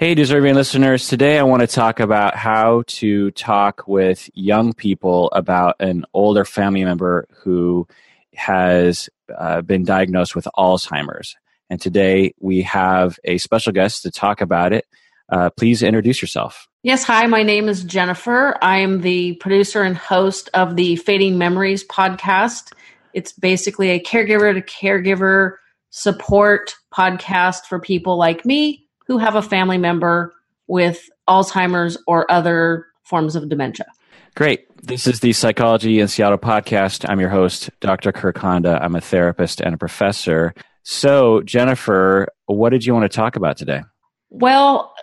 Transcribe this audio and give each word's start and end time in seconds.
Hey, 0.00 0.14
deserving 0.14 0.54
listeners. 0.54 1.08
Today 1.08 1.38
I 1.38 1.42
want 1.42 1.60
to 1.60 1.66
talk 1.66 2.00
about 2.00 2.34
how 2.34 2.84
to 2.86 3.30
talk 3.32 3.86
with 3.86 4.30
young 4.32 4.72
people 4.72 5.28
about 5.32 5.76
an 5.78 6.06
older 6.14 6.46
family 6.46 6.82
member 6.82 7.28
who 7.42 7.86
has 8.34 9.10
uh, 9.36 9.60
been 9.60 9.84
diagnosed 9.84 10.34
with 10.34 10.48
Alzheimer's. 10.56 11.36
And 11.68 11.78
today 11.78 12.32
we 12.40 12.62
have 12.62 13.18
a 13.24 13.36
special 13.36 13.74
guest 13.74 14.02
to 14.04 14.10
talk 14.10 14.40
about 14.40 14.72
it. 14.72 14.86
Uh, 15.28 15.50
please 15.50 15.82
introduce 15.82 16.22
yourself. 16.22 16.66
Yes, 16.82 17.04
hi, 17.04 17.26
my 17.26 17.42
name 17.42 17.68
is 17.68 17.84
Jennifer. 17.84 18.56
I 18.62 18.78
am 18.78 19.02
the 19.02 19.34
producer 19.34 19.82
and 19.82 19.98
host 19.98 20.48
of 20.54 20.76
the 20.76 20.96
Fading 20.96 21.36
Memories 21.36 21.86
podcast. 21.86 22.72
It's 23.12 23.34
basically 23.34 23.90
a 23.90 24.00
caregiver 24.00 24.54
to 24.54 24.62
caregiver 24.62 25.56
support 25.90 26.74
podcast 26.90 27.66
for 27.66 27.78
people 27.78 28.16
like 28.16 28.46
me 28.46 28.86
who 29.10 29.18
have 29.18 29.34
a 29.34 29.42
family 29.42 29.76
member 29.76 30.32
with 30.68 31.10
Alzheimer's 31.28 31.98
or 32.06 32.30
other 32.30 32.86
forms 33.02 33.34
of 33.34 33.48
dementia. 33.48 33.86
Great. 34.36 34.68
This 34.84 35.08
is 35.08 35.18
the 35.18 35.32
Psychology 35.32 35.98
in 35.98 36.06
Seattle 36.06 36.38
podcast. 36.38 37.04
I'm 37.08 37.18
your 37.18 37.28
host, 37.28 37.70
Dr. 37.80 38.12
Kirk 38.12 38.38
Honda. 38.38 38.78
I'm 38.80 38.94
a 38.94 39.00
therapist 39.00 39.60
and 39.60 39.74
a 39.74 39.76
professor. 39.76 40.54
So, 40.84 41.42
Jennifer, 41.42 42.28
what 42.46 42.70
did 42.70 42.86
you 42.86 42.94
want 42.94 43.02
to 43.02 43.08
talk 43.08 43.34
about 43.34 43.56
today? 43.56 43.82
Well, 44.28 44.94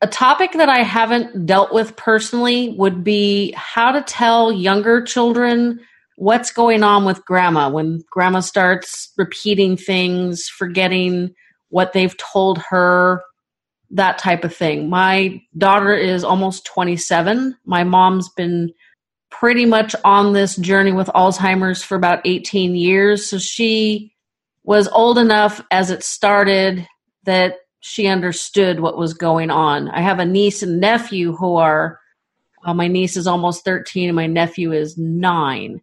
a 0.00 0.06
topic 0.06 0.52
that 0.52 0.68
I 0.68 0.84
haven't 0.84 1.44
dealt 1.44 1.74
with 1.74 1.96
personally 1.96 2.68
would 2.78 3.02
be 3.02 3.52
how 3.56 3.90
to 3.90 4.02
tell 4.02 4.52
younger 4.52 5.02
children 5.02 5.80
what's 6.14 6.52
going 6.52 6.84
on 6.84 7.04
with 7.04 7.24
grandma 7.24 7.68
when 7.68 8.04
grandma 8.12 8.38
starts 8.38 9.12
repeating 9.18 9.76
things, 9.76 10.46
forgetting 10.48 11.34
what 11.70 11.94
they've 11.94 12.16
told 12.16 12.58
her, 12.70 13.24
that 13.90 14.18
type 14.18 14.44
of 14.44 14.54
thing. 14.54 14.88
My 14.88 15.40
daughter 15.56 15.94
is 15.94 16.24
almost 16.24 16.66
27. 16.66 17.56
My 17.64 17.84
mom's 17.84 18.28
been 18.30 18.72
pretty 19.30 19.66
much 19.66 19.94
on 20.04 20.32
this 20.32 20.56
journey 20.56 20.92
with 20.92 21.08
Alzheimer's 21.08 21.82
for 21.82 21.94
about 21.94 22.20
18 22.24 22.74
years. 22.74 23.28
So 23.28 23.38
she 23.38 24.12
was 24.64 24.88
old 24.88 25.18
enough 25.18 25.60
as 25.70 25.90
it 25.90 26.02
started 26.02 26.86
that 27.24 27.58
she 27.80 28.06
understood 28.08 28.80
what 28.80 28.98
was 28.98 29.14
going 29.14 29.50
on. 29.50 29.88
I 29.90 30.00
have 30.00 30.18
a 30.18 30.24
niece 30.24 30.62
and 30.62 30.80
nephew 30.80 31.36
who 31.36 31.56
are, 31.56 32.00
my 32.64 32.88
niece 32.88 33.16
is 33.16 33.28
almost 33.28 33.64
13 33.64 34.08
and 34.08 34.16
my 34.16 34.26
nephew 34.26 34.72
is 34.72 34.98
nine. 34.98 35.80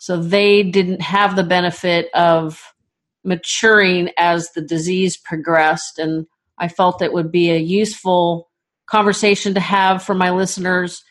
So 0.00 0.16
they 0.16 0.64
didn't 0.64 1.00
have 1.00 1.36
the 1.36 1.44
benefit 1.44 2.10
of 2.14 2.74
maturing 3.22 4.10
as 4.18 4.50
the 4.50 4.62
disease 4.62 5.16
progressed. 5.16 5.98
And 5.98 6.26
I 6.58 6.68
felt 6.68 7.02
it 7.02 7.12
would 7.12 7.32
be 7.32 7.50
a 7.50 7.58
useful 7.58 8.50
conversation 8.86 9.54
to 9.54 9.60
have 9.60 10.02
for 10.02 10.14
my 10.14 10.30
listeners 10.30 11.02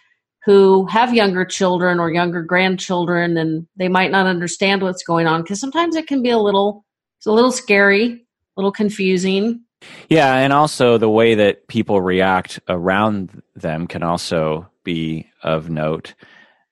who 0.46 0.86
have 0.88 1.14
younger 1.14 1.46
children 1.46 2.00
or 2.00 2.12
younger 2.12 2.42
grandchildren 2.42 3.38
and 3.38 3.68
they 3.78 3.88
might 3.88 4.12
not 4.12 4.28
understand 4.28 4.82
what's 4.82 5.04
going 5.04 5.26
on 5.26 5.42
because 5.42 5.60
sometimes 5.60 5.96
it 5.96 6.08
can 6.08 6.22
be 6.22 6.30
a 6.30 6.38
little 6.38 6.86
it's 7.18 7.26
a 7.26 7.32
little 7.32 7.52
scary 7.52 8.06
a 8.06 8.20
little 8.58 8.72
confusing. 8.72 9.62
Yeah 10.10 10.36
and 10.36 10.54
also 10.54 10.98
the 10.98 11.10
way 11.10 11.36
that 11.36 11.68
people 11.68 12.02
react 12.02 12.60
around 12.68 13.42
them 13.56 13.88
can 13.88 14.04
also 14.04 14.70
be 14.84 15.28
of 15.42 15.70
note. 15.70 16.14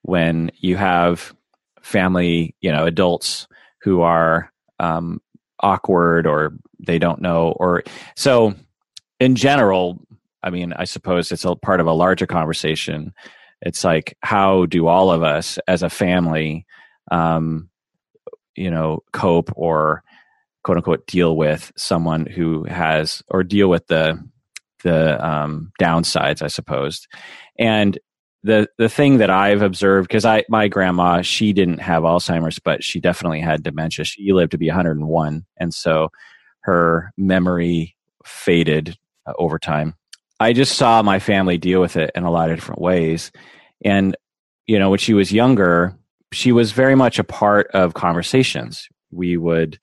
When 0.04 0.52
you 0.58 0.78
have 0.78 1.34
family 1.82 2.56
you 2.62 2.72
know 2.72 2.86
adults 2.86 3.48
who 3.82 4.02
are 4.02 4.52
um, 4.80 5.22
awkward 5.62 6.28
or 6.28 6.54
they 6.80 7.00
don't 7.00 7.22
know 7.22 7.52
or 7.54 7.84
so 8.16 8.54
in 9.20 9.36
general 9.36 10.00
i 10.44 10.50
mean 10.50 10.73
i 10.73 10.84
suppose 10.84 11.31
it's 11.31 11.46
a 11.46 11.56
part 11.56 11.80
of 11.80 11.88
a 11.88 11.94
larger 11.94 12.28
conversation. 12.28 13.13
It's 13.63 13.84
like 13.84 14.18
how 14.22 14.66
do 14.66 14.88
all 14.88 15.12
of 15.12 15.22
us 15.22 15.59
as 15.68 15.84
a 15.84 15.90
family 15.90 16.66
um 17.12 17.69
you 18.56 18.72
know 18.72 19.03
cope 19.13 19.52
or 19.56 20.03
quote 20.63 20.78
unquote 20.78 21.06
deal 21.08 21.36
with 21.36 21.72
someone 21.75 22.25
who 22.25 22.63
has 22.63 23.22
or 23.28 23.44
deal 23.44 23.69
with 23.69 23.86
the 23.88 24.19
the 24.84 25.24
um 25.24 25.72
downsides 25.80 26.41
i 26.41 26.47
suppose. 26.47 27.07
And 27.59 28.00
the 28.44 28.68
the 28.78 28.90
thing 28.90 29.18
that 29.18 29.29
I've 29.29 29.62
observed 29.62 30.07
because 30.07 30.25
I 30.25 30.44
my 30.50 30.68
grandma 30.68 31.22
she 31.22 31.53
didn't 31.53 31.79
have 31.79 32.03
Alzheimer's 32.03 32.59
but 32.59 32.84
she 32.84 33.00
definitely 33.00 33.40
had 33.40 33.63
dementia. 33.63 34.06
She 34.06 34.34
lived 34.34 34.52
to 34.52 34.57
be 34.57 34.68
101, 34.68 35.46
and 35.57 35.74
so 35.74 36.09
her 36.62 37.13
memory 37.18 37.96
faded 38.25 38.97
uh, 39.25 39.34
over 39.38 39.59
time. 39.59 39.96
I 40.40 40.53
just 40.53 40.75
saw 40.75 41.03
my 41.03 41.19
family 41.19 41.57
deal 41.57 41.81
with 41.81 41.97
it 41.97 42.12
in 42.16 42.24
a 42.24 42.31
lot 42.31 42.50
of 42.50 42.57
different 42.57 42.81
ways, 42.81 43.31
and 43.85 44.16
you 44.66 44.80
know 44.80 44.90
when 44.90 45.00
she 45.00 45.13
was 45.13 45.31
younger, 45.31 45.96
she 46.31 46.51
was 46.51 46.72
very 46.72 46.96
much 46.96 47.19
a 47.19 47.24
part 47.24 47.68
of 47.72 47.94
conversations. 47.94 48.88
We 49.12 49.38
would 49.38 49.80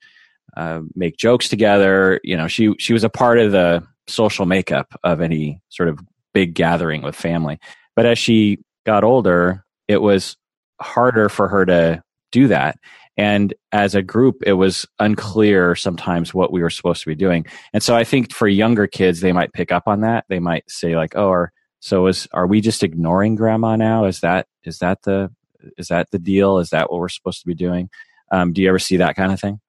uh, 0.57 0.81
make 0.95 1.15
jokes 1.15 1.47
together. 1.47 2.19
You 2.23 2.35
know, 2.35 2.47
she 2.47 2.73
she 2.77 2.91
was 2.91 3.05
a 3.05 3.09
part 3.09 3.39
of 3.39 3.53
the 3.53 3.87
social 4.07 4.45
makeup 4.45 4.93
of 5.03 5.21
any 5.21 5.61
sort 5.69 5.87
of 5.87 5.99
big 6.33 6.55
gathering 6.55 7.01
with 7.01 7.15
family. 7.15 7.59
But 7.99 8.05
as 8.05 8.17
she 8.17 8.59
got 8.85 9.03
older, 9.03 9.65
it 9.89 10.01
was 10.01 10.37
harder 10.79 11.27
for 11.27 11.49
her 11.49 11.65
to 11.65 12.01
do 12.31 12.47
that. 12.47 12.77
And 13.17 13.53
as 13.73 13.93
a 13.93 14.01
group, 14.01 14.37
it 14.45 14.53
was 14.53 14.85
unclear 14.99 15.75
sometimes 15.75 16.33
what 16.33 16.53
we 16.53 16.61
were 16.61 16.69
supposed 16.69 17.01
to 17.01 17.09
be 17.09 17.15
doing. 17.15 17.45
And 17.73 17.83
so 17.83 17.97
I 17.97 18.05
think 18.05 18.33
for 18.33 18.47
younger 18.47 18.87
kids, 18.87 19.19
they 19.19 19.33
might 19.33 19.51
pick 19.51 19.73
up 19.73 19.83
on 19.85 19.99
that. 19.99 20.23
They 20.29 20.39
might 20.39 20.63
say 20.71 20.95
like, 20.95 21.17
"Oh, 21.17 21.29
are, 21.29 21.51
so 21.81 22.07
is 22.07 22.25
are 22.31 22.47
we 22.47 22.61
just 22.61 22.83
ignoring 22.83 23.35
grandma 23.35 23.75
now? 23.75 24.05
Is 24.05 24.21
that 24.21 24.47
is 24.63 24.79
that 24.79 25.01
the 25.01 25.29
is 25.77 25.89
that 25.89 26.09
the 26.11 26.19
deal? 26.19 26.59
Is 26.59 26.69
that 26.69 26.89
what 26.89 27.01
we're 27.01 27.09
supposed 27.09 27.41
to 27.41 27.47
be 27.47 27.53
doing?" 27.53 27.89
Um, 28.31 28.53
do 28.53 28.61
you 28.61 28.69
ever 28.69 28.79
see 28.79 28.95
that 28.95 29.17
kind 29.17 29.33
of 29.33 29.41
thing? 29.41 29.59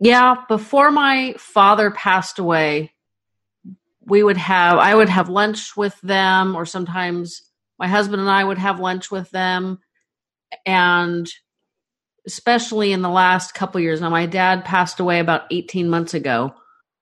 Yeah, 0.00 0.38
before 0.48 0.90
my 0.90 1.36
father 1.38 1.92
passed 1.92 2.40
away, 2.40 2.94
we 4.00 4.24
would 4.24 4.38
have 4.38 4.76
I 4.80 4.92
would 4.92 5.08
have 5.08 5.28
lunch 5.28 5.76
with 5.76 5.96
them, 6.00 6.56
or 6.56 6.66
sometimes 6.66 7.42
my 7.78 7.88
husband 7.88 8.20
and 8.20 8.30
I 8.30 8.42
would 8.42 8.58
have 8.58 8.80
lunch 8.80 9.10
with 9.10 9.30
them 9.30 9.78
and 10.64 11.28
especially 12.26 12.92
in 12.92 13.02
the 13.02 13.08
last 13.08 13.54
couple 13.54 13.80
years. 13.80 14.00
Now 14.00 14.10
my 14.10 14.26
dad 14.26 14.64
passed 14.64 15.00
away 15.00 15.20
about 15.20 15.42
18 15.50 15.88
months 15.88 16.14
ago. 16.14 16.52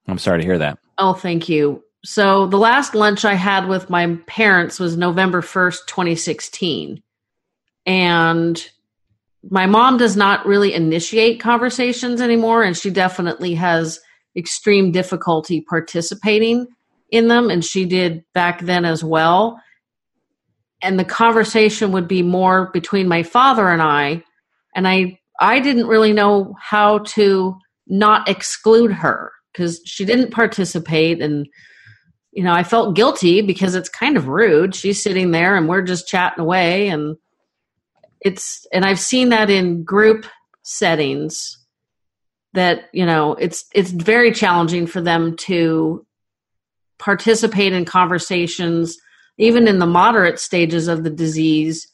I'm 0.06 0.18
sorry 0.18 0.40
to 0.40 0.44
hear 0.44 0.58
that. 0.58 0.78
Oh 0.98 1.14
thank 1.14 1.48
you. 1.48 1.82
So 2.04 2.46
the 2.46 2.58
last 2.58 2.94
lunch 2.94 3.24
i 3.24 3.34
had 3.34 3.66
with 3.66 3.88
my 3.88 4.16
parents 4.26 4.78
was 4.78 4.96
november 4.96 5.40
1st 5.40 5.86
2016 5.86 7.02
and 7.86 8.70
my 9.50 9.66
mom 9.66 9.96
does 9.96 10.16
not 10.16 10.46
really 10.46 10.74
initiate 10.74 11.40
conversations 11.40 12.20
anymore 12.20 12.62
and 12.62 12.76
she 12.76 12.90
definitely 12.90 13.54
has 13.54 14.00
extreme 14.36 14.92
difficulty 14.92 15.62
participating 15.62 16.66
in 17.10 17.28
them 17.28 17.48
and 17.48 17.64
she 17.64 17.84
did 17.84 18.24
back 18.34 18.60
then 18.60 18.84
as 18.84 19.02
well 19.02 19.60
and 20.84 21.00
the 21.00 21.04
conversation 21.04 21.90
would 21.92 22.06
be 22.06 22.22
more 22.22 22.70
between 22.72 23.08
my 23.08 23.22
father 23.22 23.68
and 23.68 23.82
I 23.82 24.22
and 24.76 24.86
I 24.86 25.18
I 25.40 25.58
didn't 25.58 25.86
really 25.86 26.12
know 26.12 26.54
how 26.60 26.98
to 26.98 27.58
not 27.86 28.28
exclude 28.28 28.92
her 28.92 29.32
because 29.52 29.80
she 29.84 30.04
didn't 30.04 30.30
participate 30.30 31.22
and 31.22 31.48
you 32.32 32.44
know 32.44 32.52
I 32.52 32.62
felt 32.62 32.94
guilty 32.94 33.40
because 33.40 33.74
it's 33.74 33.88
kind 33.88 34.16
of 34.16 34.28
rude. 34.28 34.74
She's 34.74 35.02
sitting 35.02 35.30
there 35.30 35.56
and 35.56 35.68
we're 35.68 35.82
just 35.82 36.06
chatting 36.06 36.42
away 36.42 36.88
and 36.88 37.16
it's 38.20 38.66
and 38.72 38.84
I've 38.84 39.00
seen 39.00 39.30
that 39.30 39.50
in 39.50 39.84
group 39.84 40.26
settings 40.62 41.58
that 42.52 42.88
you 42.92 43.06
know 43.06 43.34
it's 43.34 43.64
it's 43.74 43.90
very 43.90 44.32
challenging 44.32 44.86
for 44.86 45.00
them 45.00 45.36
to 45.36 46.06
participate 46.98 47.72
in 47.72 47.84
conversations 47.84 48.98
even 49.38 49.66
in 49.68 49.78
the 49.78 49.86
moderate 49.86 50.38
stages 50.38 50.88
of 50.88 51.04
the 51.04 51.10
disease, 51.10 51.88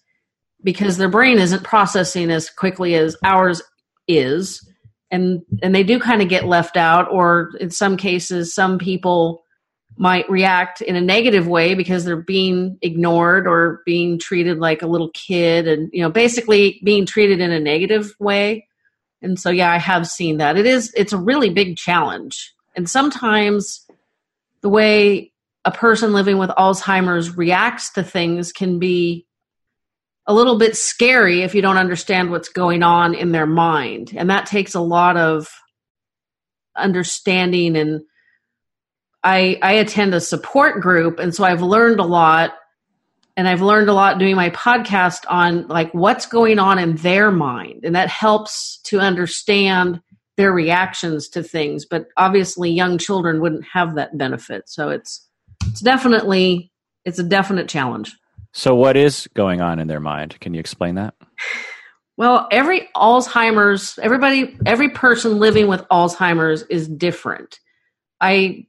because 0.63 0.97
their 0.97 1.09
brain 1.09 1.39
isn't 1.39 1.65
processing 1.65 2.31
as 2.31 2.51
quickly 2.51 2.95
as 2.95 3.17
ours 3.25 3.63
is. 4.07 4.67
And, 5.11 5.43
and 5.63 5.75
they 5.75 5.83
do 5.83 5.99
kind 5.99 6.23
of 6.23 6.29
get 6.29 6.47
left 6.47 6.77
out, 6.77 7.11
or 7.11 7.51
in 7.59 7.71
some 7.71 7.97
cases, 7.97 8.55
some 8.55 8.79
people 8.79 9.43
might 10.01 10.29
react 10.31 10.81
in 10.81 10.97
a 10.97 11.01
negative 11.01 11.47
way 11.47 11.75
because 11.75 12.05
they're 12.05 12.17
being 12.17 12.79
ignored 12.81 13.47
or 13.47 13.83
being 13.85 14.19
treated 14.19 14.59
like 14.59 14.81
a 14.81 14.87
little 14.87 15.11
kid 15.11 15.69
and 15.69 15.91
you 15.93 16.03
know 16.03 16.09
basically 16.09 16.81
being 16.83 17.05
treated 17.05 17.39
in 17.39 17.51
a 17.51 17.61
negative 17.61 18.15
way 18.19 18.67
and 19.21 19.39
so 19.39 19.51
yeah 19.51 19.71
i 19.71 19.77
have 19.77 20.09
seen 20.09 20.39
that 20.39 20.57
it 20.57 20.65
is 20.65 20.91
it's 20.97 21.13
a 21.13 21.19
really 21.19 21.51
big 21.51 21.77
challenge 21.77 22.55
and 22.77 22.89
sometimes 22.89 23.87
the 24.63 24.71
way 24.71 25.30
a 25.65 25.71
person 25.71 26.13
living 26.13 26.39
with 26.39 26.51
Alzheimer's 26.51 27.37
reacts 27.37 27.93
to 27.93 28.03
things 28.03 28.53
can 28.53 28.79
be 28.79 29.27
a 30.27 30.35
little 30.35 30.59
bit 30.59 30.77
scary 30.77 31.43
if 31.43 31.55
you 31.55 31.63
don't 31.63 31.77
understand 31.77 32.31
what's 32.31 32.49
going 32.49 32.83
on 32.83 33.15
in 33.15 33.33
their 33.33 33.47
mind. 33.47 34.13
And 34.17 34.31
that 34.31 34.47
takes 34.47 34.75
a 34.75 34.81
lot 34.81 35.17
of 35.17 35.49
understanding 36.77 37.77
and 37.77 38.03
I, 39.23 39.59
I 39.61 39.73
attend 39.73 40.15
a 40.15 40.21
support 40.21 40.81
group, 40.81 41.19
and 41.19 41.35
so 41.35 41.45
I've 41.45 41.63
learned 41.63 42.01
a 42.01 42.05
lot. 42.05 42.55
And 43.37 43.49
I've 43.49 43.63
learned 43.63 43.89
a 43.89 43.95
lot 43.95 44.19
doing 44.19 44.35
my 44.37 44.51
podcast 44.51 45.25
on 45.29 45.67
like 45.69 45.93
what's 45.93 46.27
going 46.27 46.59
on 46.59 46.79
in 46.79 46.97
their 46.97 47.31
mind, 47.31 47.85
and 47.85 47.95
that 47.95 48.09
helps 48.09 48.79
to 48.85 48.99
understand 48.99 50.01
their 50.37 50.53
reactions 50.53 51.29
to 51.31 51.43
things. 51.43 51.87
But 51.87 52.09
obviously, 52.17 52.71
young 52.71 52.99
children 52.99 53.41
wouldn't 53.41 53.65
have 53.73 53.95
that 53.95 54.19
benefit, 54.19 54.69
so 54.69 54.91
it's 54.91 55.27
it's 55.67 55.81
definitely 55.81 56.71
it's 57.05 57.19
a 57.19 57.25
definite 57.25 57.69
challenge. 57.69 58.17
So, 58.53 58.75
what 58.75 58.97
is 58.97 59.29
going 59.35 59.61
on 59.61 59.79
in 59.79 59.87
their 59.87 60.01
mind? 60.01 60.39
Can 60.41 60.55
you 60.55 60.61
explain 60.61 60.97
that? 60.97 61.15
Well, 62.17 62.49
every 62.51 62.89
Alzheimer's, 62.95 63.99
everybody, 63.99 64.59
every 64.67 64.91
person 64.91 65.39
living 65.39 65.69
with 65.69 65.81
Alzheimer's 65.89 66.63
is 66.63 66.87
different. 66.87 67.59
I 68.21 68.67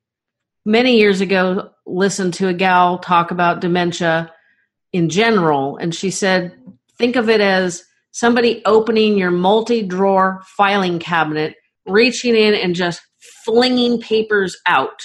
many 0.65 0.97
years 0.97 1.19
ago 1.19 1.71
listened 1.85 2.35
to 2.35 2.47
a 2.47 2.53
gal 2.53 2.99
talk 2.99 3.31
about 3.31 3.59
dementia 3.59 4.31
in 4.93 5.09
general, 5.09 5.77
and 5.77 5.93
she 5.93 6.11
said, 6.11 6.55
think 6.97 7.15
of 7.15 7.29
it 7.29 7.41
as 7.41 7.83
somebody 8.11 8.61
opening 8.65 9.17
your 9.17 9.31
multi 9.31 9.81
drawer 9.81 10.41
filing 10.45 10.99
cabinet, 10.99 11.55
reaching 11.85 12.35
in 12.35 12.53
and 12.53 12.75
just 12.75 13.01
flinging 13.43 13.99
papers 13.99 14.55
out, 14.65 15.01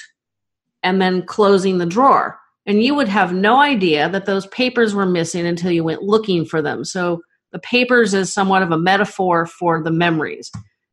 and 0.82 1.00
then 1.00 1.24
closing 1.24 1.78
the 1.78 1.86
drawer. 1.86 2.38
And 2.66 2.82
you 2.82 2.94
would 2.94 3.08
have 3.08 3.32
no 3.32 3.60
idea 3.60 4.08
that 4.08 4.26
those 4.26 4.46
papers 4.48 4.94
were 4.94 5.06
missing 5.06 5.46
until 5.46 5.70
you 5.70 5.84
went 5.84 6.02
looking 6.02 6.44
for 6.44 6.60
them. 6.60 6.84
So 6.84 7.22
the 7.52 7.58
papers 7.60 8.12
is 8.12 8.32
somewhat 8.32 8.62
of 8.62 8.72
a 8.72 8.78
metaphor 8.78 9.46
for 9.46 9.82
the 9.82 9.92
memories 9.92 10.50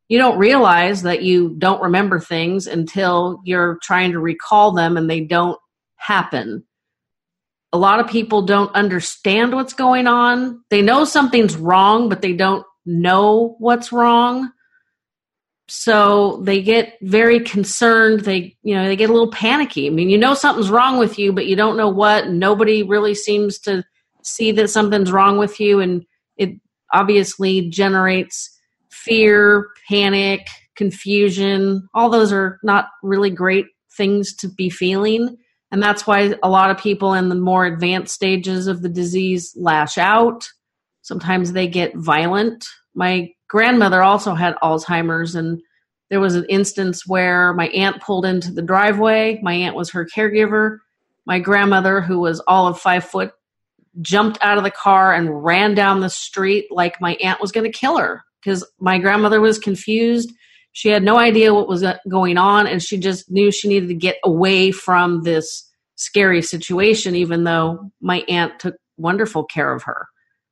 you 0.08 0.18
don't 0.18 0.38
realize 0.38 1.02
that 1.02 1.22
you 1.22 1.54
don't 1.58 1.82
remember 1.82 2.20
things 2.20 2.66
until 2.66 3.40
you're 3.44 3.78
trying 3.82 4.12
to 4.12 4.20
recall 4.20 4.72
them 4.72 4.96
and 4.96 5.08
they 5.08 5.20
don't 5.20 5.58
happen. 5.96 6.64
A 7.72 7.78
lot 7.78 8.00
of 8.00 8.08
people 8.08 8.42
don't 8.42 8.74
understand 8.74 9.52
what's 9.54 9.72
going 9.72 10.06
on. 10.06 10.62
They 10.70 10.82
know 10.82 11.04
something's 11.04 11.56
wrong, 11.56 12.08
but 12.08 12.22
they 12.22 12.34
don't 12.34 12.64
know 12.84 13.56
what's 13.58 13.92
wrong. 13.92 14.50
So 15.66 16.40
they 16.42 16.62
get 16.62 16.98
very 17.00 17.40
concerned. 17.40 18.20
They, 18.20 18.56
you 18.62 18.74
know, 18.74 18.86
they 18.86 18.96
get 18.96 19.08
a 19.08 19.12
little 19.12 19.30
panicky. 19.30 19.86
I 19.86 19.90
mean, 19.90 20.10
you 20.10 20.18
know 20.18 20.34
something's 20.34 20.70
wrong 20.70 20.98
with 20.98 21.18
you, 21.18 21.32
but 21.32 21.46
you 21.46 21.56
don't 21.56 21.76
know 21.76 21.88
what. 21.88 22.28
Nobody 22.28 22.82
really 22.82 23.14
seems 23.14 23.58
to 23.60 23.82
see 24.22 24.52
that 24.52 24.68
something's 24.68 25.12
wrong 25.12 25.38
with 25.38 25.60
you 25.60 25.80
and 25.80 26.04
it 26.36 26.50
obviously 26.92 27.68
generates 27.70 28.50
fear, 28.90 29.68
panic, 29.88 30.48
confusion. 30.76 31.88
All 31.94 32.10
those 32.10 32.32
are 32.32 32.58
not 32.62 32.86
really 33.02 33.30
great 33.30 33.66
things 33.96 34.34
to 34.36 34.48
be 34.48 34.70
feeling. 34.70 35.36
And 35.70 35.82
that's 35.82 36.06
why 36.06 36.34
a 36.42 36.48
lot 36.48 36.70
of 36.70 36.78
people 36.78 37.14
in 37.14 37.28
the 37.28 37.34
more 37.34 37.66
advanced 37.66 38.14
stages 38.14 38.66
of 38.66 38.82
the 38.82 38.88
disease 38.88 39.52
lash 39.56 39.98
out. 39.98 40.48
Sometimes 41.02 41.52
they 41.52 41.66
get 41.66 41.96
violent. 41.96 42.66
My 42.94 43.33
grandmother 43.48 44.02
also 44.02 44.34
had 44.34 44.56
Alzheimer's, 44.62 45.34
and 45.34 45.60
there 46.10 46.20
was 46.20 46.34
an 46.34 46.46
instance 46.48 47.06
where 47.06 47.52
my 47.54 47.68
aunt 47.68 48.02
pulled 48.02 48.24
into 48.24 48.52
the 48.52 48.62
driveway. 48.62 49.40
My 49.42 49.54
aunt 49.54 49.76
was 49.76 49.90
her 49.90 50.06
caregiver. 50.06 50.78
My 51.26 51.38
grandmother, 51.38 52.00
who 52.00 52.20
was 52.20 52.40
all 52.40 52.68
of 52.68 52.78
five 52.78 53.04
foot, 53.04 53.32
jumped 54.00 54.38
out 54.42 54.58
of 54.58 54.64
the 54.64 54.70
car 54.70 55.14
and 55.14 55.44
ran 55.44 55.74
down 55.74 56.00
the 56.00 56.10
street 56.10 56.66
like 56.70 57.00
my 57.00 57.14
aunt 57.22 57.40
was 57.40 57.52
going 57.52 57.70
to 57.70 57.78
kill 57.78 57.96
her 57.96 58.24
because 58.40 58.66
my 58.78 58.98
grandmother 58.98 59.40
was 59.40 59.58
confused. 59.58 60.32
She 60.72 60.88
had 60.88 61.04
no 61.04 61.18
idea 61.18 61.54
what 61.54 61.68
was 61.68 61.84
uh, 61.84 61.98
going 62.08 62.36
on, 62.36 62.66
and 62.66 62.82
she 62.82 62.98
just 62.98 63.30
knew 63.30 63.52
she 63.52 63.68
needed 63.68 63.88
to 63.88 63.94
get 63.94 64.16
away 64.24 64.72
from 64.72 65.22
this 65.22 65.70
scary 65.94 66.42
situation, 66.42 67.14
even 67.14 67.44
though 67.44 67.92
my 68.00 68.24
aunt 68.28 68.58
took 68.58 68.74
wonderful 68.96 69.44
care 69.44 69.72
of 69.72 69.84
her. 69.84 70.08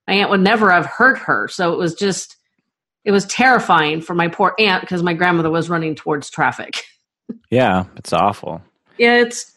My 0.06 0.14
aunt 0.14 0.30
would 0.30 0.40
never 0.40 0.70
have 0.70 0.86
hurt 0.86 1.18
her. 1.18 1.48
So 1.48 1.72
it 1.72 1.78
was 1.78 1.94
just, 1.94 2.36
it 3.04 3.10
was 3.10 3.26
terrifying 3.26 4.00
for 4.00 4.14
my 4.14 4.28
poor 4.28 4.54
aunt 4.58 4.82
because 4.82 5.02
my 5.02 5.14
grandmother 5.14 5.50
was 5.50 5.68
running 5.68 5.94
towards 5.94 6.30
traffic. 6.30 6.82
yeah, 7.50 7.84
it's 7.96 8.12
awful. 8.12 8.62
Yeah, 8.98 9.20
it's, 9.20 9.52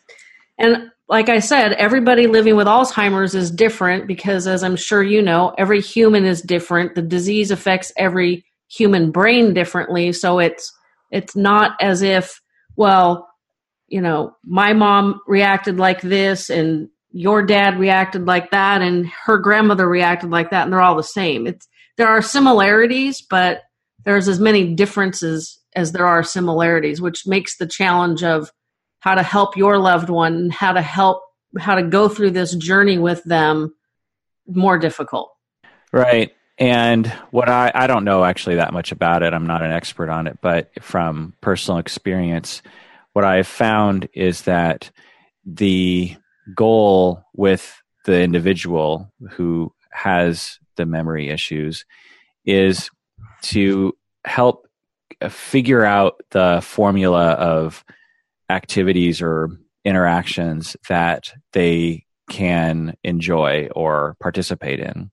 and 0.57 0.92
like 1.07 1.30
I 1.30 1.39
said, 1.39 1.74
everybody 1.74 2.27
living 2.27 2.56
with 2.56 2.68
Alzheimer's 2.68 3.36
is 3.36 3.51
different 3.51 4.07
because, 4.07 4.47
as 4.47 4.63
I'm 4.63 4.75
sure 4.75 5.03
you 5.03 5.21
know, 5.21 5.53
every 5.57 5.81
human 5.81 6.25
is 6.25 6.42
different. 6.42 6.95
The 6.95 7.01
disease 7.01 7.51
affects 7.51 7.92
every 7.97 8.45
human 8.68 9.12
brain 9.12 9.53
differently. 9.53 10.12
So 10.13 10.39
it's 10.39 10.71
it's 11.12 11.36
not 11.36 11.77
as 11.80 12.01
if, 12.01 12.41
well, 12.75 13.27
you 13.88 14.01
know, 14.01 14.36
my 14.44 14.74
mom 14.74 15.21
reacted 15.27 15.77
like 15.77 16.01
this 16.01 16.50
and 16.50 16.89
your 17.12 17.44
dad 17.45 17.80
reacted 17.80 18.25
like 18.25 18.51
that 18.51 18.81
and 18.81 19.07
her 19.07 19.38
grandmother 19.38 19.88
reacted 19.88 20.31
like 20.31 20.50
that 20.50 20.63
and 20.63 20.74
they're 20.74 20.81
all 20.81 20.98
the 20.98 21.03
same. 21.03 21.45
It's 21.45 21.68
there 21.97 22.07
are 22.07 22.21
similarities, 22.21 23.21
but 23.21 23.63
there's 24.03 24.27
as 24.27 24.39
many 24.39 24.74
differences 24.74 25.59
as 25.75 25.92
there 25.92 26.06
are 26.06 26.24
similarities, 26.24 27.01
which 27.01 27.27
makes 27.27 27.57
the 27.57 27.68
challenge 27.68 28.24
of 28.24 28.51
how 29.00 29.15
to 29.15 29.24
help 29.24 29.57
your 29.57 29.77
loved 29.77 30.09
one, 30.09 30.50
how 30.50 30.74
to 30.74 30.81
help, 30.81 31.21
how 31.57 31.75
to 31.75 31.83
go 31.83 32.07
through 32.09 32.31
this 32.31 32.56
journey 32.56 32.97
with 32.97 33.24
them 33.24 33.74
more 34.47 34.77
difficult. 34.77 35.31
Right. 35.92 36.33
And 36.57 37.07
what 37.31 37.50
I, 37.50 37.71
I 37.74 37.88
don't 37.88 38.06
know 38.06 38.24
actually 38.24 38.56
that 38.56 38.74
much 38.74 38.91
about 38.91 39.24
it, 39.24 39.33
I'm 39.33 39.48
not 39.48 39.62
an 39.62 39.71
expert 39.71 40.09
on 40.09 40.27
it, 40.27 40.39
but 40.41 40.71
from 40.81 41.33
personal 41.41 41.80
experience, 41.80 42.62
what 43.13 43.25
I've 43.25 43.48
found 43.48 44.07
is 44.13 44.44
that 44.44 44.91
the 45.45 46.15
goal 46.53 47.24
with 47.33 47.81
the 48.06 48.21
individual 48.21 49.12
who 49.31 49.74
has 49.91 50.59
the 50.75 50.86
memory 50.86 51.30
issues 51.30 51.86
is 52.45 52.89
to 53.44 53.95
help 54.25 54.68
figure 55.30 55.83
out 55.83 56.22
the 56.31 56.62
formula 56.63 57.31
of 57.31 57.83
activities 58.50 59.22
or 59.22 59.50
interactions 59.83 60.75
that 60.89 61.31
they 61.54 62.06
can 62.30 62.95
enjoy 63.04 63.69
or 63.75 64.16
participate 64.19 64.80
in. 64.80 65.12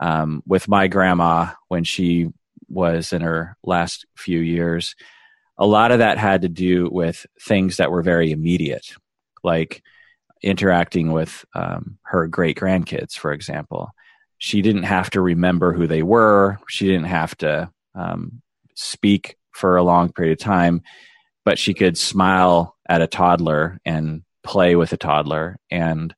Um, 0.00 0.42
with 0.46 0.68
my 0.68 0.88
grandma, 0.88 1.52
when 1.68 1.84
she 1.84 2.28
was 2.68 3.12
in 3.12 3.22
her 3.22 3.56
last 3.62 4.06
few 4.16 4.40
years, 4.40 4.96
a 5.56 5.66
lot 5.66 5.92
of 5.92 6.00
that 6.00 6.18
had 6.18 6.42
to 6.42 6.48
do 6.48 6.88
with 6.90 7.26
things 7.40 7.76
that 7.76 7.90
were 7.90 8.02
very 8.02 8.32
immediate, 8.32 8.94
like 9.44 9.82
interacting 10.42 11.12
with 11.12 11.44
um, 11.54 11.98
her 12.02 12.26
great 12.26 12.58
grandkids, 12.58 13.14
for 13.14 13.32
example. 13.32 13.90
She 14.38 14.62
didn't 14.62 14.84
have 14.84 15.10
to 15.10 15.20
remember 15.20 15.72
who 15.72 15.86
they 15.86 16.02
were, 16.02 16.58
she 16.68 16.86
didn't 16.86 17.06
have 17.06 17.36
to 17.38 17.70
um, 17.94 18.42
speak 18.74 19.36
for 19.52 19.76
a 19.76 19.82
long 19.82 20.12
period 20.12 20.32
of 20.32 20.38
time 20.38 20.82
but 21.44 21.58
she 21.58 21.74
could 21.74 21.96
smile 21.96 22.76
at 22.88 23.02
a 23.02 23.06
toddler 23.06 23.78
and 23.84 24.22
play 24.42 24.76
with 24.76 24.92
a 24.92 24.96
toddler 24.96 25.58
and 25.70 26.14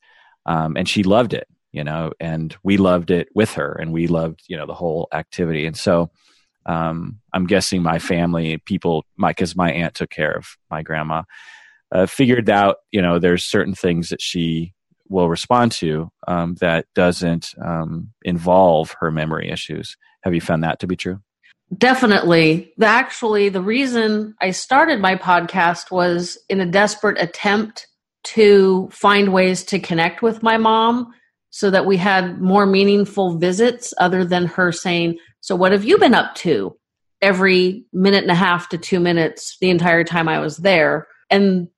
um, 0.46 0.76
and 0.76 0.88
she 0.88 1.02
loved 1.02 1.34
it 1.34 1.46
you 1.72 1.84
know 1.84 2.12
and 2.20 2.56
we 2.62 2.76
loved 2.76 3.10
it 3.10 3.28
with 3.34 3.52
her 3.52 3.72
and 3.72 3.92
we 3.92 4.06
loved 4.06 4.42
you 4.48 4.56
know 4.56 4.66
the 4.66 4.74
whole 4.74 5.08
activity. 5.12 5.66
And 5.66 5.76
so 5.76 6.10
um, 6.64 7.20
i'm 7.32 7.46
guessing 7.46 7.82
my 7.82 7.98
family 7.98 8.58
people 8.58 9.04
my 9.16 9.30
because 9.30 9.54
my 9.54 9.70
aunt 9.72 9.94
took 9.94 10.10
care 10.10 10.32
of 10.32 10.46
my 10.70 10.82
grandma 10.82 11.22
uh, 11.92 12.06
figured 12.06 12.50
out 12.50 12.78
you 12.90 13.00
know 13.00 13.18
there's 13.18 13.44
certain 13.44 13.74
things 13.74 14.08
that 14.08 14.20
she 14.20 14.72
will 15.08 15.28
respond 15.28 15.72
to 15.72 16.10
um, 16.28 16.54
that 16.60 16.86
doesn't 16.94 17.54
um, 17.64 18.10
involve 18.22 18.94
her 19.00 19.10
memory 19.10 19.50
issues 19.50 19.96
have 20.22 20.34
you 20.34 20.40
found 20.40 20.62
that 20.62 20.78
to 20.80 20.86
be 20.86 20.96
true 20.96 21.20
Definitely. 21.76 22.72
The, 22.76 22.86
actually, 22.86 23.48
the 23.48 23.60
reason 23.60 24.36
I 24.40 24.52
started 24.52 25.00
my 25.00 25.16
podcast 25.16 25.90
was 25.90 26.38
in 26.48 26.60
a 26.60 26.70
desperate 26.70 27.20
attempt 27.20 27.88
to 28.22 28.88
find 28.92 29.32
ways 29.32 29.64
to 29.64 29.80
connect 29.80 30.22
with 30.22 30.44
my 30.44 30.58
mom 30.58 31.12
so 31.50 31.68
that 31.70 31.84
we 31.84 31.96
had 31.96 32.40
more 32.40 32.66
meaningful 32.66 33.36
visits 33.38 33.92
other 33.98 34.24
than 34.24 34.46
her 34.46 34.70
saying, 34.70 35.18
So, 35.40 35.56
what 35.56 35.72
have 35.72 35.84
you 35.84 35.98
been 35.98 36.14
up 36.14 36.36
to? 36.36 36.76
every 37.22 37.84
minute 37.92 38.22
and 38.22 38.30
a 38.30 38.34
half 38.34 38.68
to 38.70 38.78
two 38.78 39.00
minutes 39.00 39.56
the 39.60 39.70
entire 39.70 40.04
time 40.04 40.28
I 40.28 40.38
was 40.38 40.58
there. 40.58 41.06
And 41.30 41.68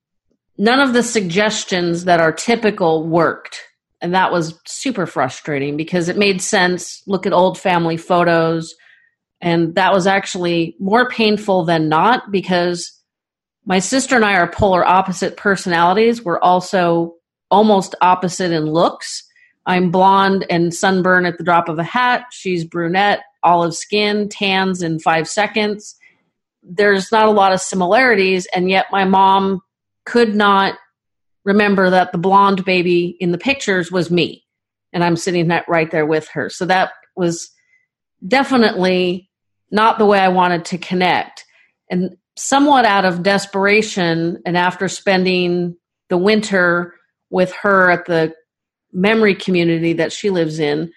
none 0.58 0.80
of 0.80 0.92
the 0.92 1.02
suggestions 1.02 2.04
that 2.04 2.20
are 2.20 2.32
typical 2.32 3.06
worked. 3.06 3.62
And 4.00 4.14
that 4.14 4.30
was 4.30 4.58
super 4.66 5.06
frustrating 5.06 5.76
because 5.76 6.08
it 6.08 6.16
made 6.16 6.40
sense. 6.42 7.02
Look 7.06 7.26
at 7.26 7.32
old 7.32 7.58
family 7.58 7.96
photos 7.96 8.74
and 9.40 9.74
that 9.76 9.92
was 9.92 10.06
actually 10.06 10.76
more 10.80 11.08
painful 11.08 11.64
than 11.64 11.88
not 11.88 12.30
because 12.30 12.92
my 13.66 13.78
sister 13.78 14.16
and 14.16 14.24
I 14.24 14.34
are 14.34 14.50
polar 14.50 14.84
opposite 14.84 15.36
personalities. 15.36 16.24
We're 16.24 16.40
also 16.40 17.14
almost 17.50 17.94
opposite 18.00 18.50
in 18.50 18.66
looks. 18.66 19.24
I'm 19.66 19.90
blonde 19.90 20.46
and 20.50 20.74
sunburn 20.74 21.26
at 21.26 21.38
the 21.38 21.44
drop 21.44 21.68
of 21.68 21.78
a 21.78 21.84
hat. 21.84 22.24
She's 22.32 22.64
brunette, 22.64 23.20
olive 23.42 23.74
skin, 23.74 24.28
tans 24.28 24.82
in 24.82 24.98
five 24.98 25.28
seconds. 25.28 25.94
There's 26.62 27.12
not 27.12 27.26
a 27.26 27.32
lot 27.32 27.52
of 27.52 27.60
similarities, 27.60 28.46
and 28.54 28.70
yet 28.70 28.86
my 28.90 29.04
mom 29.04 29.60
could 30.08 30.34
not 30.34 30.74
remember 31.44 31.90
that 31.90 32.12
the 32.12 32.18
blonde 32.18 32.64
baby 32.64 33.16
in 33.20 33.30
the 33.30 33.38
pictures 33.38 33.92
was 33.92 34.10
me. 34.10 34.44
And 34.92 35.04
I'm 35.04 35.16
sitting 35.16 35.50
right 35.68 35.90
there 35.90 36.06
with 36.06 36.28
her. 36.28 36.48
So 36.48 36.64
that 36.64 36.92
was 37.14 37.50
definitely 38.26 39.28
not 39.70 39.98
the 39.98 40.06
way 40.06 40.18
I 40.18 40.28
wanted 40.28 40.64
to 40.66 40.78
connect. 40.78 41.44
And 41.90 42.16
somewhat 42.36 42.86
out 42.86 43.04
of 43.04 43.22
desperation, 43.22 44.40
and 44.46 44.56
after 44.56 44.88
spending 44.88 45.76
the 46.08 46.16
winter 46.16 46.94
with 47.28 47.52
her 47.52 47.90
at 47.90 48.06
the 48.06 48.32
memory 48.92 49.34
community 49.34 49.92
that 49.94 50.12
she 50.12 50.30
lives 50.30 50.58
in, 50.58 50.90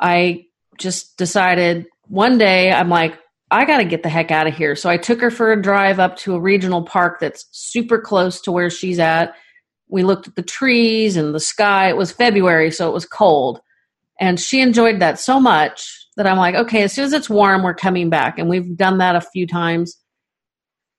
I 0.00 0.46
just 0.78 1.18
decided 1.18 1.86
one 2.08 2.38
day, 2.38 2.72
I'm 2.72 2.88
like, 2.88 3.18
I 3.54 3.64
got 3.64 3.78
to 3.78 3.84
get 3.84 4.02
the 4.02 4.08
heck 4.08 4.32
out 4.32 4.48
of 4.48 4.56
here. 4.56 4.74
So 4.74 4.90
I 4.90 4.96
took 4.96 5.20
her 5.20 5.30
for 5.30 5.52
a 5.52 5.62
drive 5.62 6.00
up 6.00 6.16
to 6.18 6.34
a 6.34 6.40
regional 6.40 6.82
park 6.82 7.20
that's 7.20 7.46
super 7.52 8.00
close 8.00 8.40
to 8.40 8.52
where 8.52 8.68
she's 8.68 8.98
at. 8.98 9.36
We 9.88 10.02
looked 10.02 10.26
at 10.26 10.34
the 10.34 10.42
trees 10.42 11.16
and 11.16 11.32
the 11.32 11.38
sky. 11.38 11.88
It 11.88 11.96
was 11.96 12.10
February, 12.10 12.72
so 12.72 12.88
it 12.88 12.92
was 12.92 13.06
cold. 13.06 13.60
And 14.18 14.40
she 14.40 14.60
enjoyed 14.60 14.98
that 15.00 15.20
so 15.20 15.38
much 15.38 16.08
that 16.16 16.26
I'm 16.26 16.36
like, 16.36 16.56
okay, 16.56 16.82
as 16.82 16.92
soon 16.92 17.04
as 17.04 17.12
it's 17.12 17.30
warm, 17.30 17.62
we're 17.62 17.74
coming 17.74 18.10
back. 18.10 18.40
And 18.40 18.48
we've 18.48 18.76
done 18.76 18.98
that 18.98 19.14
a 19.14 19.20
few 19.20 19.46
times. 19.46 19.96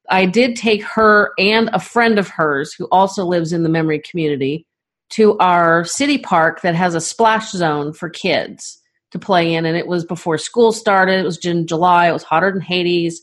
I 0.10 0.26
did 0.26 0.56
take 0.56 0.84
her 0.84 1.34
and 1.38 1.70
a 1.74 1.80
friend 1.80 2.18
of 2.18 2.30
hers 2.30 2.74
who 2.74 2.88
also 2.90 3.26
lives 3.26 3.52
in 3.52 3.64
the 3.64 3.70
memory 3.70 4.00
community 4.00 4.66
to 5.10 5.38
our 5.40 5.84
city 5.84 6.20
park 6.20 6.62
that 6.62 6.76
has 6.76 6.96
a 6.96 7.02
splash 7.02 7.52
zone 7.52 7.92
for 7.92 8.10
kids 8.10 8.82
to 9.12 9.20
play 9.20 9.54
in. 9.54 9.66
And 9.66 9.78
it 9.78 9.88
was 9.88 10.06
before 10.06 10.38
school 10.38 10.72
started. 10.72 11.20
It 11.20 11.26
was 11.26 11.44
in 11.46 11.68
July. 11.68 12.10
It 12.10 12.14
was 12.14 12.24
hotter 12.24 12.52
than 12.52 12.62
Hades. 12.62 13.22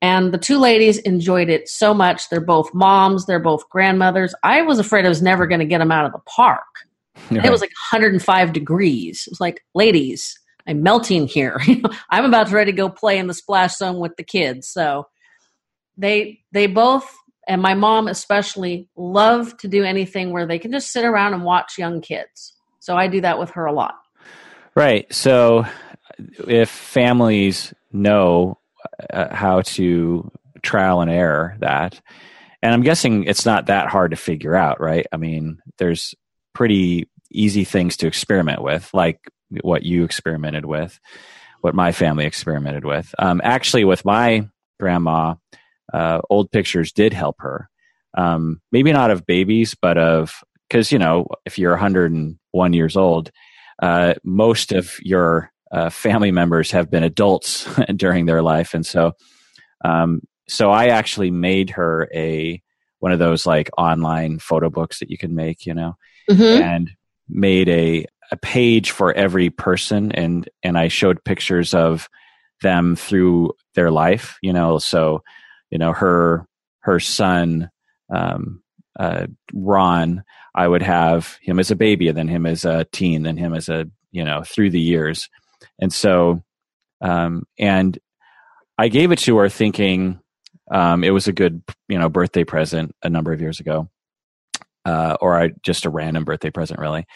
And 0.00 0.34
the 0.34 0.38
two 0.38 0.58
ladies 0.58 0.98
enjoyed 0.98 1.48
it 1.48 1.68
so 1.68 1.94
much. 1.94 2.28
They're 2.28 2.40
both 2.40 2.74
moms, 2.74 3.26
they're 3.26 3.38
both 3.38 3.68
grandmothers. 3.68 4.34
I 4.42 4.62
was 4.62 4.80
afraid 4.80 5.06
I 5.06 5.08
was 5.08 5.22
never 5.22 5.46
going 5.46 5.60
to 5.60 5.64
get 5.64 5.78
them 5.78 5.92
out 5.92 6.06
of 6.06 6.12
the 6.12 6.18
park. 6.26 6.66
Right. 7.30 7.44
It 7.44 7.50
was 7.50 7.60
like 7.60 7.70
105 7.92 8.52
degrees. 8.52 9.24
It 9.26 9.30
was 9.30 9.40
like, 9.40 9.64
ladies, 9.74 10.38
I'm 10.66 10.82
melting 10.82 11.28
here. 11.28 11.60
I'm 12.10 12.24
about 12.24 12.48
to 12.48 12.54
ready 12.54 12.72
to 12.72 12.76
go 12.76 12.88
play 12.88 13.18
in 13.18 13.28
the 13.28 13.34
splash 13.34 13.76
zone 13.76 13.98
with 13.98 14.16
the 14.16 14.24
kids. 14.24 14.68
So 14.68 15.06
they 15.96 16.40
they 16.52 16.66
both 16.66 17.14
and 17.46 17.60
my 17.60 17.74
mom 17.74 18.08
especially 18.08 18.88
love 18.96 19.56
to 19.58 19.68
do 19.68 19.84
anything 19.84 20.32
where 20.32 20.46
they 20.46 20.58
can 20.58 20.72
just 20.72 20.90
sit 20.90 21.04
around 21.04 21.34
and 21.34 21.44
watch 21.44 21.78
young 21.78 22.00
kids. 22.00 22.54
So 22.80 22.96
I 22.96 23.08
do 23.08 23.20
that 23.20 23.38
with 23.38 23.50
her 23.50 23.66
a 23.66 23.72
lot. 23.72 23.94
Right. 24.74 25.12
So 25.12 25.66
if 26.46 26.70
families 26.70 27.74
know 27.92 28.58
uh, 29.12 29.34
how 29.34 29.62
to 29.62 30.30
trial 30.62 31.00
and 31.00 31.10
error 31.10 31.56
that, 31.60 32.00
and 32.62 32.72
I'm 32.72 32.82
guessing 32.82 33.24
it's 33.24 33.44
not 33.44 33.66
that 33.66 33.88
hard 33.88 34.12
to 34.12 34.16
figure 34.16 34.54
out, 34.54 34.80
right? 34.80 35.06
I 35.12 35.16
mean, 35.16 35.60
there's 35.78 36.14
pretty 36.54 37.08
easy 37.30 37.64
things 37.64 37.96
to 37.98 38.06
experiment 38.06 38.62
with, 38.62 38.88
like 38.94 39.18
what 39.62 39.82
you 39.82 40.04
experimented 40.04 40.64
with, 40.64 40.98
what 41.60 41.74
my 41.74 41.92
family 41.92 42.24
experimented 42.24 42.84
with. 42.84 43.14
Um, 43.18 43.40
actually, 43.42 43.84
with 43.84 44.04
my 44.04 44.48
grandma, 44.78 45.34
uh, 45.92 46.20
old 46.30 46.50
pictures 46.50 46.92
did 46.92 47.12
help 47.12 47.36
her. 47.40 47.68
Um, 48.14 48.60
maybe 48.70 48.92
not 48.92 49.10
of 49.10 49.26
babies, 49.26 49.74
but 49.80 49.98
of 49.98 50.42
because 50.68 50.92
you 50.92 50.98
know 50.98 51.26
if 51.44 51.58
you're 51.58 51.72
101 51.72 52.72
years 52.72 52.96
old, 52.96 53.30
uh, 53.82 54.14
most 54.24 54.72
of 54.72 54.96
your 55.00 55.50
uh, 55.70 55.90
family 55.90 56.30
members 56.30 56.70
have 56.70 56.90
been 56.90 57.02
adults 57.02 57.68
during 57.96 58.24
their 58.24 58.42
life, 58.42 58.72
and 58.72 58.86
so 58.86 59.12
um, 59.84 60.22
so 60.48 60.70
I 60.70 60.86
actually 60.86 61.30
made 61.30 61.70
her 61.70 62.08
a 62.14 62.62
one 63.00 63.12
of 63.12 63.18
those 63.18 63.46
like 63.46 63.68
online 63.76 64.38
photo 64.38 64.70
books 64.70 65.00
that 65.00 65.10
you 65.10 65.18
can 65.18 65.34
make, 65.34 65.66
you 65.66 65.74
know, 65.74 65.96
mm-hmm. 66.30 66.62
and 66.62 66.90
made 67.28 67.68
a 67.68 68.06
a 68.30 68.36
page 68.36 68.92
for 68.92 69.12
every 69.12 69.50
person, 69.50 70.12
and 70.12 70.48
and 70.62 70.78
I 70.78 70.88
showed 70.88 71.24
pictures 71.24 71.74
of 71.74 72.08
them 72.62 72.94
through 72.96 73.52
their 73.74 73.90
life, 73.90 74.38
you 74.40 74.52
know, 74.52 74.78
so 74.78 75.22
you 75.70 75.78
know 75.78 75.92
her 75.92 76.46
her 76.80 77.00
son 77.00 77.70
um, 78.12 78.62
uh, 78.98 79.26
Ron, 79.52 80.22
I 80.54 80.68
would 80.68 80.82
have 80.82 81.38
him 81.40 81.58
as 81.58 81.70
a 81.70 81.76
baby, 81.76 82.08
and 82.08 82.16
then 82.16 82.28
him 82.28 82.46
as 82.46 82.64
a 82.64 82.84
teen, 82.92 83.22
then 83.22 83.36
him 83.36 83.54
as 83.54 83.68
a 83.68 83.86
you 84.10 84.24
know 84.24 84.42
through 84.42 84.70
the 84.70 84.80
years, 84.80 85.28
and 85.80 85.92
so 85.92 86.42
um, 87.00 87.44
and 87.58 87.98
I 88.78 88.88
gave 88.88 89.12
it 89.12 89.18
to 89.20 89.36
her 89.38 89.48
thinking 89.48 90.20
um, 90.70 91.04
it 91.04 91.10
was 91.10 91.28
a 91.28 91.32
good 91.32 91.62
you 91.88 91.98
know 91.98 92.08
birthday 92.08 92.44
present 92.44 92.94
a 93.02 93.10
number 93.10 93.32
of 93.32 93.40
years 93.40 93.60
ago, 93.60 93.88
uh, 94.84 95.16
or 95.20 95.38
I 95.38 95.52
just 95.62 95.84
a 95.84 95.90
random 95.90 96.24
birthday 96.24 96.50
present 96.50 96.80
really. 96.80 97.06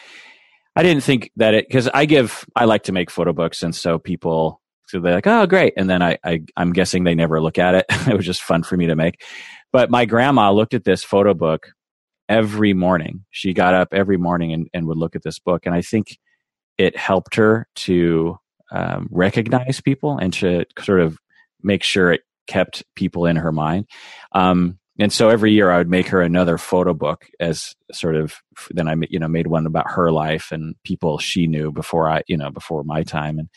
I 0.75 0.83
didn't 0.83 1.05
think 1.05 1.31
that 1.37 1.55
it 1.55 1.69
because 1.69 1.88
I 1.88 2.05
give 2.05 2.45
I 2.55 2.66
like 2.66 2.85
to 2.85 2.93
make 2.93 3.11
photo 3.11 3.33
books, 3.33 3.62
and 3.62 3.75
so 3.75 3.99
people 3.99 4.61
so 4.88 5.00
they're 5.00 5.14
like, 5.14 5.26
oh, 5.26 5.47
great. 5.47 5.75
And 5.76 5.90
then 5.90 6.00
I, 6.00 6.16
I, 6.25 6.43
I'm 6.57 6.73
guessing 6.73 7.05
they 7.05 7.14
never 7.14 7.40
look 7.40 7.59
at 7.59 7.75
it. 7.75 7.87
it 8.09 8.16
was 8.16 8.25
just 8.25 8.43
fun 8.43 8.62
for 8.62 8.76
me 8.76 8.87
to 8.87 8.95
make. 8.95 9.23
But 9.73 9.90
my 9.90 10.05
grandma 10.05 10.52
looked 10.52 10.75
at 10.75 10.85
this 10.85 11.02
photo 11.02 11.35
book 11.35 11.73
every 12.28 12.73
morning. 12.73 13.25
She 13.30 13.52
got 13.52 13.75
up 13.75 13.88
every 13.92 14.16
morning 14.16 14.52
and, 14.52 14.68
and 14.75 14.87
would 14.87 14.99
look 14.99 15.16
at 15.16 15.23
this 15.23 15.38
book. 15.38 15.66
And 15.66 15.75
I 15.75 15.83
think 15.83 16.18
it 16.78 16.97
helped 16.97 17.37
her 17.37 17.66
to 17.75 18.38
um, 18.71 19.09
recognize 19.11 19.80
people 19.80 20.18
and 20.18 20.33
to 20.35 20.64
sort 20.80 21.00
of 21.00 21.18
make 21.62 21.83
sure 21.83 22.12
it 22.12 22.23
kept 22.47 22.85
people 22.95 23.26
in 23.26 23.37
her 23.37 23.52
mind. 23.52 23.87
Um, 24.33 24.78
and 24.99 25.12
so 25.12 25.28
every 25.28 25.52
year 25.52 25.71
I 25.71 25.78
would 25.78 25.90
make 25.90 26.09
her 26.09 26.23
another 26.23 26.59
photo 26.59 26.95
book 26.95 27.26
as 27.38 27.75
sort 27.92 28.16
of 28.16 28.35
then 28.71 28.88
I 28.88 28.95
you 29.11 29.18
know 29.18 29.28
made 29.28 29.47
one 29.47 29.66
about 29.66 29.90
her 29.90 30.11
life 30.11 30.52
and 30.52 30.75
people 30.85 31.18
she 31.18 31.47
knew 31.47 31.71
before 31.71 32.09
I 32.11 32.23
you 32.28 32.37
know 32.38 32.50
before 32.50 32.83
my 32.83 33.02
time 33.02 33.38
and 33.38 33.49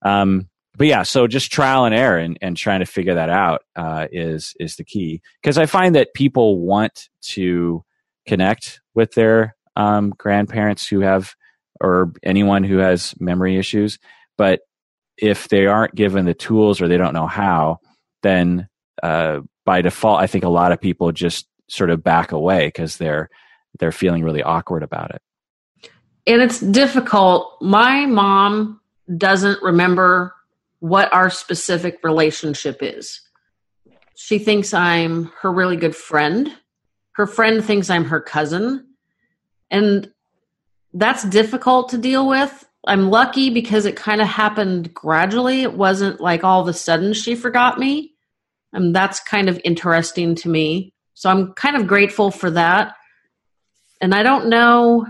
um 0.00 0.48
but 0.76 0.86
yeah, 0.86 1.02
so 1.02 1.26
just 1.26 1.52
trial 1.52 1.84
and 1.84 1.94
error 1.94 2.18
and, 2.18 2.38
and 2.40 2.56
trying 2.56 2.80
to 2.80 2.86
figure 2.86 3.14
that 3.14 3.28
out 3.28 3.62
uh, 3.76 4.06
is 4.10 4.54
is 4.58 4.76
the 4.76 4.84
key 4.84 5.20
because 5.42 5.58
I 5.58 5.66
find 5.66 5.94
that 5.94 6.14
people 6.14 6.58
want 6.58 7.08
to 7.22 7.84
connect 8.26 8.80
with 8.94 9.12
their 9.12 9.56
um, 9.76 10.10
grandparents 10.16 10.86
who 10.86 11.00
have 11.00 11.34
or 11.80 12.12
anyone 12.22 12.62
who 12.62 12.78
has 12.78 13.14
memory 13.18 13.56
issues, 13.56 13.98
but 14.38 14.60
if 15.16 15.48
they 15.48 15.66
aren't 15.66 15.94
given 15.94 16.24
the 16.24 16.34
tools 16.34 16.80
or 16.80 16.88
they 16.88 16.96
don't 16.96 17.14
know 17.14 17.26
how, 17.26 17.78
then 18.22 18.68
uh, 19.02 19.40
by 19.64 19.82
default, 19.82 20.20
I 20.20 20.26
think 20.26 20.44
a 20.44 20.48
lot 20.48 20.72
of 20.72 20.80
people 20.80 21.12
just 21.12 21.46
sort 21.68 21.90
of 21.90 22.02
back 22.02 22.32
away 22.32 22.66
because 22.66 22.96
they're 22.96 23.28
they're 23.78 23.92
feeling 23.92 24.22
really 24.22 24.42
awkward 24.42 24.82
about 24.82 25.14
it. 25.14 25.22
And 26.26 26.42
it's 26.42 26.60
difficult. 26.60 27.56
My 27.62 28.06
mom 28.06 28.80
doesn't 29.16 29.62
remember 29.62 30.34
what 30.80 31.12
our 31.12 31.30
specific 31.30 31.98
relationship 32.02 32.78
is. 32.82 33.20
She 34.14 34.38
thinks 34.38 34.74
I'm 34.74 35.32
her 35.40 35.50
really 35.50 35.76
good 35.76 35.96
friend. 35.96 36.52
Her 37.12 37.26
friend 37.26 37.64
thinks 37.64 37.90
I'm 37.90 38.06
her 38.06 38.20
cousin. 38.20 38.86
And 39.70 40.10
that's 40.92 41.24
difficult 41.24 41.90
to 41.90 41.98
deal 41.98 42.26
with. 42.28 42.68
I'm 42.86 43.10
lucky 43.10 43.50
because 43.50 43.86
it 43.86 43.96
kind 43.96 44.20
of 44.20 44.26
happened 44.26 44.92
gradually. 44.92 45.62
It 45.62 45.74
wasn't 45.74 46.20
like 46.20 46.44
all 46.44 46.60
of 46.60 46.68
a 46.68 46.72
sudden 46.72 47.12
she 47.12 47.34
forgot 47.34 47.78
me. 47.78 48.12
And 48.72 48.94
that's 48.94 49.20
kind 49.20 49.48
of 49.48 49.60
interesting 49.64 50.34
to 50.36 50.48
me. 50.48 50.92
So 51.14 51.30
I'm 51.30 51.52
kind 51.52 51.76
of 51.76 51.86
grateful 51.86 52.30
for 52.30 52.50
that. 52.50 52.94
And 54.00 54.14
I 54.14 54.22
don't 54.22 54.48
know 54.48 55.06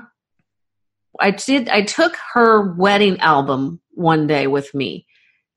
I 1.21 1.31
did 1.31 1.69
I 1.69 1.83
took 1.83 2.17
her 2.35 2.75
wedding 2.75 3.21
album 3.21 3.81
one 3.93 4.27
day 4.27 4.47
with 4.47 4.75
me 4.75 5.07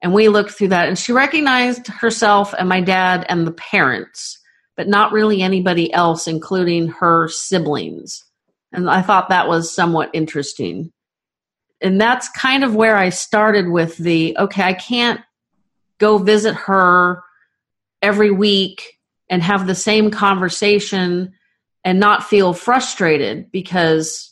and 0.02 0.14
we 0.14 0.30
looked 0.30 0.52
through 0.52 0.68
that, 0.68 0.88
and 0.88 1.00
she 1.00 1.14
recognized 1.14 1.88
herself 1.88 2.54
and 2.60 2.70
my 2.70 2.80
dad 2.80 3.26
and 3.28 3.48
the 3.48 3.52
parents, 3.52 4.38
but 4.76 4.88
not 4.88 5.12
really 5.12 5.42
anybody 5.42 5.92
else, 5.94 6.28
including 6.28 6.88
her 6.88 7.28
siblings. 7.28 8.24
And 8.72 8.90
I 8.90 9.02
thought 9.02 9.30
that 9.30 9.48
was 9.48 9.74
somewhat 9.74 10.10
interesting. 10.14 10.92
And 11.82 12.00
that's 12.00 12.30
kind 12.30 12.64
of 12.64 12.76
where 12.76 12.98
I 12.98 13.10
started 13.10 13.70
with 13.70 13.98
the 13.98 14.36
okay, 14.38 14.64
I 14.64 14.74
can't 14.74 15.22
go 15.98 16.18
visit 16.18 16.56
her 16.56 17.24
every 18.02 18.32
week 18.32 19.00
and 19.30 19.42
have 19.42 19.66
the 19.66 19.76
same 19.76 20.12
conversation 20.12 21.34
and 21.84 22.00
not 22.00 22.24
feel 22.24 22.54
frustrated 22.54 23.52
because 23.52 24.32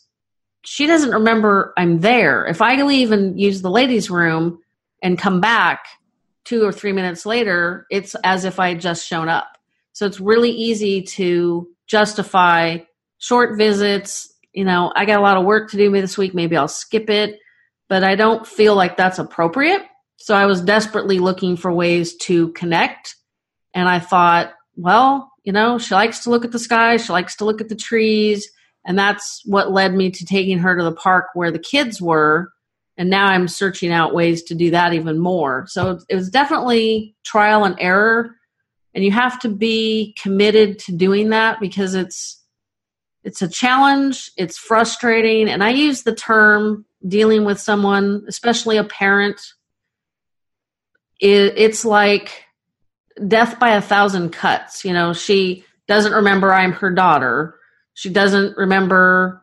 she 0.64 0.88
doesn't 0.88 1.12
remember 1.12 1.74
I'm 1.78 2.00
there. 2.00 2.46
If 2.46 2.62
I 2.62 2.82
leave 2.82 3.12
and 3.12 3.40
use 3.40 3.62
the 3.62 3.70
ladies' 3.70 4.10
room, 4.10 4.60
and 5.04 5.20
come 5.20 5.42
back 5.42 5.86
two 6.46 6.66
or 6.66 6.72
three 6.72 6.94
minutes 6.94 7.26
later, 7.26 7.86
it's 7.92 8.16
as 8.24 8.46
if 8.46 8.60
I 8.60 8.70
had 8.70 8.82
just 8.82 9.06
shown 9.06 9.30
up. 9.30 9.53
So 9.94 10.06
it's 10.06 10.20
really 10.20 10.52
easy 10.52 11.04
to 11.04 11.68
justify 11.88 12.80
short 13.20 13.58
visits. 13.58 14.32
You 14.52 14.66
know, 14.66 14.92
I 14.96 15.06
got 15.06 15.20
a 15.20 15.24
lot 15.24 15.38
of 15.38 15.46
work 15.46 15.72
to 15.72 15.78
do 15.78 15.90
me 15.90 16.02
this 16.02 16.18
week. 16.18 16.34
Maybe 16.36 16.58
I'll 16.58 16.68
skip 16.68 17.10
it, 17.10 17.40
but 17.90 18.04
I 18.04 18.16
don't 18.16 18.46
feel 18.46 18.76
like 18.76 18.98
that's 18.98 19.20
appropriate. 19.20 19.82
So 20.18 20.36
I 20.36 20.46
was 20.46 20.62
desperately 20.62 21.20
looking 21.20 21.58
for 21.58 21.72
ways 21.72 22.16
to 22.18 22.50
connect. 22.50 23.16
And 23.74 23.90
I 23.90 24.00
thought, 24.00 24.54
well, 24.76 25.32
You 25.44 25.52
know, 25.52 25.78
she 25.78 25.94
likes 25.94 26.20
to 26.24 26.30
look 26.30 26.46
at 26.46 26.52
the 26.52 26.60
sky, 26.60 26.98
she 26.98 27.12
likes 27.12 27.36
to 27.38 27.46
look 27.46 27.62
at 27.62 27.70
the 27.70 27.76
trees. 27.76 28.50
And 28.86 28.98
that's 28.98 29.42
what 29.46 29.72
led 29.72 29.94
me 29.94 30.12
to 30.12 30.26
taking 30.26 30.60
her 30.60 30.76
to 30.78 30.84
the 30.84 30.96
park 30.96 31.28
where 31.34 31.52
the 31.52 31.60
kids 31.60 32.02
were. 32.02 32.52
And 32.98 33.10
now 33.10 33.28
I'm 33.28 33.48
searching 33.48 33.92
out 33.92 34.14
ways 34.14 34.44
to 34.44 34.56
do 34.56 34.72
that 34.72 34.94
even 34.94 35.20
more. 35.20 35.66
So 35.68 36.00
it 36.10 36.16
was 36.16 36.30
definitely 36.30 37.16
trial 37.24 37.64
and 37.64 37.76
error. 37.80 38.36
And 38.96 39.04
you 39.04 39.12
have 39.12 39.40
to 39.40 39.50
be 39.50 40.16
committed 40.22 40.80
to 40.80 40.92
doing 40.92 41.30
that 41.30 41.60
because 41.60 41.96
it's 41.96 42.40
it's 43.24 43.42
a 43.42 43.48
challenge, 43.48 44.32
it's 44.36 44.58
frustrating, 44.58 45.48
and 45.48 45.64
I 45.64 45.70
use 45.70 46.04
the 46.04 46.14
term 46.14 46.86
dealing 47.08 47.46
with 47.46 47.60
someone, 47.60 48.26
especially 48.28 48.78
a 48.78 48.84
parent, 48.84 49.40
it's 51.20 51.86
like 51.86 52.44
death 53.28 53.60
by 53.60 53.76
a 53.76 53.82
thousand 53.82 54.32
cuts. 54.32 54.84
You 54.84 54.94
know, 54.94 55.14
she 55.14 55.64
doesn't 55.88 56.14
remember 56.14 56.54
I'm 56.54 56.74
her 56.74 56.92
daughter. 56.92 57.56
She 57.94 58.10
doesn't 58.10 58.58
remember 58.58 59.42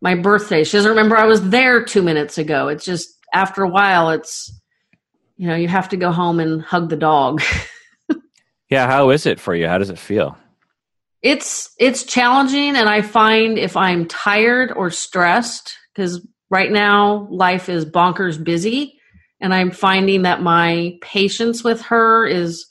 my 0.00 0.14
birthday. 0.14 0.64
She 0.64 0.76
doesn't 0.76 0.90
remember 0.90 1.16
I 1.16 1.26
was 1.26 1.48
there 1.50 1.84
two 1.84 2.02
minutes 2.02 2.38
ago. 2.38 2.68
It's 2.68 2.84
just 2.84 3.16
after 3.32 3.62
a 3.62 3.68
while, 3.68 4.10
it's, 4.10 4.52
you 5.36 5.46
know, 5.46 5.54
you 5.54 5.68
have 5.68 5.90
to 5.90 5.96
go 5.96 6.10
home 6.10 6.40
and 6.40 6.62
hug 6.62 6.88
the 6.88 6.96
dog. 6.96 7.42
yeah. 8.72 8.86
How 8.86 9.10
is 9.10 9.26
it 9.26 9.38
for 9.38 9.54
you? 9.54 9.68
How 9.68 9.78
does 9.78 9.90
it 9.90 9.98
feel? 9.98 10.36
It's 11.20 11.72
it's 11.78 12.04
challenging 12.04 12.74
and 12.74 12.88
I 12.88 13.02
find 13.02 13.58
if 13.58 13.76
I'm 13.76 14.06
tired 14.06 14.72
or 14.72 14.90
stressed 14.90 15.76
cuz 15.94 16.26
right 16.50 16.70
now 16.70 17.28
life 17.30 17.68
is 17.68 17.84
bonkers 17.84 18.42
busy 18.42 18.98
and 19.40 19.54
I'm 19.54 19.70
finding 19.70 20.22
that 20.22 20.42
my 20.42 20.98
patience 21.00 21.62
with 21.62 21.82
her 21.82 22.26
is 22.26 22.66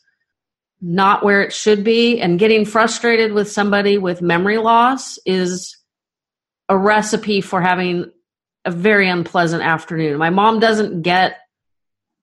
not 0.81 1.23
where 1.23 1.43
it 1.43 1.53
should 1.53 1.83
be 1.83 2.19
and 2.19 2.39
getting 2.39 2.65
frustrated 2.65 3.33
with 3.33 3.51
somebody 3.51 3.97
with 3.97 4.21
memory 4.21 4.57
loss 4.57 5.19
is 5.25 5.77
a 6.67 6.77
recipe 6.77 7.41
for 7.41 7.61
having 7.61 8.11
a 8.65 8.71
very 8.71 9.09
unpleasant 9.09 9.61
afternoon. 9.61 10.17
My 10.17 10.29
mom 10.29 10.59
doesn't 10.59 11.03
get 11.03 11.37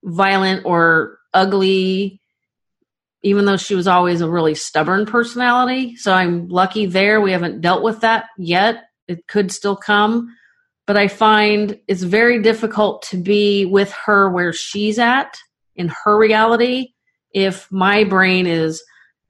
violent 0.02 0.64
or 0.64 1.18
ugly 1.32 2.17
even 3.22 3.44
though 3.44 3.56
she 3.56 3.74
was 3.74 3.88
always 3.88 4.20
a 4.20 4.30
really 4.30 4.54
stubborn 4.54 5.06
personality. 5.06 5.96
So 5.96 6.12
I'm 6.12 6.48
lucky 6.48 6.86
there. 6.86 7.20
We 7.20 7.32
haven't 7.32 7.60
dealt 7.60 7.82
with 7.82 8.00
that 8.00 8.26
yet. 8.38 8.84
It 9.08 9.26
could 9.26 9.50
still 9.50 9.76
come 9.76 10.34
but 10.88 10.96
I 10.96 11.06
find 11.06 11.78
it's 11.86 12.02
very 12.02 12.40
difficult 12.42 13.02
to 13.10 13.18
be 13.18 13.66
with 13.66 13.92
her 14.06 14.30
where 14.30 14.54
she's 14.54 14.98
at 14.98 15.36
in 15.76 15.92
her 16.04 16.18
reality 16.18 16.88
if 17.32 17.70
my 17.70 18.04
brain 18.04 18.46
is 18.46 18.82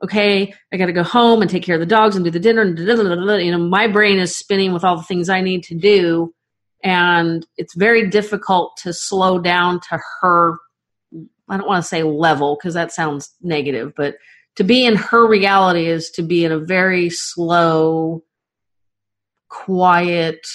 okay 0.02 0.54
i 0.72 0.76
got 0.76 0.86
to 0.86 0.92
go 0.92 1.02
home 1.02 1.42
and 1.42 1.50
take 1.50 1.64
care 1.64 1.74
of 1.74 1.80
the 1.80 1.86
dogs 1.86 2.14
and 2.14 2.24
do 2.24 2.30
the 2.30 2.38
dinner 2.38 2.62
and 2.62 2.78
you 2.78 3.50
know 3.50 3.58
my 3.58 3.88
brain 3.88 4.18
is 4.18 4.34
spinning 4.34 4.72
with 4.72 4.84
all 4.84 4.96
the 4.96 5.02
things 5.02 5.28
i 5.28 5.40
need 5.40 5.64
to 5.64 5.74
do 5.74 6.32
and 6.84 7.44
it's 7.56 7.74
very 7.74 8.08
difficult 8.08 8.76
to 8.80 8.92
slow 8.92 9.40
down 9.40 9.80
to 9.80 9.98
her 10.20 10.56
i 11.48 11.56
don't 11.56 11.68
want 11.68 11.82
to 11.82 11.88
say 11.88 12.02
level 12.02 12.56
because 12.56 12.74
that 12.74 12.92
sounds 12.92 13.34
negative 13.42 13.92
but 13.96 14.16
to 14.56 14.64
be 14.64 14.84
in 14.84 14.96
her 14.96 15.26
reality 15.26 15.86
is 15.86 16.10
to 16.10 16.22
be 16.22 16.44
in 16.44 16.50
a 16.50 16.58
very 16.58 17.10
slow 17.10 18.24
quiet 19.48 20.46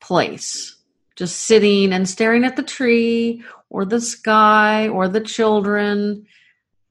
place, 0.00 0.76
just 1.16 1.40
sitting 1.40 1.92
and 1.92 2.08
staring 2.08 2.44
at 2.44 2.54
the 2.54 2.62
tree 2.62 3.42
or 3.70 3.84
the 3.84 4.00
sky 4.00 4.88
or 4.88 5.08
the 5.08 5.20
children. 5.20 6.26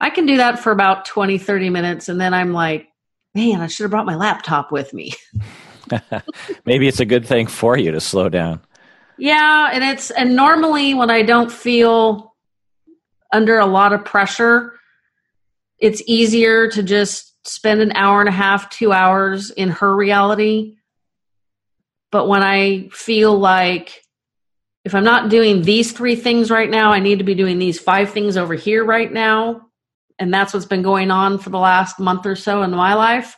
I 0.01 0.09
can 0.09 0.25
do 0.25 0.37
that 0.37 0.59
for 0.59 0.71
about 0.71 1.05
20, 1.05 1.37
30 1.37 1.69
minutes. 1.69 2.09
And 2.09 2.19
then 2.19 2.33
I'm 2.33 2.51
like, 2.51 2.89
man, 3.33 3.61
I 3.61 3.67
should 3.67 3.83
have 3.83 3.91
brought 3.91 4.05
my 4.05 4.15
laptop 4.15 4.71
with 4.71 4.93
me. 4.93 5.13
Maybe 6.65 6.87
it's 6.87 6.99
a 6.99 7.05
good 7.05 7.25
thing 7.25 7.47
for 7.47 7.77
you 7.77 7.91
to 7.91 8.01
slow 8.01 8.29
down. 8.29 8.61
Yeah. 9.17 9.69
And 9.71 9.83
it's, 9.83 10.11
and 10.11 10.35
normally 10.35 10.93
when 10.93 11.09
I 11.09 11.21
don't 11.21 11.51
feel 11.51 12.32
under 13.33 13.59
a 13.59 13.65
lot 13.65 13.91
of 13.91 14.05
pressure, 14.05 14.73
it's 15.79 16.01
easier 16.07 16.69
to 16.69 16.81
just 16.81 17.45
spend 17.45 17.81
an 17.81 17.91
hour 17.93 18.21
and 18.21 18.29
a 18.29 18.33
half, 18.33 18.69
two 18.69 18.93
hours 18.93 19.51
in 19.51 19.69
her 19.69 19.93
reality 19.93 20.77
but 22.13 22.27
when 22.27 22.43
I 22.43 22.89
feel 22.89 23.35
like 23.35 24.03
if 24.85 24.93
I'm 24.93 25.03
not 25.03 25.31
doing 25.31 25.63
these 25.63 25.93
three 25.93 26.15
things 26.15 26.51
right 26.51 26.69
now, 26.69 26.91
I 26.91 26.99
need 26.99 27.17
to 27.17 27.25
be 27.25 27.33
doing 27.33 27.57
these 27.57 27.79
five 27.79 28.11
things 28.11 28.37
over 28.37 28.53
here 28.53 28.85
right 28.85 29.11
now. 29.11 29.63
And 30.19 30.31
that's 30.31 30.53
what's 30.53 30.67
been 30.67 30.83
going 30.83 31.09
on 31.09 31.39
for 31.39 31.49
the 31.49 31.57
last 31.57 31.99
month 31.99 32.27
or 32.27 32.35
so 32.35 32.61
in 32.61 32.69
my 32.69 32.93
life. 32.93 33.35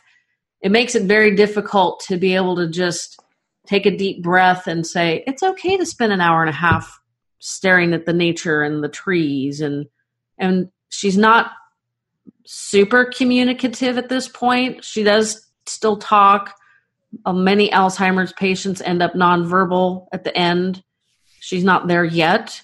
It 0.60 0.72
makes 0.72 0.94
it 0.94 1.04
very 1.04 1.34
difficult 1.34 2.04
to 2.08 2.18
be 2.18 2.34
able 2.34 2.54
to 2.56 2.68
just 2.68 3.18
take 3.66 3.86
a 3.86 3.96
deep 3.96 4.22
breath 4.22 4.66
and 4.66 4.86
say, 4.86 5.24
it's 5.26 5.42
okay 5.42 5.78
to 5.78 5.86
spend 5.86 6.12
an 6.12 6.20
hour 6.20 6.42
and 6.42 6.50
a 6.50 6.52
half 6.52 7.00
staring 7.38 7.92
at 7.92 8.06
the 8.06 8.12
nature 8.12 8.62
and 8.62 8.82
the 8.82 8.88
trees 8.88 9.60
and 9.60 9.86
and 10.38 10.70
she's 10.88 11.16
not 11.16 11.52
super 12.44 13.04
communicative 13.04 13.98
at 13.98 14.08
this 14.08 14.28
point. 14.28 14.84
She 14.84 15.02
does 15.02 15.46
still 15.66 15.96
talk 15.96 16.54
uh, 17.24 17.32
many 17.32 17.70
Alzheimer's 17.70 18.32
patients 18.32 18.80
end 18.82 19.02
up 19.02 19.14
nonverbal 19.14 20.06
at 20.12 20.24
the 20.24 20.36
end. 20.36 20.82
She's 21.40 21.64
not 21.64 21.86
there 21.86 22.04
yet, 22.04 22.60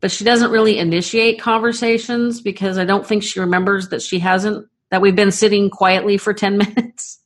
but 0.00 0.10
she 0.10 0.24
doesn't 0.24 0.50
really 0.50 0.78
initiate 0.78 1.40
conversations 1.40 2.40
because 2.40 2.78
I 2.78 2.84
don't 2.84 3.06
think 3.06 3.22
she 3.22 3.40
remembers 3.40 3.88
that 3.88 4.02
she 4.02 4.18
hasn't, 4.18 4.66
that 4.90 5.00
we've 5.00 5.16
been 5.16 5.30
sitting 5.30 5.70
quietly 5.70 6.16
for 6.18 6.32
10 6.32 6.58
minutes. 6.76 7.20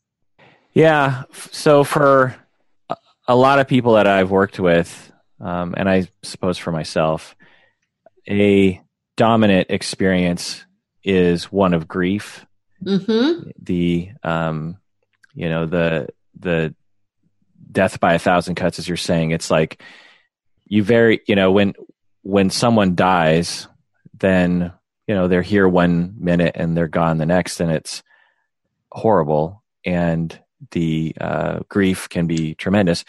Yeah. 0.75 1.25
So 1.53 1.85
for 1.85 2.37
a 3.29 3.37
lot 3.37 3.59
of 3.59 3.69
people 3.69 3.95
that 3.95 4.07
I've 4.07 4.31
worked 4.31 4.59
with, 4.59 5.06
um, 5.41 5.75
and 5.77 5.89
I 5.89 6.09
suppose 6.23 6.59
for 6.59 6.73
myself, 6.73 7.37
a 8.29 8.81
dominant 9.17 9.71
experience 9.71 10.65
is 11.05 11.45
one 11.53 11.75
of 11.75 11.89
grief. 11.89 12.47
Mm-hmm. 12.85 13.51
The, 13.63 14.11
um, 14.23 14.79
you 15.35 15.49
know, 15.49 15.67
the 15.67 16.09
the 16.39 16.75
death 17.71 18.01
by 18.01 18.15
a 18.15 18.19
thousand 18.19 18.55
cuts 18.55 18.79
as 18.79 18.89
you're 18.89 18.97
saying 18.97 19.33
it's 19.33 19.51
like 19.51 19.83
you 20.67 20.83
very 20.83 21.21
you 21.27 21.35
know 21.35 21.53
when 21.53 21.75
when 22.23 22.49
someone 22.49 22.95
dies 22.95 23.69
then 24.19 24.73
you 25.07 25.15
know 25.15 25.29
they're 25.29 25.43
here 25.43 25.69
one 25.69 26.15
minute 26.19 26.53
and 26.55 26.77
they're 26.77 26.89
gone 26.89 27.19
the 27.19 27.27
next 27.27 27.61
and 27.61 27.71
it's 27.71 28.03
horrible 28.91 29.63
and 29.85 30.41
the 30.71 31.15
uh, 31.21 31.61
grief 31.69 32.09
can 32.09 32.27
be 32.27 32.55
tremendous 32.55 33.05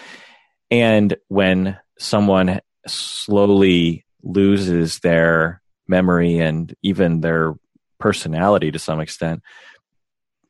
and 0.70 1.16
when 1.30 1.78
someone 1.98 2.62
slowly 2.86 4.06
loses 4.24 5.00
their 5.00 5.62
memory 5.88 6.40
and 6.40 6.74
even 6.82 7.22
their 7.22 7.56
personality 8.00 8.72
to 8.72 8.80
some 8.80 9.00
extent 9.00 9.42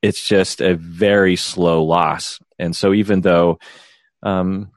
it's 0.02 0.26
just 0.28 0.62
a 0.62 0.76
very 0.76 1.36
slow 1.36 1.84
loss. 1.84 2.40
And 2.60 2.76
so 2.76 2.94
even 2.94 3.22
though 3.22 3.60
um, 4.24 4.72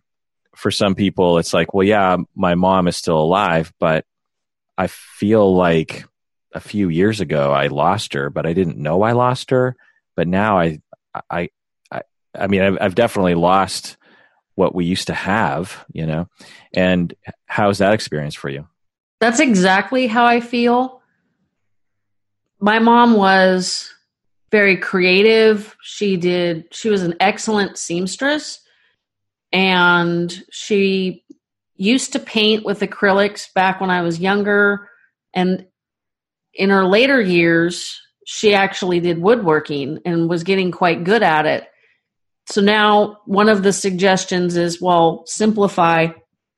for 0.57 0.71
some 0.71 0.95
people 0.95 1.39
it's 1.39 1.53
like, 1.53 1.75
well, 1.75 1.87
yeah, 1.87 2.17
my 2.35 2.55
mom 2.55 2.89
is 2.89 2.97
still 2.97 3.19
alive, 3.19 3.73
but 3.79 4.05
I 4.77 4.87
feel 4.87 5.55
like 5.55 6.05
a 6.53 6.61
few 6.61 6.89
years 6.89 7.21
ago 7.21 7.53
I 7.53 7.69
lost 7.69 8.15
her, 8.15 8.31
but 8.31 8.47
I 8.47 8.53
didn't 8.53 8.79
know 8.79 9.03
I 9.03 9.13
lost 9.13 9.51
her. 9.51 9.77
But 10.17 10.27
now 10.27 10.59
I, 10.59 10.81
I, 11.31 11.51
I, 11.91 12.03
I 12.35 12.47
mean, 12.47 12.63
I've, 12.63 12.79
I've 12.81 12.95
definitely 12.95 13.35
lost 13.35 13.97
what 14.61 14.75
we 14.75 14.85
used 14.85 15.07
to 15.07 15.15
have, 15.15 15.87
you 15.91 16.05
know. 16.05 16.29
And 16.75 17.15
how's 17.47 17.79
that 17.79 17.95
experience 17.95 18.35
for 18.35 18.51
you? 18.51 18.69
That's 19.19 19.41
exactly 19.41 20.07
how 20.07 20.27
I 20.27 20.41
feel. 20.41 21.01
My 22.61 22.79
mom 22.79 23.15
was 23.15 23.91
very 24.51 24.77
creative. 24.77 25.75
She 25.83 26.19
did, 26.19 26.67
she 26.73 26.91
was 26.91 27.03
an 27.03 27.15
excellent 27.21 27.79
seamstress 27.79 28.61
and 29.51 30.31
she 30.51 31.25
used 31.77 32.13
to 32.13 32.19
paint 32.19 32.63
with 32.63 32.81
acrylics 32.81 33.51
back 33.55 33.81
when 33.81 33.89
I 33.91 34.03
was 34.03 34.21
younger. 34.21 34.91
And 35.33 35.69
in 36.53 36.69
her 36.69 36.85
later 36.85 37.19
years, 37.19 37.99
she 38.27 38.53
actually 38.53 39.01
did 39.01 39.23
woodworking 39.23 40.01
and 40.05 40.29
was 40.29 40.45
getting 40.45 40.71
quite 40.71 41.03
good 41.03 41.23
at 41.23 41.47
it. 41.47 41.67
So 42.51 42.61
now 42.61 43.19
one 43.27 43.49
of 43.49 43.63
the 43.63 43.73
suggestions 43.73 44.57
is 44.57 44.81
well, 44.81 45.23
simplify 45.27 46.09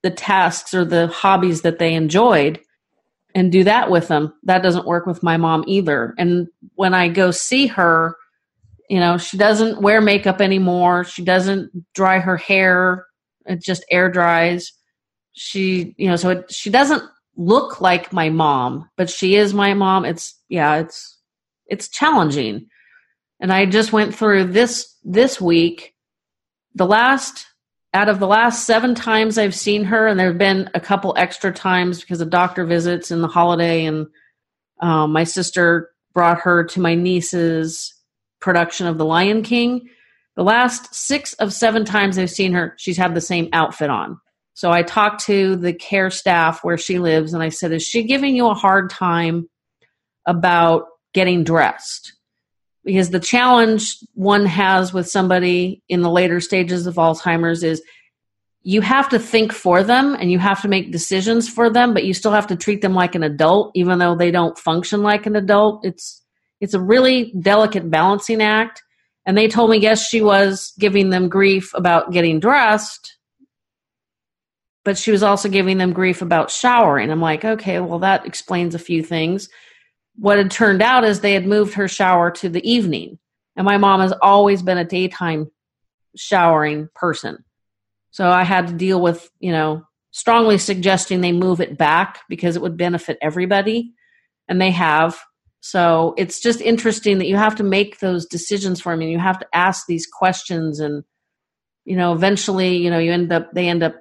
the 0.03 0.11
tasks 0.11 0.73
or 0.75 0.85
the 0.85 1.09
hobbies 1.09 1.63
that 1.63 1.79
they 1.79 1.95
enjoyed 1.95 2.61
and 3.35 3.53
do 3.53 3.65
that 3.65 3.91
with 3.91 4.09
them. 4.09 4.33
That 4.45 4.63
doesn't 4.63 4.87
work 4.87 5.07
with 5.07 5.23
my 5.23 5.37
mom 5.37 5.65
either. 5.67 6.15
And 6.19 6.49
when 6.75 6.95
I 6.95 7.09
go 7.09 7.31
see 7.31 7.67
her, 7.69 8.17
you 8.89 9.01
know, 9.01 9.19
she 9.19 9.37
doesn't 9.37 9.81
wear 9.81 10.01
makeup 10.01 10.41
anymore. 10.41 11.05
She 11.05 11.23
doesn't 11.25 11.71
dry 11.95 12.19
her 12.19 12.37
hair. 12.37 13.07
It 13.47 13.63
just 13.63 13.85
air 13.91 14.11
dries. 14.11 14.73
She, 15.35 15.95
you 15.99 16.09
know, 16.09 16.17
so 16.17 16.31
it, 16.31 16.53
she 16.53 16.71
doesn't 16.71 17.03
look 17.37 17.81
like 17.81 18.13
my 18.13 18.29
mom, 18.29 18.89
but 18.97 19.09
she 19.09 19.37
is 19.37 19.55
my 19.55 19.75
mom. 19.75 20.05
It's 20.05 20.39
yeah, 20.49 20.77
it's 20.77 21.19
it's 21.67 21.89
challenging. 21.89 22.67
And 23.41 23.53
I 23.53 23.67
just 23.67 23.93
went 23.93 24.15
through 24.15 24.53
this 24.53 24.92
this 25.05 25.41
week. 25.41 25.95
The 26.75 26.87
last 26.87 27.47
out 27.95 28.09
of 28.09 28.19
the 28.19 28.27
last 28.27 28.65
seven 28.67 28.95
times 28.95 29.37
I've 29.37 29.55
seen 29.55 29.85
her, 29.85 30.07
and 30.07 30.19
there 30.19 30.29
have 30.29 30.39
been 30.39 30.71
a 30.75 30.81
couple 30.81 31.15
extra 31.17 31.53
times 31.53 32.01
because 32.01 32.21
of 32.21 32.31
doctor 32.31 32.65
visits 32.65 33.11
and 33.11 33.23
the 33.23 33.29
holiday, 33.29 33.85
and 33.85 34.07
um, 34.81 35.13
my 35.13 35.25
sister 35.25 35.91
brought 36.15 36.41
her 36.41 36.65
to 36.65 36.81
my 36.81 36.95
niece's 36.95 37.95
production 38.41 38.87
of 38.87 38.99
The 38.99 39.05
Lion 39.05 39.43
King. 39.43 39.89
The 40.37 40.43
last 40.43 40.95
six 40.95 41.35
of 41.35 41.53
seven 41.53 41.85
times 41.85 42.19
I've 42.19 42.31
seen 42.31 42.53
her, 42.53 42.75
she's 42.79 42.97
had 42.97 43.15
the 43.15 43.21
same 43.21 43.49
outfit 43.53 43.91
on. 43.91 44.19
So 44.55 44.71
I 44.71 44.83
talked 44.83 45.25
to 45.27 45.57
the 45.57 45.73
care 45.73 46.11
staff 46.11 46.65
where 46.65 46.79
she 46.79 46.99
lives, 46.99 47.35
and 47.35 47.43
I 47.43 47.51
said, 47.51 47.73
Is 47.73 47.83
she 47.83 48.05
giving 48.05 48.35
you 48.35 48.47
a 48.49 48.55
hard 48.55 48.91
time 48.91 49.49
about 50.27 50.87
getting 51.13 51.45
dressed? 51.45 52.15
Because 52.85 53.11
the 53.11 53.21
challenge 53.21 53.99
one 54.15 54.47
has 54.47 54.93
with 54.93 55.09
somebody 55.09 55.83
in 55.89 56.03
the 56.03 56.11
later 56.11 56.41
stages 56.41 56.87
of 56.87 56.97
Alzheimer's 56.97 57.63
is 57.63 57.83
you 58.65 58.81
have 58.81 59.09
to 59.09 59.19
think 59.19 59.53
for 59.53 59.83
them 59.83 60.15
and 60.15 60.31
you 60.31 60.39
have 60.39 60.63
to 60.63 60.69
make 60.69 60.93
decisions 60.93 61.49
for 61.49 61.69
them, 61.69 61.95
but 61.95 62.05
you 62.05 62.15
still 62.15 62.33
have 62.33 62.47
to 62.49 62.57
treat 62.57 62.81
them 62.81 62.95
like 62.95 63.15
an 63.15 63.23
adult, 63.23 63.73
even 63.75 63.99
though 63.99 64.15
they 64.15 64.31
don't 64.31 64.59
function 64.59 65.03
like 65.03 65.27
an 65.27 65.37
adult. 65.37 65.85
It's 65.85 66.21
it's 66.61 66.75
a 66.75 66.81
really 66.81 67.33
delicate 67.41 67.91
balancing 67.91 68.41
act. 68.41 68.83
And 69.27 69.37
they 69.37 69.49
told 69.49 69.71
me, 69.71 69.79
yes, 69.79 70.07
she 70.07 70.23
was 70.23 70.73
giving 70.79 71.11
them 71.11 71.29
grief 71.29 71.73
about 71.75 72.13
getting 72.13 72.39
dressed, 72.39 73.17
but 74.85 74.97
she 74.97 75.11
was 75.11 75.25
also 75.25 75.49
giving 75.49 75.79
them 75.79 75.93
grief 75.93 76.23
about 76.23 76.51
showering. 76.51 77.11
I'm 77.11 77.21
like, 77.21 77.45
okay, 77.45 77.81
well, 77.81 78.01
that 78.01 78.27
explains 78.27 78.75
a 78.75 78.81
few 78.81 79.03
things 79.03 79.49
what 80.17 80.39
had 80.39 80.51
turned 80.51 80.83
out 80.83 81.05
is 81.05 81.21
they 81.21 81.35
had 81.35 81.47
moved 81.47 81.75
her 81.75 81.89
shower 81.89 82.31
to 82.31 82.49
the 82.49 82.69
evening. 82.71 83.19
And 83.57 83.65
my 83.65 83.77
mom 83.77 84.01
has 84.01 84.13
always 84.23 84.63
been 84.63 84.79
a 84.79 84.85
daytime 84.85 85.51
showering 86.17 86.89
person. 86.95 87.45
So 88.11 88.29
I 88.29 88.45
had 88.45 88.69
to 88.69 88.75
deal 88.75 89.01
with, 89.01 89.31
you 89.41 89.53
know, 89.53 89.85
strongly 90.11 90.59
suggesting 90.59 91.21
they 91.21 91.33
move 91.33 91.61
it 91.61 91.79
back 91.79 92.21
because 92.29 92.57
it 92.57 92.63
would 92.63 92.77
benefit 92.77 93.19
everybody. 93.23 93.93
And 94.49 94.61
they 94.61 94.71
have. 94.71 95.19
So 95.61 96.15
it's 96.19 96.41
just 96.41 96.61
interesting 96.61 97.19
that 97.19 97.29
you 97.29 97.37
have 97.37 97.57
to 97.57 97.63
make 97.63 98.01
those 98.01 98.27
decisions 98.27 98.81
for 98.81 98.97
me. 98.97 99.07
And 99.07 99.13
you 99.13 99.19
have 99.19 99.39
to 99.39 99.47
ask 99.55 99.87
these 99.87 100.07
questions 100.07 100.81
and, 100.81 101.05
you 101.85 101.97
know, 101.97 102.13
eventually, 102.13 102.77
you 102.77 102.91
know, 102.91 102.99
you 102.99 103.13
end 103.13 103.33
up, 103.33 103.53
they 103.53 103.69
end 103.69 103.83
up 103.83 103.95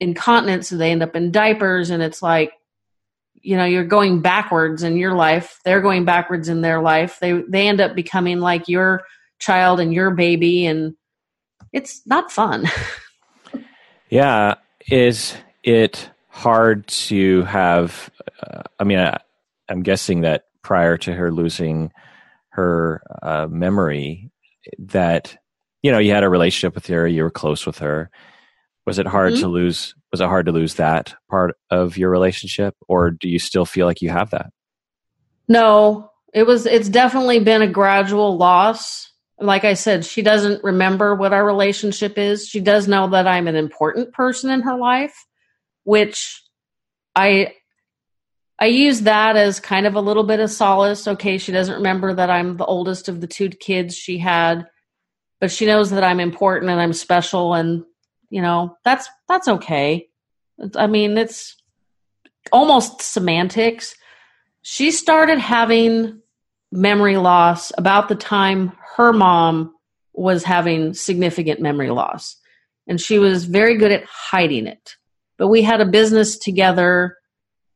incontinence, 0.00 0.68
so 0.68 0.76
they 0.76 0.90
end 0.90 1.02
up 1.02 1.16
in 1.16 1.32
diapers. 1.32 1.90
And 1.90 2.02
it's 2.02 2.22
like, 2.22 2.52
you 3.44 3.56
know 3.56 3.64
you're 3.64 3.84
going 3.84 4.20
backwards 4.20 4.82
in 4.82 4.96
your 4.96 5.14
life. 5.14 5.60
They're 5.64 5.80
going 5.80 6.04
backwards 6.04 6.48
in 6.48 6.60
their 6.60 6.80
life. 6.80 7.18
They 7.20 7.42
they 7.48 7.68
end 7.68 7.80
up 7.80 7.94
becoming 7.94 8.40
like 8.40 8.68
your 8.68 9.02
child 9.38 9.80
and 9.80 9.92
your 9.92 10.10
baby 10.10 10.66
and 10.66 10.94
it's 11.72 12.06
not 12.06 12.32
fun. 12.32 12.66
Yeah. 14.10 14.54
Is 14.86 15.34
it 15.64 16.08
hard 16.34 16.86
to 16.88 17.42
have 17.44 18.10
uh, 18.44 18.62
i 18.80 18.84
mean 18.84 18.98
I, 18.98 19.18
i'm 19.68 19.84
guessing 19.84 20.22
that 20.22 20.46
prior 20.62 20.96
to 20.98 21.12
her 21.12 21.30
losing 21.30 21.92
her 22.48 23.02
uh, 23.22 23.46
memory 23.48 24.32
that 24.78 25.36
you 25.82 25.92
know 25.92 25.98
you 25.98 26.10
had 26.10 26.24
a 26.24 26.28
relationship 26.28 26.74
with 26.74 26.88
her 26.88 27.06
you 27.06 27.22
were 27.22 27.30
close 27.30 27.66
with 27.66 27.78
her 27.78 28.10
was 28.86 28.98
it 28.98 29.06
hard 29.06 29.32
mm-hmm. 29.32 29.42
to 29.42 29.48
lose 29.48 29.94
was 30.12 30.20
it 30.20 30.28
hard 30.28 30.46
to 30.46 30.52
lose 30.52 30.74
that 30.74 31.14
part 31.30 31.56
of 31.70 31.96
your 31.96 32.10
relationship 32.10 32.74
or 32.88 33.10
do 33.10 33.28
you 33.28 33.38
still 33.38 33.64
feel 33.64 33.86
like 33.86 34.02
you 34.02 34.10
have 34.10 34.30
that? 34.30 34.50
No 35.48 36.10
it 36.32 36.46
was 36.46 36.66
it's 36.66 36.88
definitely 36.88 37.40
been 37.40 37.62
a 37.62 37.68
gradual 37.68 38.36
loss. 38.36 39.10
Like 39.38 39.64
i 39.64 39.74
said 39.74 40.04
she 40.04 40.22
doesn't 40.22 40.62
remember 40.62 41.14
what 41.14 41.32
our 41.32 41.44
relationship 41.44 42.18
is. 42.18 42.46
She 42.46 42.60
does 42.60 42.88
know 42.88 43.08
that 43.10 43.26
i'm 43.26 43.48
an 43.48 43.56
important 43.56 44.12
person 44.12 44.50
in 44.50 44.62
her 44.62 44.76
life 44.76 45.26
which 45.84 46.42
i 47.14 47.52
i 48.58 48.66
use 48.66 49.02
that 49.02 49.36
as 49.36 49.60
kind 49.60 49.86
of 49.86 49.94
a 49.94 50.00
little 50.00 50.24
bit 50.24 50.40
of 50.40 50.50
solace. 50.50 51.06
Okay 51.06 51.38
she 51.38 51.52
doesn't 51.52 51.76
remember 51.76 52.14
that 52.14 52.30
i'm 52.30 52.56
the 52.56 52.64
oldest 52.64 53.08
of 53.08 53.20
the 53.20 53.26
two 53.26 53.48
kids 53.48 53.96
she 53.96 54.18
had 54.18 54.66
but 55.40 55.50
she 55.50 55.66
knows 55.66 55.90
that 55.90 56.04
i'm 56.04 56.20
important 56.20 56.70
and 56.70 56.80
i'm 56.80 56.92
special 56.92 57.54
and 57.54 57.84
you 58.30 58.42
know 58.42 58.76
that's 58.84 59.08
that's 59.28 59.48
okay. 59.48 60.08
I 60.76 60.86
mean 60.86 61.16
it's 61.18 61.56
almost 62.52 63.02
semantics. 63.02 63.94
She 64.62 64.90
started 64.90 65.38
having 65.38 66.20
memory 66.72 67.16
loss 67.16 67.72
about 67.78 68.08
the 68.08 68.14
time 68.14 68.72
her 68.96 69.12
mom 69.12 69.74
was 70.12 70.44
having 70.44 70.94
significant 70.94 71.60
memory 71.60 71.90
loss. 71.90 72.36
And 72.86 73.00
she 73.00 73.18
was 73.18 73.44
very 73.44 73.76
good 73.76 73.92
at 73.92 74.04
hiding 74.04 74.66
it. 74.66 74.96
But 75.38 75.48
we 75.48 75.62
had 75.62 75.80
a 75.80 75.86
business 75.86 76.38
together 76.38 77.16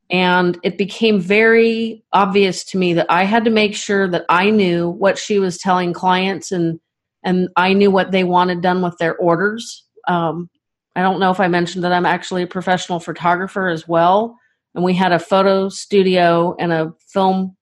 and 0.09 0.57
it 0.63 0.77
became 0.77 1.19
very 1.19 2.03
obvious 2.11 2.63
to 2.65 2.77
me 2.77 2.93
that 2.93 3.05
I 3.09 3.25
had 3.25 3.45
to 3.45 3.51
make 3.51 3.75
sure 3.75 4.07
that 4.07 4.25
I 4.29 4.49
knew 4.49 4.89
what 4.89 5.17
she 5.17 5.39
was 5.39 5.57
telling 5.57 5.93
clients 5.93 6.51
and 6.51 6.79
and 7.21 7.49
I 7.57 7.73
knew 7.73 7.91
what 7.91 8.11
they 8.11 8.23
wanted 8.23 8.61
done 8.61 8.81
with 8.81 8.97
their 8.97 9.15
orders 9.17 9.85
um, 10.07 10.49
I 10.95 11.01
don't 11.01 11.19
know 11.19 11.31
if 11.31 11.39
I 11.39 11.47
mentioned 11.47 11.83
that 11.83 11.93
I'm 11.93 12.05
actually 12.05 12.43
a 12.43 12.47
professional 12.47 12.99
photographer 12.99 13.67
as 13.67 13.87
well. 13.87 14.37
And 14.75 14.83
we 14.83 14.93
had 14.93 15.11
a 15.11 15.19
photo 15.19 15.69
studio 15.69 16.55
and 16.59 16.71
a 16.71 16.93
film 17.07 17.55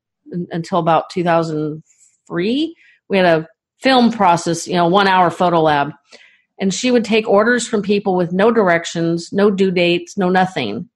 until 0.52 0.80
about 0.80 1.10
2003. 1.10 2.76
We 3.10 3.18
had 3.18 3.26
a 3.26 3.48
film 3.80 4.12
process, 4.12 4.68
you 4.68 4.74
know, 4.74 4.88
one 4.88 5.08
hour 5.08 5.30
photo 5.30 5.62
lab. 5.62 5.92
And 6.60 6.74
she 6.74 6.90
would 6.90 7.06
take 7.06 7.28
orders 7.28 7.68
from 7.68 7.84
people 7.84 8.16
with 8.16 8.34
no 8.34 8.52
directions, 8.52 9.32
no 9.32 9.52
due 9.52 9.72
dates, 9.72 10.18
no 10.18 10.30
nothing. 10.30 10.90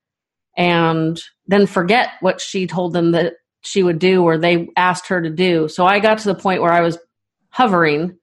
And 0.58 1.22
then 1.48 1.68
forget 1.68 2.10
what 2.22 2.42
she 2.42 2.66
told 2.68 2.94
them 2.94 3.12
that 3.12 3.34
she 3.62 3.84
would 3.84 4.00
do 4.00 4.24
or 4.24 4.38
they 4.38 4.68
asked 4.76 5.08
her 5.08 5.22
to 5.22 5.30
do. 5.30 5.68
So 5.68 5.86
I 5.86 6.00
got 6.00 6.18
to 6.20 6.28
the 6.28 6.36
point 6.36 6.62
where 6.62 6.74
I 6.74 6.82
was 6.82 6.98
hovering 7.50 8.18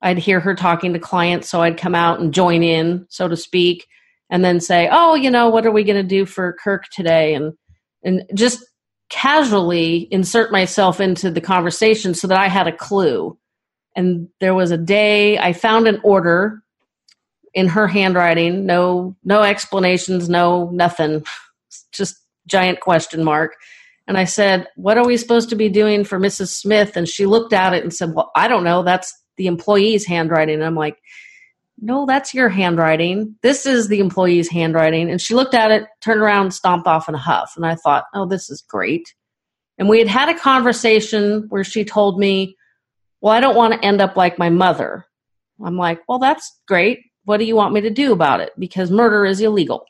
I'd 0.00 0.18
hear 0.18 0.40
her 0.40 0.54
talking 0.54 0.92
to 0.92 0.98
clients, 0.98 1.48
so 1.48 1.60
I'd 1.60 1.76
come 1.78 1.94
out 1.94 2.20
and 2.20 2.32
join 2.32 2.62
in, 2.62 3.06
so 3.08 3.28
to 3.28 3.36
speak, 3.36 3.86
and 4.30 4.44
then 4.44 4.60
say, 4.60 4.88
"Oh, 4.90 5.14
you 5.14 5.30
know, 5.30 5.48
what 5.48 5.66
are 5.66 5.72
we 5.72 5.84
going 5.84 6.00
to 6.00 6.08
do 6.08 6.24
for 6.26 6.56
Kirk 6.62 6.84
today?" 6.92 7.34
and 7.34 7.54
and 8.04 8.22
just 8.34 8.64
casually 9.10 10.06
insert 10.10 10.52
myself 10.52 11.00
into 11.00 11.30
the 11.30 11.40
conversation 11.40 12.14
so 12.14 12.26
that 12.28 12.38
I 12.38 12.48
had 12.48 12.68
a 12.68 12.76
clue. 12.76 13.38
And 13.96 14.28
there 14.40 14.54
was 14.54 14.70
a 14.70 14.78
day 14.78 15.38
I 15.38 15.52
found 15.52 15.88
an 15.88 16.00
order 16.04 16.62
in 17.54 17.68
her 17.68 17.88
handwriting, 17.88 18.66
no 18.66 19.16
no 19.24 19.42
explanations, 19.42 20.28
no 20.28 20.70
nothing, 20.70 21.24
just 21.92 22.16
giant 22.46 22.80
question 22.80 23.24
mark. 23.24 23.56
And 24.06 24.16
I 24.16 24.24
said, 24.24 24.68
"What 24.76 24.96
are 24.96 25.06
we 25.06 25.16
supposed 25.16 25.50
to 25.50 25.56
be 25.56 25.68
doing 25.68 26.04
for 26.04 26.20
Mrs. 26.20 26.48
Smith?" 26.48 26.96
And 26.96 27.08
she 27.08 27.26
looked 27.26 27.52
at 27.52 27.74
it 27.74 27.82
and 27.82 27.92
said, 27.92 28.14
"Well, 28.14 28.30
I 28.36 28.46
don't 28.48 28.64
know. 28.64 28.82
That's 28.82 29.12
the 29.38 29.46
employee's 29.46 30.04
handwriting. 30.04 30.56
And 30.56 30.64
I'm 30.64 30.74
like, 30.74 30.98
no, 31.80 32.06
that's 32.06 32.34
your 32.34 32.48
handwriting. 32.48 33.36
This 33.42 33.64
is 33.64 33.88
the 33.88 34.00
employee's 34.00 34.48
handwriting. 34.48 35.10
And 35.10 35.20
she 35.20 35.34
looked 35.34 35.54
at 35.54 35.70
it, 35.70 35.84
turned 36.00 36.20
around, 36.20 36.52
stomped 36.52 36.86
off 36.86 37.08
in 37.08 37.14
a 37.14 37.18
huff. 37.18 37.54
And 37.56 37.64
I 37.64 37.76
thought, 37.76 38.04
oh, 38.14 38.26
this 38.26 38.50
is 38.50 38.62
great. 38.62 39.14
And 39.78 39.88
we 39.88 39.98
had 39.98 40.08
had 40.08 40.28
a 40.28 40.38
conversation 40.38 41.46
where 41.48 41.64
she 41.64 41.84
told 41.84 42.18
me, 42.18 42.56
well, 43.20 43.32
I 43.32 43.40
don't 43.40 43.56
want 43.56 43.74
to 43.74 43.84
end 43.84 44.00
up 44.00 44.16
like 44.16 44.38
my 44.38 44.50
mother. 44.50 45.06
I'm 45.64 45.76
like, 45.76 46.00
well, 46.08 46.18
that's 46.18 46.60
great. 46.66 47.00
What 47.24 47.38
do 47.38 47.44
you 47.44 47.56
want 47.56 47.74
me 47.74 47.80
to 47.82 47.90
do 47.90 48.12
about 48.12 48.40
it? 48.40 48.52
Because 48.58 48.90
murder 48.90 49.24
is 49.24 49.40
illegal. 49.40 49.84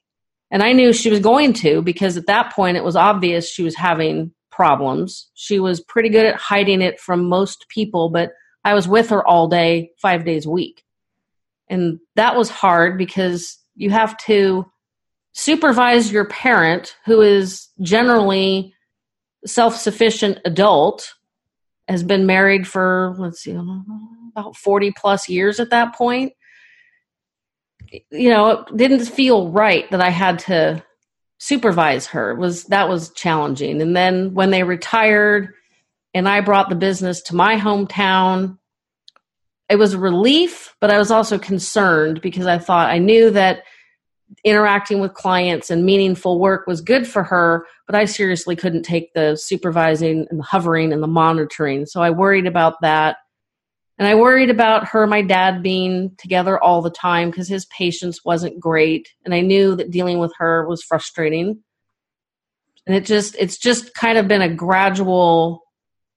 And 0.51 0.63
I 0.63 0.73
knew 0.73 0.93
she 0.93 1.11
was 1.11 1.21
going 1.21 1.53
to 1.55 1.83
because 1.83 2.17
at 2.17 2.27
that 2.27 2.53
point 2.53 2.77
it 2.77 2.85
was 2.85 2.97
obvious 2.97 3.51
she 3.51 3.63
was 3.63 3.77
having 3.77 4.33
problems. 4.51 5.31
She 5.35 5.61
was 5.61 5.81
pretty 5.81 6.09
good 6.09 6.27
at 6.27 6.37
hiding 6.37 6.83
it 6.83 7.01
from 7.01 7.29
most 7.29 7.67
people, 7.69 8.09
but 8.09 8.33
I 8.69 8.75
was 8.75 8.87
with 8.87 9.09
her 9.09 9.27
all 9.27 9.49
day, 9.49 9.93
five 9.97 10.27
days 10.27 10.45
a 10.45 10.51
week. 10.51 10.85
And 11.71 12.01
that 12.17 12.37
was 12.37 12.51
hard 12.51 12.99
because 12.99 13.57
you 13.77 13.89
have 13.89 14.15
to 14.27 14.71
supervise 15.33 16.13
your 16.13 16.27
parent, 16.27 16.95
who 17.07 17.23
is 17.23 17.69
generally 17.81 18.75
self 19.47 19.77
sufficient 19.77 20.41
adult, 20.45 21.15
has 21.87 22.03
been 22.03 22.27
married 22.27 22.69
for, 22.69 23.15
let's 23.19 23.41
see, 23.41 23.57
about 24.37 24.55
40 24.55 24.93
plus 24.93 25.31
years 25.31 25.61
at 25.61 25.71
that 25.71 25.95
point. 25.95 26.35
You 28.11 28.29
know, 28.29 28.51
it 28.51 28.77
didn't 28.77 29.07
feel 29.07 29.49
right 29.49 29.91
that 29.91 30.03
I 30.03 30.11
had 30.11 30.41
to 30.41 30.85
supervise 31.39 32.09
her. 32.09 32.33
It 32.33 32.39
was 32.39 32.65
that 32.65 32.91
was 32.91 33.13
challenging. 33.13 33.81
And 33.81 33.97
then 33.97 34.35
when 34.35 34.51
they 34.51 34.63
retired, 34.63 35.55
and 36.15 36.29
I 36.29 36.41
brought 36.41 36.69
the 36.69 36.75
business 36.75 37.23
to 37.23 37.37
my 37.37 37.57
hometown. 37.57 38.58
It 39.69 39.77
was 39.77 39.95
a 39.95 39.99
relief, 39.99 40.75
but 40.81 40.91
I 40.91 40.99
was 40.99 41.11
also 41.11 41.39
concerned 41.39 42.21
because 42.23 42.47
I 42.47 42.59
thought 42.59 42.91
I 42.91 42.99
knew 42.99 43.31
that 43.31 43.65
interacting 44.45 45.01
with 45.01 45.15
clients 45.15 45.71
and 45.71 45.85
meaningful 45.85 46.39
work 46.39 46.67
was 46.67 46.81
good 46.81 47.07
for 47.07 47.23
her, 47.23 47.67
but 47.87 47.95
I 47.95 48.05
seriously 48.05 48.57
couldn't 48.57 48.83
take 48.83 49.13
the 49.15 49.37
supervising 49.37 50.27
and 50.31 50.41
the 50.41 50.45
hovering 50.45 50.93
and 50.93 51.03
the 51.03 51.07
monitoring. 51.09 51.87
So 51.87 52.03
I 52.03 52.11
worried 52.11 52.47
about 52.47 52.75
that. 52.83 53.17
And 53.99 54.07
I 54.07 54.15
worried 54.15 54.51
about 54.51 54.87
her 54.89 55.03
and 55.03 55.11
my 55.11 55.23
dad 55.23 55.63
being 55.63 56.13
together 56.19 56.63
all 56.63 56.83
the 56.83 56.91
time 56.91 57.31
because 57.31 57.49
his 57.49 57.67
patience 57.67 58.25
wasn't 58.25 58.61
great. 58.61 59.09
And 59.25 59.35
I 59.35 59.41
knew 59.41 59.75
that 59.75 59.91
dealing 59.91 60.19
with 60.19 60.33
her 60.39 60.69
was 60.69 60.85
frustrating. 60.85 61.65
And 62.87 62.95
it 62.95 63.05
just, 63.05 63.35
it's 63.39 63.59
just 63.59 63.93
kind 63.95 64.17
of 64.17 64.29
been 64.29 64.41
a 64.41 64.55
gradual 64.55 65.65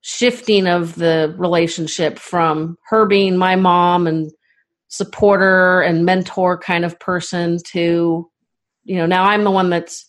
shifting 0.02 0.66
of 0.66 0.94
the 0.96 1.34
relationship 1.38 2.18
from 2.18 2.76
her 2.88 3.06
being 3.06 3.36
my 3.36 3.56
mom 3.56 4.06
and 4.06 4.30
supporter 4.88 5.80
and 5.80 6.04
mentor 6.04 6.58
kind 6.58 6.84
of 6.84 7.00
person 7.00 7.58
to, 7.64 8.28
you 8.84 8.96
know, 8.96 9.06
now 9.06 9.24
I'm 9.24 9.44
the 9.44 9.50
one 9.50 9.70
that's 9.70 10.06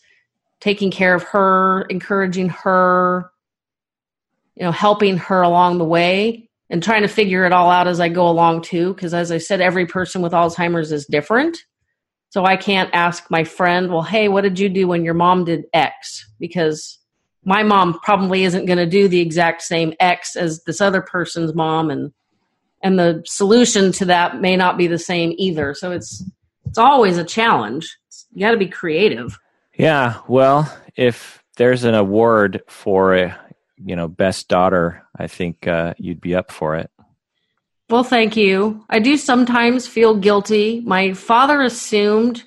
taking 0.60 0.92
care 0.92 1.14
of 1.14 1.24
her, 1.24 1.86
encouraging 1.90 2.50
her, 2.50 3.32
you 4.56 4.64
know, 4.64 4.72
helping 4.72 5.18
her 5.18 5.42
along 5.42 5.78
the 5.78 5.86
way 5.86 6.50
and 6.70 6.82
trying 6.82 7.04
to 7.04 7.08
figure 7.08 7.46
it 7.46 7.54
all 7.54 7.70
out 7.70 7.88
as 7.88 8.00
I 8.00 8.10
go 8.10 8.28
along 8.28 8.64
too. 8.64 8.94
Because 8.94 9.14
as 9.14 9.32
I 9.32 9.38
said, 9.38 9.62
every 9.62 9.86
person 9.86 10.22
with 10.22 10.34
Alzheimer's 10.34 10.92
is 10.92 11.06
different. 11.06 11.58
So 12.30 12.46
I 12.46 12.58
can't 12.58 12.90
ask 12.94 13.30
my 13.30 13.44
friend, 13.44 13.92
well, 13.92 14.02
hey, 14.02 14.28
what 14.28 14.42
did 14.42 14.58
you 14.58 14.68
do 14.68 14.88
when 14.88 15.06
your 15.06 15.14
mom 15.14 15.46
did 15.46 15.66
X? 15.72 16.26
Because 16.40 16.98
my 17.46 17.64
mom 17.64 18.00
probably 18.00 18.44
isn't 18.44 18.66
going 18.66 18.78
to 18.78 18.86
do 18.86 19.08
the 19.08 19.20
exact 19.20 19.62
same 19.62 19.94
X 20.00 20.36
as 20.36 20.64
this 20.64 20.82
other 20.82 21.02
person's 21.02 21.54
mom, 21.54 21.90
and 21.90 22.14
and 22.82 23.00
the 23.00 23.24
solution 23.26 23.92
to 23.94 24.06
that 24.06 24.42
may 24.42 24.56
not 24.56 24.78
be 24.78 24.88
the 24.88 25.00
same 25.00 25.34
either. 25.38 25.74
So 25.74 25.92
it's 25.92 26.24
it's 26.66 26.78
always 26.78 27.18
a 27.18 27.24
challenge. 27.24 27.98
You 28.34 28.42
got 28.46 28.52
to 28.52 28.58
be 28.58 28.68
creative. 28.68 29.38
Yeah, 29.76 30.20
well, 30.28 30.72
if 30.96 31.44
there's 31.58 31.84
an 31.84 31.96
award 31.96 32.62
for 32.68 33.16
a 33.16 33.38
you 33.78 33.96
know 33.96 34.08
best 34.08 34.48
daughter, 34.48 35.04
I 35.18 35.28
think 35.28 35.68
uh, 35.68 35.94
you'd 35.98 36.22
be 36.22 36.36
up 36.36 36.52
for 36.52 36.76
it. 36.76 36.90
Well, 37.90 38.04
thank 38.04 38.38
you. 38.38 38.84
I 38.90 39.00
do 39.00 39.18
sometimes 39.18 39.86
feel 39.86 40.16
guilty. 40.16 40.82
My 40.86 41.14
father 41.14 41.62
assumed 41.62 42.44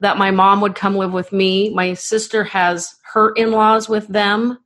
that 0.00 0.18
my 0.18 0.30
mom 0.30 0.60
would 0.60 0.74
come 0.74 0.96
live 0.96 1.12
with 1.12 1.32
me. 1.32 1.70
My 1.70 1.94
sister 1.94 2.44
has 2.44 2.94
her 3.14 3.32
in-laws 3.32 3.88
with 3.88 4.06
them. 4.08 4.58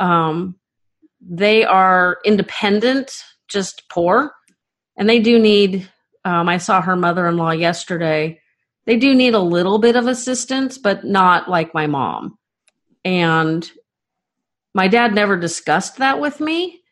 Um, 0.00 0.56
they 1.20 1.64
are 1.64 2.18
independent, 2.24 3.12
just 3.48 3.88
poor, 3.90 4.32
and 4.96 5.08
they 5.08 5.20
do 5.20 5.38
need. 5.38 5.88
Um, 6.24 6.48
I 6.48 6.58
saw 6.58 6.80
her 6.80 6.96
mother-in-law 6.96 7.52
yesterday 7.52 8.40
they 8.86 8.96
do 8.96 9.14
need 9.14 9.34
a 9.34 9.40
little 9.40 9.78
bit 9.78 9.96
of 9.96 10.06
assistance, 10.06 10.78
but 10.78 11.04
not 11.04 11.50
like 11.50 11.74
my 11.74 11.86
mom. 11.86 12.38
And 13.04 13.68
my 14.74 14.88
dad 14.88 15.12
never 15.12 15.36
discussed 15.36 15.98
that 15.98 16.20
with 16.20 16.40
me. 16.40 16.82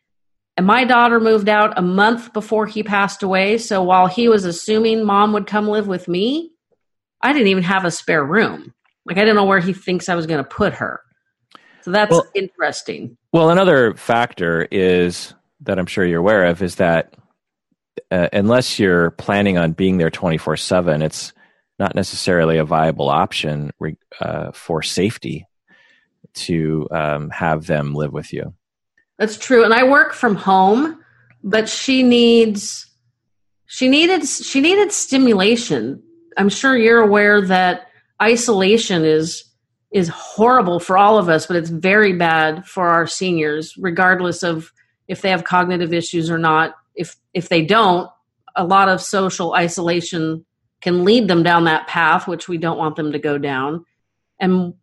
And 0.56 0.66
my 0.66 0.84
daughter 0.84 1.18
moved 1.18 1.48
out 1.48 1.78
a 1.78 1.82
month 1.82 2.32
before 2.32 2.66
he 2.66 2.82
passed 2.82 3.22
away. 3.22 3.58
So 3.58 3.82
while 3.82 4.06
he 4.06 4.28
was 4.28 4.44
assuming 4.44 5.04
mom 5.04 5.32
would 5.32 5.46
come 5.46 5.68
live 5.68 5.86
with 5.86 6.08
me, 6.08 6.52
I 7.20 7.32
didn't 7.32 7.48
even 7.48 7.64
have 7.64 7.84
a 7.84 7.90
spare 7.90 8.24
room. 8.24 8.74
Like 9.06 9.16
I 9.16 9.20
didn't 9.20 9.36
know 9.36 9.44
where 9.44 9.60
he 9.60 9.72
thinks 9.72 10.08
I 10.08 10.14
was 10.14 10.26
going 10.26 10.42
to 10.42 10.48
put 10.48 10.74
her. 10.74 11.00
So 11.82 11.90
that's 11.90 12.10
well, 12.10 12.26
interesting. 12.34 13.16
Well, 13.32 13.50
another 13.50 13.94
factor 13.94 14.66
is 14.70 15.34
that 15.60 15.78
I'm 15.78 15.86
sure 15.86 16.04
you're 16.04 16.20
aware 16.20 16.46
of 16.46 16.62
is 16.62 16.76
that 16.76 17.14
uh, 18.10 18.28
unless 18.32 18.78
you're 18.78 19.10
planning 19.12 19.58
on 19.58 19.72
being 19.72 19.98
there 19.98 20.10
24 20.10 20.56
7, 20.56 21.02
it's 21.02 21.32
not 21.78 21.94
necessarily 21.94 22.58
a 22.58 22.64
viable 22.64 23.08
option 23.08 23.70
uh, 24.20 24.52
for 24.52 24.82
safety 24.82 25.46
to 26.34 26.88
um, 26.90 27.30
have 27.30 27.66
them 27.66 27.94
live 27.94 28.12
with 28.12 28.32
you. 28.32 28.54
That's 29.18 29.36
true, 29.36 29.64
and 29.64 29.72
I 29.72 29.84
work 29.84 30.12
from 30.12 30.34
home, 30.34 31.00
but 31.42 31.68
she 31.68 32.02
needs 32.02 32.86
she 33.66 33.88
needed 33.88 34.26
she 34.26 34.60
needed 34.60 34.90
stimulation. 34.92 36.02
I'm 36.36 36.48
sure 36.48 36.76
you're 36.76 37.00
aware 37.00 37.40
that 37.42 37.88
isolation 38.22 39.04
is 39.04 39.44
is 39.90 40.08
horrible 40.08 40.80
for 40.80 40.98
all 40.98 41.18
of 41.18 41.28
us, 41.28 41.46
but 41.46 41.56
it's 41.56 41.70
very 41.70 42.12
bad 42.12 42.66
for 42.66 42.88
our 42.88 43.06
seniors, 43.06 43.76
regardless 43.76 44.42
of 44.42 44.72
if 45.06 45.20
they 45.22 45.30
have 45.30 45.44
cognitive 45.44 45.92
issues 45.92 46.30
or 46.30 46.38
not. 46.38 46.74
If 46.94 47.16
if 47.32 47.48
they 47.48 47.64
don't, 47.64 48.10
a 48.56 48.64
lot 48.64 48.88
of 48.88 49.00
social 49.00 49.54
isolation 49.54 50.44
can 50.80 51.04
lead 51.04 51.28
them 51.28 51.42
down 51.42 51.64
that 51.64 51.86
path, 51.86 52.26
which 52.26 52.48
we 52.48 52.58
don't 52.58 52.78
want 52.78 52.96
them 52.96 53.12
to 53.12 53.18
go 53.18 53.38
down. 53.38 53.84
And 54.38 54.74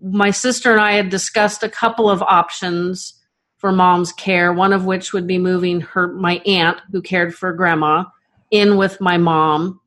my 0.00 0.30
sister 0.30 0.72
and 0.72 0.80
I 0.80 0.92
had 0.92 1.08
discussed 1.08 1.62
a 1.62 1.68
couple 1.68 2.10
of 2.10 2.22
options 2.22 3.14
for 3.56 3.72
mom's 3.72 4.12
care, 4.12 4.52
one 4.52 4.72
of 4.72 4.84
which 4.84 5.12
would 5.12 5.26
be 5.26 5.38
moving 5.38 5.80
her 5.80 6.08
my 6.08 6.42
aunt 6.46 6.78
who 6.92 7.00
cared 7.00 7.34
for 7.34 7.52
grandma 7.52 8.04
in 8.50 8.76
with 8.76 9.00
my 9.00 9.16
mom. 9.16 9.80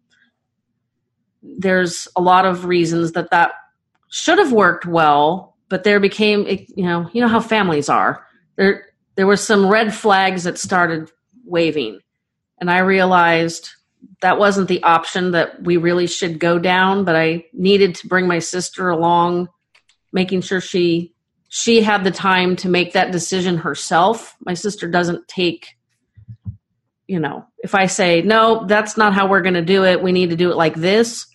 There's 1.57 2.07
a 2.15 2.21
lot 2.21 2.45
of 2.45 2.65
reasons 2.65 3.13
that 3.13 3.31
that 3.31 3.51
should 4.09 4.39
have 4.39 4.51
worked 4.51 4.85
well, 4.85 5.55
but 5.69 5.83
there 5.83 5.99
became 5.99 6.45
you 6.47 6.85
know, 6.85 7.09
you 7.13 7.21
know 7.21 7.27
how 7.27 7.39
families 7.39 7.89
are. 7.89 8.25
There 8.55 8.85
there 9.15 9.27
were 9.27 9.37
some 9.37 9.67
red 9.67 9.93
flags 9.93 10.43
that 10.43 10.57
started 10.57 11.11
waving. 11.45 11.99
And 12.59 12.69
I 12.69 12.79
realized 12.79 13.69
that 14.21 14.39
wasn't 14.39 14.67
the 14.67 14.83
option 14.83 15.31
that 15.31 15.61
we 15.63 15.77
really 15.77 16.07
should 16.07 16.39
go 16.39 16.59
down 16.59 17.03
but 17.03 17.15
i 17.15 17.43
needed 17.53 17.95
to 17.95 18.07
bring 18.07 18.27
my 18.27 18.39
sister 18.39 18.89
along 18.89 19.47
making 20.11 20.41
sure 20.41 20.61
she 20.61 21.13
she 21.49 21.81
had 21.81 22.03
the 22.03 22.11
time 22.11 22.55
to 22.55 22.69
make 22.69 22.93
that 22.93 23.11
decision 23.11 23.57
herself 23.57 24.35
my 24.45 24.53
sister 24.53 24.87
doesn't 24.87 25.27
take 25.27 25.77
you 27.07 27.19
know 27.19 27.45
if 27.59 27.75
i 27.75 27.85
say 27.85 28.21
no 28.21 28.65
that's 28.67 28.97
not 28.97 29.13
how 29.13 29.27
we're 29.27 29.41
going 29.41 29.53
to 29.53 29.61
do 29.61 29.83
it 29.83 30.01
we 30.01 30.11
need 30.11 30.29
to 30.29 30.35
do 30.35 30.51
it 30.51 30.57
like 30.57 30.75
this 30.75 31.25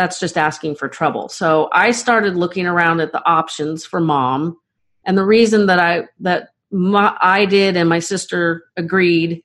that's 0.00 0.18
just 0.18 0.38
asking 0.38 0.74
for 0.74 0.88
trouble 0.88 1.28
so 1.28 1.68
i 1.72 1.90
started 1.90 2.36
looking 2.36 2.66
around 2.66 3.00
at 3.00 3.12
the 3.12 3.24
options 3.26 3.84
for 3.84 4.00
mom 4.00 4.56
and 5.04 5.16
the 5.16 5.24
reason 5.24 5.66
that 5.66 5.78
i 5.78 6.02
that 6.18 6.48
my, 6.70 7.16
i 7.20 7.44
did 7.44 7.76
and 7.76 7.88
my 7.88 7.98
sister 7.98 8.64
agreed 8.76 9.42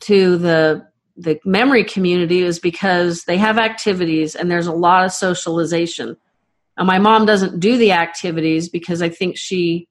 to 0.00 0.36
the 0.36 0.86
the 1.16 1.38
memory 1.44 1.84
community 1.84 2.42
is 2.42 2.58
because 2.58 3.24
they 3.24 3.36
have 3.36 3.58
activities 3.58 4.34
and 4.34 4.50
there's 4.50 4.66
a 4.66 4.72
lot 4.72 5.04
of 5.04 5.12
socialization. 5.12 6.16
And 6.76 6.86
my 6.86 6.98
mom 6.98 7.24
doesn't 7.24 7.60
do 7.60 7.76
the 7.76 7.92
activities 7.92 8.68
because 8.68 9.00
I 9.00 9.08
think 9.08 9.36
she 9.36 9.88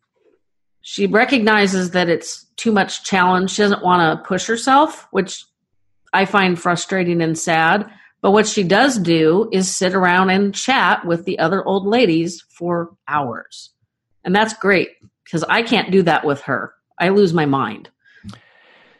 she 0.82 1.08
recognizes 1.08 1.92
that 1.92 2.10
it's 2.10 2.46
too 2.58 2.74
much 2.74 3.06
challenge. 3.06 3.52
She 3.52 3.62
doesn't 3.62 3.84
want 3.84 4.02
to 4.20 4.28
push 4.28 4.46
herself, 4.46 5.08
which 5.12 5.46
I 6.12 6.26
find 6.26 6.60
frustrating 6.60 7.22
and 7.22 7.40
sad. 7.40 7.90
But 8.24 8.32
what 8.32 8.48
she 8.48 8.64
does 8.64 8.98
do 8.98 9.50
is 9.52 9.70
sit 9.70 9.94
around 9.94 10.30
and 10.30 10.56
chat 10.56 11.06
with 11.06 11.26
the 11.26 11.40
other 11.40 11.62
old 11.64 11.86
ladies 11.86 12.42
for 12.50 12.96
hours. 13.06 13.72
And 14.24 14.34
that's 14.34 14.54
great 14.54 14.92
because 15.26 15.44
I 15.44 15.62
can't 15.62 15.92
do 15.92 16.04
that 16.04 16.24
with 16.24 16.42
her. 16.44 16.74
I 16.98 17.10
lose 17.10 17.34
my 17.34 17.46
mind. 17.46 17.90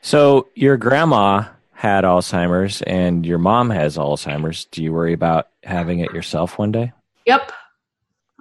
So, 0.02 0.50
your 0.56 0.76
grandma 0.76 1.46
had 1.72 2.04
Alzheimer's 2.04 2.82
and 2.82 3.26
your 3.26 3.38
mom 3.38 3.70
has 3.70 3.96
Alzheimer's, 3.96 4.66
do 4.66 4.84
you 4.84 4.92
worry 4.92 5.14
about 5.14 5.48
having 5.64 6.00
it 6.00 6.12
yourself 6.12 6.58
one 6.58 6.74
day? 6.74 6.92
Yep. 7.26 7.50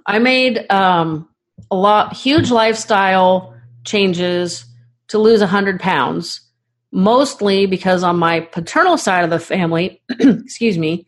I 0.05 0.19
made 0.19 0.69
um, 0.69 1.29
a 1.71 1.77
lot, 1.77 2.13
huge 2.13 2.51
lifestyle 2.51 3.55
changes 3.85 4.65
to 5.07 5.17
lose 5.17 5.39
100 5.39 5.79
pounds, 5.79 6.41
mostly 6.93 7.65
because 7.65 8.03
on 8.03 8.19
my 8.19 8.39
paternal 8.39 8.97
side 8.97 9.23
of 9.23 9.31
the 9.31 9.39
family, 9.39 9.99
excuse 10.19 10.77
me, 10.77 11.07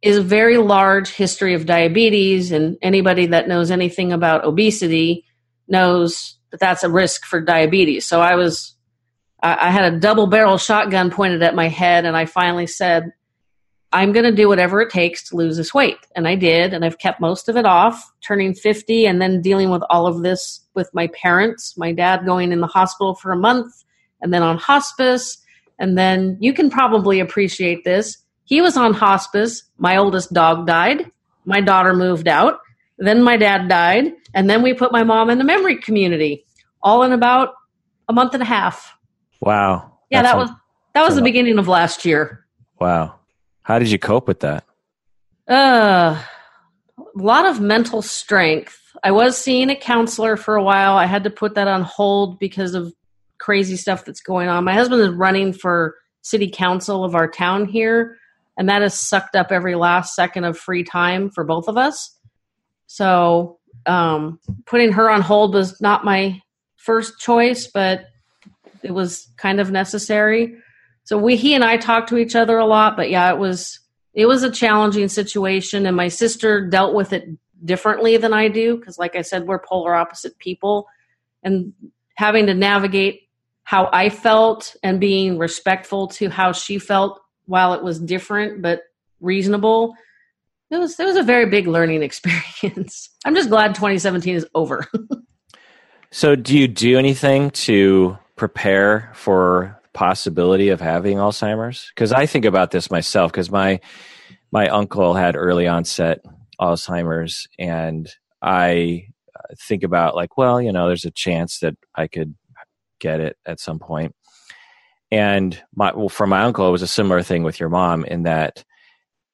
is 0.00 0.18
a 0.18 0.22
very 0.22 0.56
large 0.56 1.10
history 1.10 1.52
of 1.52 1.66
diabetes. 1.66 2.52
And 2.52 2.78
anybody 2.80 3.26
that 3.26 3.48
knows 3.48 3.72
anything 3.72 4.12
about 4.12 4.44
obesity 4.44 5.24
knows 5.66 6.38
that 6.52 6.60
that's 6.60 6.84
a 6.84 6.88
risk 6.88 7.24
for 7.24 7.40
diabetes. 7.40 8.06
So 8.06 8.20
I 8.20 8.36
was 8.36 8.74
I, 9.42 9.70
had 9.70 9.92
a 9.92 9.98
double 9.98 10.28
barrel 10.28 10.58
shotgun 10.58 11.10
pointed 11.10 11.42
at 11.42 11.54
my 11.54 11.68
head, 11.68 12.04
and 12.04 12.16
I 12.16 12.24
finally 12.24 12.66
said, 12.66 13.12
I'm 13.92 14.12
going 14.12 14.24
to 14.24 14.34
do 14.34 14.48
whatever 14.48 14.80
it 14.80 14.90
takes 14.90 15.28
to 15.28 15.36
lose 15.36 15.56
this 15.56 15.74
weight. 15.74 15.98
And 16.16 16.26
I 16.26 16.36
did, 16.36 16.72
and 16.72 16.84
I've 16.84 16.98
kept 16.98 17.20
most 17.20 17.48
of 17.48 17.56
it 17.56 17.66
off, 17.66 18.12
turning 18.26 18.54
50 18.54 19.06
and 19.06 19.20
then 19.20 19.42
dealing 19.42 19.70
with 19.70 19.82
all 19.90 20.06
of 20.06 20.22
this 20.22 20.60
with 20.74 20.88
my 20.94 21.08
parents, 21.08 21.76
my 21.76 21.92
dad 21.92 22.24
going 22.24 22.50
in 22.50 22.60
the 22.60 22.66
hospital 22.66 23.14
for 23.14 23.30
a 23.30 23.36
month 23.36 23.84
and 24.20 24.32
then 24.32 24.42
on 24.42 24.58
hospice. 24.58 25.38
And 25.78 25.96
then 25.96 26.38
you 26.40 26.52
can 26.52 26.70
probably 26.70 27.20
appreciate 27.20 27.84
this. 27.84 28.18
He 28.44 28.60
was 28.60 28.76
on 28.76 28.94
hospice. 28.94 29.64
My 29.78 29.96
oldest 29.96 30.32
dog 30.32 30.66
died. 30.66 31.10
My 31.44 31.60
daughter 31.60 31.94
moved 31.94 32.28
out. 32.28 32.60
Then 32.98 33.22
my 33.22 33.36
dad 33.36 33.68
died. 33.68 34.12
And 34.34 34.48
then 34.48 34.62
we 34.62 34.72
put 34.72 34.92
my 34.92 35.02
mom 35.02 35.30
in 35.30 35.38
the 35.38 35.44
memory 35.44 35.76
community, 35.76 36.44
all 36.82 37.02
in 37.02 37.12
about 37.12 37.54
a 38.08 38.12
month 38.12 38.34
and 38.34 38.42
a 38.42 38.46
half. 38.46 38.96
Wow. 39.40 39.98
Yeah, 40.10 40.22
That's 40.22 40.32
that 40.32 40.38
was 40.38 40.50
that 40.94 41.02
was 41.04 41.14
the 41.16 41.22
beginning 41.22 41.58
of 41.58 41.68
last 41.68 42.04
year. 42.04 42.46
Wow. 42.80 43.16
How 43.62 43.78
did 43.78 43.90
you 43.90 43.98
cope 43.98 44.28
with 44.28 44.40
that? 44.40 44.64
Uh 45.48 46.22
a 46.98 47.22
lot 47.22 47.46
of 47.46 47.60
mental 47.60 48.02
strength. 48.02 48.80
I 49.02 49.10
was 49.10 49.36
seeing 49.36 49.70
a 49.70 49.76
counselor 49.76 50.36
for 50.36 50.56
a 50.56 50.62
while. 50.62 50.96
I 50.96 51.06
had 51.06 51.24
to 51.24 51.30
put 51.30 51.54
that 51.54 51.68
on 51.68 51.82
hold 51.82 52.38
because 52.38 52.74
of 52.74 52.92
crazy 53.38 53.76
stuff 53.76 54.04
that's 54.04 54.20
going 54.20 54.48
on. 54.48 54.64
My 54.64 54.74
husband 54.74 55.02
is 55.02 55.10
running 55.10 55.52
for 55.52 55.94
city 56.22 56.50
council 56.52 57.04
of 57.04 57.14
our 57.14 57.30
town 57.30 57.66
here, 57.66 58.16
and 58.56 58.68
that 58.68 58.82
has 58.82 58.98
sucked 58.98 59.36
up 59.36 59.52
every 59.52 59.74
last 59.74 60.14
second 60.14 60.44
of 60.44 60.58
free 60.58 60.82
time 60.82 61.30
for 61.30 61.44
both 61.44 61.68
of 61.68 61.76
us. 61.76 62.16
So 62.86 63.58
um, 63.86 64.40
putting 64.64 64.92
her 64.92 65.10
on 65.10 65.22
hold 65.22 65.54
was 65.54 65.80
not 65.80 66.04
my 66.04 66.40
first 66.76 67.18
choice, 67.18 67.66
but 67.66 68.06
it 68.82 68.92
was 68.92 69.28
kind 69.36 69.60
of 69.60 69.70
necessary. 69.70 70.56
So 71.04 71.18
we 71.18 71.36
he 71.36 71.54
and 71.54 71.64
I 71.64 71.76
talked 71.76 72.08
to 72.08 72.18
each 72.18 72.34
other 72.34 72.58
a 72.58 72.66
lot, 72.66 72.96
but 72.96 73.10
yeah, 73.10 73.32
it 73.32 73.38
was 73.38 73.80
it 74.14 74.26
was 74.26 74.42
a 74.42 74.50
challenging 74.50 75.08
situation, 75.08 75.86
and 75.86 75.96
my 75.96 76.08
sister 76.08 76.66
dealt 76.66 76.94
with 76.94 77.12
it 77.12 77.28
differently 77.64 78.16
than 78.16 78.32
I 78.32 78.48
do 78.48 78.76
because, 78.76 78.98
like 78.98 79.14
I 79.14 79.22
said, 79.22 79.46
we're 79.46 79.60
polar 79.60 79.94
opposite 79.94 80.38
people, 80.38 80.86
and 81.42 81.72
having 82.16 82.46
to 82.46 82.54
navigate 82.54 83.25
how 83.66 83.90
I 83.92 84.10
felt 84.10 84.76
and 84.84 85.00
being 85.00 85.38
respectful 85.38 86.06
to 86.06 86.30
how 86.30 86.52
she 86.52 86.78
felt 86.78 87.20
while 87.46 87.74
it 87.74 87.82
was 87.82 87.98
different 87.98 88.62
but 88.62 88.82
reasonable. 89.20 89.94
It 90.70 90.78
was 90.78 90.98
it 90.98 91.04
was 91.04 91.16
a 91.16 91.22
very 91.24 91.46
big 91.46 91.66
learning 91.66 92.02
experience. 92.10 93.10
I'm 93.24 93.34
just 93.34 93.50
glad 93.50 93.74
2017 93.74 94.36
is 94.36 94.46
over. 94.54 94.86
so, 96.12 96.36
do 96.36 96.56
you 96.56 96.68
do 96.68 96.96
anything 96.96 97.50
to 97.50 98.16
prepare 98.36 99.10
for 99.14 99.80
the 99.82 99.88
possibility 99.98 100.68
of 100.68 100.80
having 100.80 101.16
Alzheimer's? 101.16 101.90
Because 101.92 102.12
I 102.12 102.26
think 102.26 102.44
about 102.44 102.70
this 102.70 102.88
myself. 102.88 103.32
Because 103.32 103.50
my 103.50 103.80
my 104.52 104.68
uncle 104.68 105.14
had 105.14 105.34
early 105.34 105.66
onset 105.66 106.20
Alzheimer's, 106.60 107.48
and 107.58 108.08
I 108.40 109.08
uh, 109.34 109.54
think 109.58 109.82
about 109.82 110.14
like, 110.14 110.36
well, 110.36 110.62
you 110.62 110.70
know, 110.70 110.86
there's 110.86 111.04
a 111.04 111.10
chance 111.10 111.58
that 111.60 111.74
I 111.96 112.06
could 112.06 112.36
get 112.98 113.20
it 113.20 113.36
at 113.46 113.60
some 113.60 113.78
point. 113.78 114.14
And 115.10 115.60
my, 115.74 115.92
well, 115.94 116.08
for 116.08 116.26
my 116.26 116.42
uncle, 116.42 116.66
it 116.68 116.72
was 116.72 116.82
a 116.82 116.88
similar 116.88 117.22
thing 117.22 117.42
with 117.42 117.60
your 117.60 117.68
mom 117.68 118.04
in 118.04 118.24
that 118.24 118.64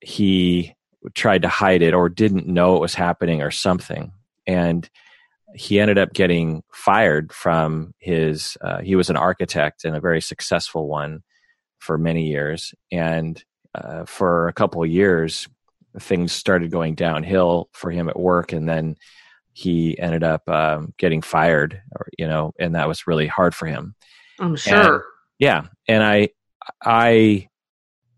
he 0.00 0.74
tried 1.14 1.42
to 1.42 1.48
hide 1.48 1.82
it 1.82 1.94
or 1.94 2.08
didn't 2.08 2.46
know 2.46 2.76
it 2.76 2.80
was 2.80 2.94
happening 2.94 3.42
or 3.42 3.50
something. 3.50 4.12
And 4.46 4.88
he 5.54 5.80
ended 5.80 5.98
up 5.98 6.12
getting 6.12 6.62
fired 6.72 7.32
from 7.32 7.94
his, 7.98 8.56
uh, 8.60 8.80
he 8.80 8.96
was 8.96 9.10
an 9.10 9.16
architect 9.16 9.84
and 9.84 9.96
a 9.96 10.00
very 10.00 10.20
successful 10.20 10.88
one 10.88 11.22
for 11.78 11.98
many 11.98 12.26
years. 12.26 12.74
And 12.90 13.42
uh, 13.74 14.04
for 14.04 14.48
a 14.48 14.52
couple 14.52 14.82
of 14.82 14.90
years, 14.90 15.48
things 15.98 16.32
started 16.32 16.70
going 16.70 16.94
downhill 16.94 17.68
for 17.72 17.90
him 17.90 18.08
at 18.08 18.18
work. 18.18 18.52
And 18.52 18.68
then 18.68 18.96
he 19.52 19.98
ended 19.98 20.22
up 20.22 20.48
um, 20.48 20.94
getting 20.96 21.22
fired, 21.22 21.82
or, 21.94 22.06
you 22.18 22.26
know, 22.26 22.52
and 22.58 22.74
that 22.74 22.88
was 22.88 23.06
really 23.06 23.26
hard 23.26 23.54
for 23.54 23.66
him. 23.66 23.94
I'm 24.40 24.56
sure. 24.56 24.94
And, 24.94 25.02
yeah, 25.38 25.62
and 25.88 26.02
I, 26.02 26.30
I, 26.82 27.48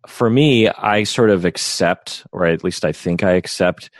for 0.06 0.28
me, 0.28 0.68
I 0.68 1.04
sort 1.04 1.30
of 1.30 1.44
accept, 1.44 2.24
or 2.30 2.46
at 2.46 2.62
least 2.62 2.84
I 2.84 2.92
think 2.92 3.22
I 3.22 3.32
accept, 3.32 3.90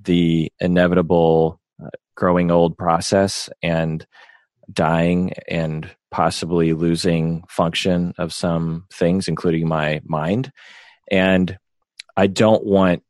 the 0.00 0.52
inevitable 0.60 1.60
uh, 1.82 1.88
growing 2.14 2.50
old 2.50 2.78
process 2.78 3.50
and 3.62 4.06
dying 4.72 5.32
and 5.48 5.90
possibly 6.10 6.72
losing 6.72 7.42
function 7.48 8.14
of 8.16 8.32
some 8.32 8.86
things, 8.92 9.28
including 9.28 9.68
my 9.68 10.00
mind. 10.04 10.52
And 11.10 11.58
I 12.16 12.28
don't 12.28 12.64
want, 12.64 13.02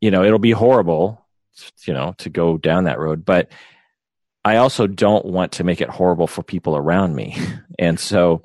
you 0.00 0.10
know, 0.10 0.24
it'll 0.24 0.38
be 0.38 0.52
horrible 0.52 1.21
you 1.86 1.94
know, 1.94 2.14
to 2.18 2.30
go 2.30 2.58
down 2.58 2.84
that 2.84 2.98
road. 2.98 3.24
But 3.24 3.50
I 4.44 4.56
also 4.56 4.86
don't 4.86 5.24
want 5.26 5.52
to 5.52 5.64
make 5.64 5.80
it 5.80 5.88
horrible 5.88 6.26
for 6.26 6.42
people 6.42 6.76
around 6.76 7.14
me. 7.14 7.36
And 7.78 7.98
so 7.98 8.44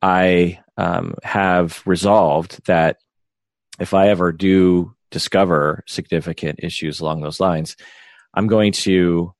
I 0.00 0.60
um, 0.76 1.14
have 1.24 1.82
resolved 1.86 2.64
that 2.66 2.98
if 3.80 3.94
I 3.94 4.08
ever 4.10 4.30
do 4.30 4.94
discover 5.10 5.82
significant 5.88 6.60
issues 6.62 7.00
along 7.00 7.20
those 7.20 7.40
lines, 7.40 7.76
I'm 8.34 8.46
going 8.46 8.72
to 8.72 9.34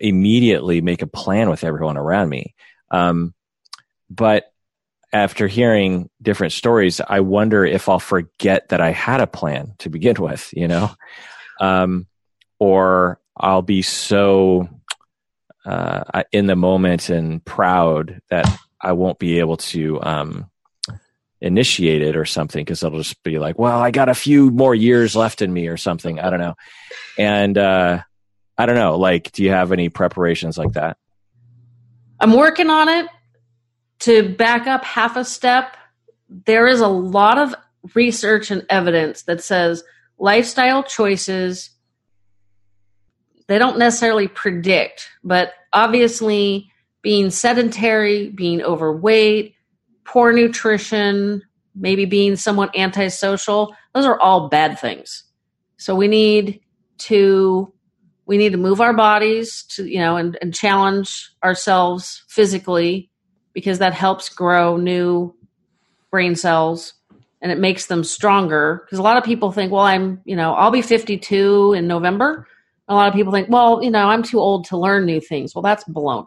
immediately 0.00 0.80
make 0.80 1.02
a 1.02 1.06
plan 1.06 1.48
with 1.50 1.62
everyone 1.62 1.96
around 1.96 2.28
me. 2.28 2.54
Um, 2.90 3.34
but 4.08 4.50
after 5.12 5.46
hearing 5.46 6.08
different 6.20 6.52
stories, 6.52 7.00
I 7.00 7.20
wonder 7.20 7.64
if 7.64 7.88
I'll 7.88 8.00
forget 8.00 8.70
that 8.70 8.80
I 8.80 8.90
had 8.90 9.20
a 9.20 9.26
plan 9.26 9.74
to 9.78 9.90
begin 9.90 10.16
with, 10.18 10.50
you 10.52 10.66
know? 10.66 10.90
Um, 11.60 12.06
or 12.60 13.18
I'll 13.36 13.62
be 13.62 13.82
so 13.82 14.68
uh, 15.64 16.22
in 16.30 16.46
the 16.46 16.54
moment 16.54 17.08
and 17.08 17.44
proud 17.44 18.20
that 18.30 18.46
I 18.80 18.92
won't 18.92 19.18
be 19.18 19.40
able 19.40 19.56
to 19.56 20.00
um, 20.02 20.50
initiate 21.40 22.02
it 22.02 22.16
or 22.16 22.24
something 22.24 22.64
because 22.64 22.82
it'll 22.82 22.98
just 22.98 23.22
be 23.22 23.38
like, 23.38 23.58
well, 23.58 23.80
I 23.80 23.90
got 23.90 24.08
a 24.08 24.14
few 24.14 24.50
more 24.50 24.74
years 24.74 25.16
left 25.16 25.42
in 25.42 25.52
me 25.52 25.68
or 25.68 25.76
something. 25.76 26.20
I 26.20 26.30
don't 26.30 26.38
know. 26.38 26.54
And 27.18 27.58
uh, 27.58 28.02
I 28.56 28.66
don't 28.66 28.76
know. 28.76 28.96
Like, 28.96 29.32
do 29.32 29.42
you 29.42 29.50
have 29.50 29.72
any 29.72 29.88
preparations 29.88 30.56
like 30.56 30.72
that? 30.72 30.98
I'm 32.20 32.34
working 32.34 32.70
on 32.70 32.88
it. 32.88 33.06
To 34.00 34.34
back 34.34 34.66
up 34.66 34.82
half 34.82 35.16
a 35.16 35.26
step, 35.26 35.76
there 36.28 36.66
is 36.66 36.80
a 36.80 36.88
lot 36.88 37.36
of 37.36 37.54
research 37.94 38.50
and 38.50 38.64
evidence 38.70 39.22
that 39.22 39.42
says 39.42 39.84
lifestyle 40.18 40.82
choices 40.82 41.70
they 43.50 43.58
don't 43.58 43.78
necessarily 43.78 44.28
predict, 44.28 45.08
but 45.24 45.54
obviously 45.72 46.70
being 47.02 47.30
sedentary, 47.30 48.28
being 48.28 48.62
overweight, 48.62 49.56
poor 50.04 50.32
nutrition, 50.32 51.42
maybe 51.74 52.04
being 52.04 52.36
somewhat 52.36 52.70
antisocial, 52.76 53.74
those 53.92 54.06
are 54.06 54.20
all 54.20 54.48
bad 54.48 54.78
things. 54.78 55.24
So 55.78 55.96
we 55.96 56.06
need 56.06 56.60
to 56.98 57.72
we 58.24 58.38
need 58.38 58.52
to 58.52 58.58
move 58.58 58.80
our 58.80 58.94
bodies 58.94 59.64
to 59.64 59.84
you 59.84 59.98
know 59.98 60.14
and, 60.14 60.38
and 60.40 60.54
challenge 60.54 61.32
ourselves 61.42 62.22
physically 62.28 63.10
because 63.52 63.80
that 63.80 63.94
helps 63.94 64.28
grow 64.28 64.76
new 64.76 65.34
brain 66.12 66.36
cells 66.36 66.94
and 67.42 67.50
it 67.50 67.58
makes 67.58 67.86
them 67.86 68.04
stronger 68.04 68.82
because 68.84 69.00
a 69.00 69.02
lot 69.02 69.16
of 69.16 69.24
people 69.24 69.50
think 69.50 69.72
well 69.72 69.82
i'm 69.82 70.20
you 70.24 70.36
know 70.36 70.52
i'll 70.52 70.70
be 70.70 70.82
52 70.82 71.72
in 71.72 71.88
november 71.88 72.46
a 72.90 72.94
lot 72.94 73.08
of 73.08 73.14
people 73.14 73.32
think, 73.32 73.48
well, 73.48 73.82
you 73.82 73.90
know, 73.90 74.08
I'm 74.08 74.24
too 74.24 74.40
old 74.40 74.64
to 74.66 74.76
learn 74.76 75.06
new 75.06 75.20
things. 75.20 75.54
Well, 75.54 75.62
that's 75.62 75.84
baloney. 75.84 76.26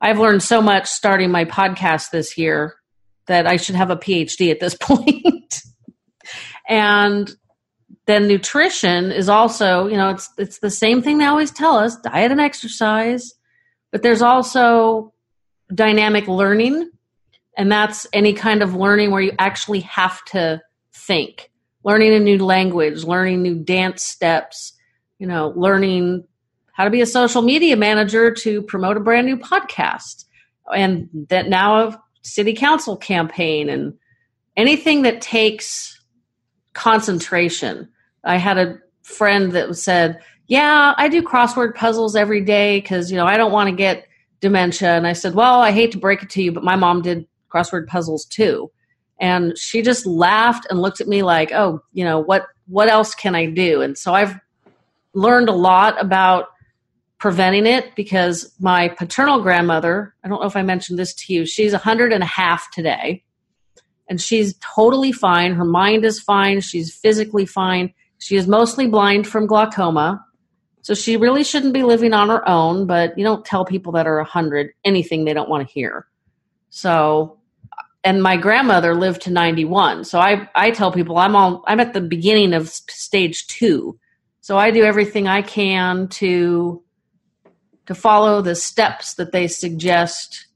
I've 0.00 0.18
learned 0.18 0.42
so 0.42 0.62
much 0.62 0.86
starting 0.86 1.30
my 1.30 1.44
podcast 1.44 2.10
this 2.10 2.38
year 2.38 2.76
that 3.26 3.46
I 3.46 3.56
should 3.56 3.74
have 3.74 3.90
a 3.90 3.96
PhD 3.96 4.50
at 4.50 4.60
this 4.60 4.76
point. 4.80 5.60
and 6.68 7.34
then 8.06 8.28
nutrition 8.28 9.10
is 9.10 9.28
also, 9.28 9.88
you 9.88 9.96
know, 9.96 10.10
it's 10.10 10.30
it's 10.38 10.60
the 10.60 10.70
same 10.70 11.02
thing 11.02 11.18
they 11.18 11.26
always 11.26 11.50
tell 11.50 11.76
us, 11.76 11.96
diet 11.96 12.30
and 12.30 12.40
exercise, 12.40 13.34
but 13.90 14.02
there's 14.02 14.22
also 14.22 15.12
dynamic 15.74 16.28
learning 16.28 16.90
and 17.56 17.70
that's 17.70 18.06
any 18.12 18.32
kind 18.32 18.62
of 18.62 18.74
learning 18.74 19.10
where 19.10 19.20
you 19.20 19.32
actually 19.38 19.80
have 19.80 20.24
to 20.26 20.62
think. 20.94 21.50
Learning 21.84 22.14
a 22.14 22.20
new 22.20 22.38
language, 22.38 23.04
learning 23.04 23.42
new 23.42 23.56
dance 23.56 24.04
steps, 24.04 24.74
you 25.22 25.28
know, 25.28 25.52
learning 25.54 26.24
how 26.72 26.82
to 26.82 26.90
be 26.90 27.00
a 27.00 27.06
social 27.06 27.42
media 27.42 27.76
manager 27.76 28.32
to 28.32 28.60
promote 28.62 28.96
a 28.96 29.00
brand 29.00 29.24
new 29.24 29.36
podcast 29.36 30.24
and 30.74 31.08
that 31.28 31.48
now 31.48 31.76
a 31.76 32.02
city 32.22 32.52
council 32.52 32.96
campaign 32.96 33.68
and 33.68 33.94
anything 34.56 35.02
that 35.02 35.20
takes 35.20 36.04
concentration. 36.72 37.88
I 38.24 38.36
had 38.36 38.58
a 38.58 38.78
friend 39.04 39.52
that 39.52 39.76
said, 39.76 40.18
"Yeah, 40.48 40.92
I 40.98 41.06
do 41.06 41.22
crossword 41.22 41.76
puzzles 41.76 42.16
every 42.16 42.40
day 42.40 42.80
cuz 42.80 43.08
you 43.08 43.16
know, 43.16 43.26
I 43.26 43.36
don't 43.36 43.52
want 43.52 43.70
to 43.70 43.76
get 43.76 44.08
dementia." 44.40 44.90
And 44.96 45.06
I 45.06 45.12
said, 45.12 45.36
"Well, 45.36 45.60
I 45.60 45.70
hate 45.70 45.92
to 45.92 45.98
break 45.98 46.24
it 46.24 46.30
to 46.30 46.42
you, 46.42 46.50
but 46.50 46.64
my 46.64 46.74
mom 46.74 47.00
did 47.00 47.28
crossword 47.48 47.86
puzzles 47.86 48.24
too." 48.24 48.72
And 49.20 49.56
she 49.56 49.82
just 49.82 50.04
laughed 50.04 50.66
and 50.68 50.82
looked 50.82 51.00
at 51.00 51.06
me 51.06 51.22
like, 51.22 51.52
"Oh, 51.52 51.80
you 51.92 52.04
know, 52.04 52.18
what 52.18 52.46
what 52.66 52.88
else 52.88 53.14
can 53.14 53.36
I 53.36 53.46
do?" 53.46 53.82
And 53.82 53.96
so 53.96 54.14
I've 54.14 54.34
learned 55.14 55.48
a 55.48 55.52
lot 55.52 56.00
about 56.00 56.48
preventing 57.18 57.66
it 57.66 57.94
because 57.94 58.52
my 58.58 58.88
paternal 58.88 59.40
grandmother, 59.40 60.14
I 60.24 60.28
don't 60.28 60.40
know 60.40 60.46
if 60.46 60.56
I 60.56 60.62
mentioned 60.62 60.98
this 60.98 61.14
to 61.14 61.32
you, 61.32 61.46
she's 61.46 61.72
100 61.72 62.12
and 62.12 62.22
a 62.22 62.26
half 62.26 62.70
today. 62.72 63.22
And 64.08 64.20
she's 64.20 64.56
totally 64.58 65.12
fine. 65.12 65.54
Her 65.54 65.64
mind 65.64 66.04
is 66.04 66.20
fine. 66.20 66.60
She's 66.60 66.94
physically 66.94 67.46
fine. 67.46 67.94
She 68.18 68.36
is 68.36 68.48
mostly 68.48 68.88
blind 68.88 69.28
from 69.28 69.46
glaucoma. 69.46 70.24
So 70.82 70.94
she 70.94 71.16
really 71.16 71.44
shouldn't 71.44 71.72
be 71.72 71.84
living 71.84 72.12
on 72.12 72.28
her 72.28 72.46
own, 72.48 72.86
but 72.86 73.16
you 73.16 73.24
don't 73.24 73.44
tell 73.44 73.64
people 73.64 73.92
that 73.92 74.06
are 74.08 74.18
a 74.18 74.24
100 74.24 74.70
anything 74.84 75.24
they 75.24 75.32
don't 75.32 75.48
want 75.48 75.66
to 75.66 75.72
hear. 75.72 76.06
So 76.70 77.38
and 78.04 78.20
my 78.20 78.36
grandmother 78.36 78.96
lived 78.96 79.22
to 79.22 79.30
91. 79.30 80.04
So 80.04 80.18
I 80.18 80.48
I 80.56 80.72
tell 80.72 80.90
people 80.90 81.18
I'm 81.18 81.36
all 81.36 81.62
I'm 81.68 81.78
at 81.78 81.92
the 81.92 82.00
beginning 82.00 82.52
of 82.52 82.68
stage 82.68 83.46
2 83.46 83.96
so 84.42 84.58
I 84.58 84.72
do 84.72 84.82
everything 84.82 85.28
I 85.28 85.40
can 85.40 86.08
to 86.08 86.82
to 87.86 87.94
follow 87.94 88.42
the 88.42 88.54
steps 88.54 89.14
that 89.14 89.32
they 89.32 89.48
suggest 89.48 90.46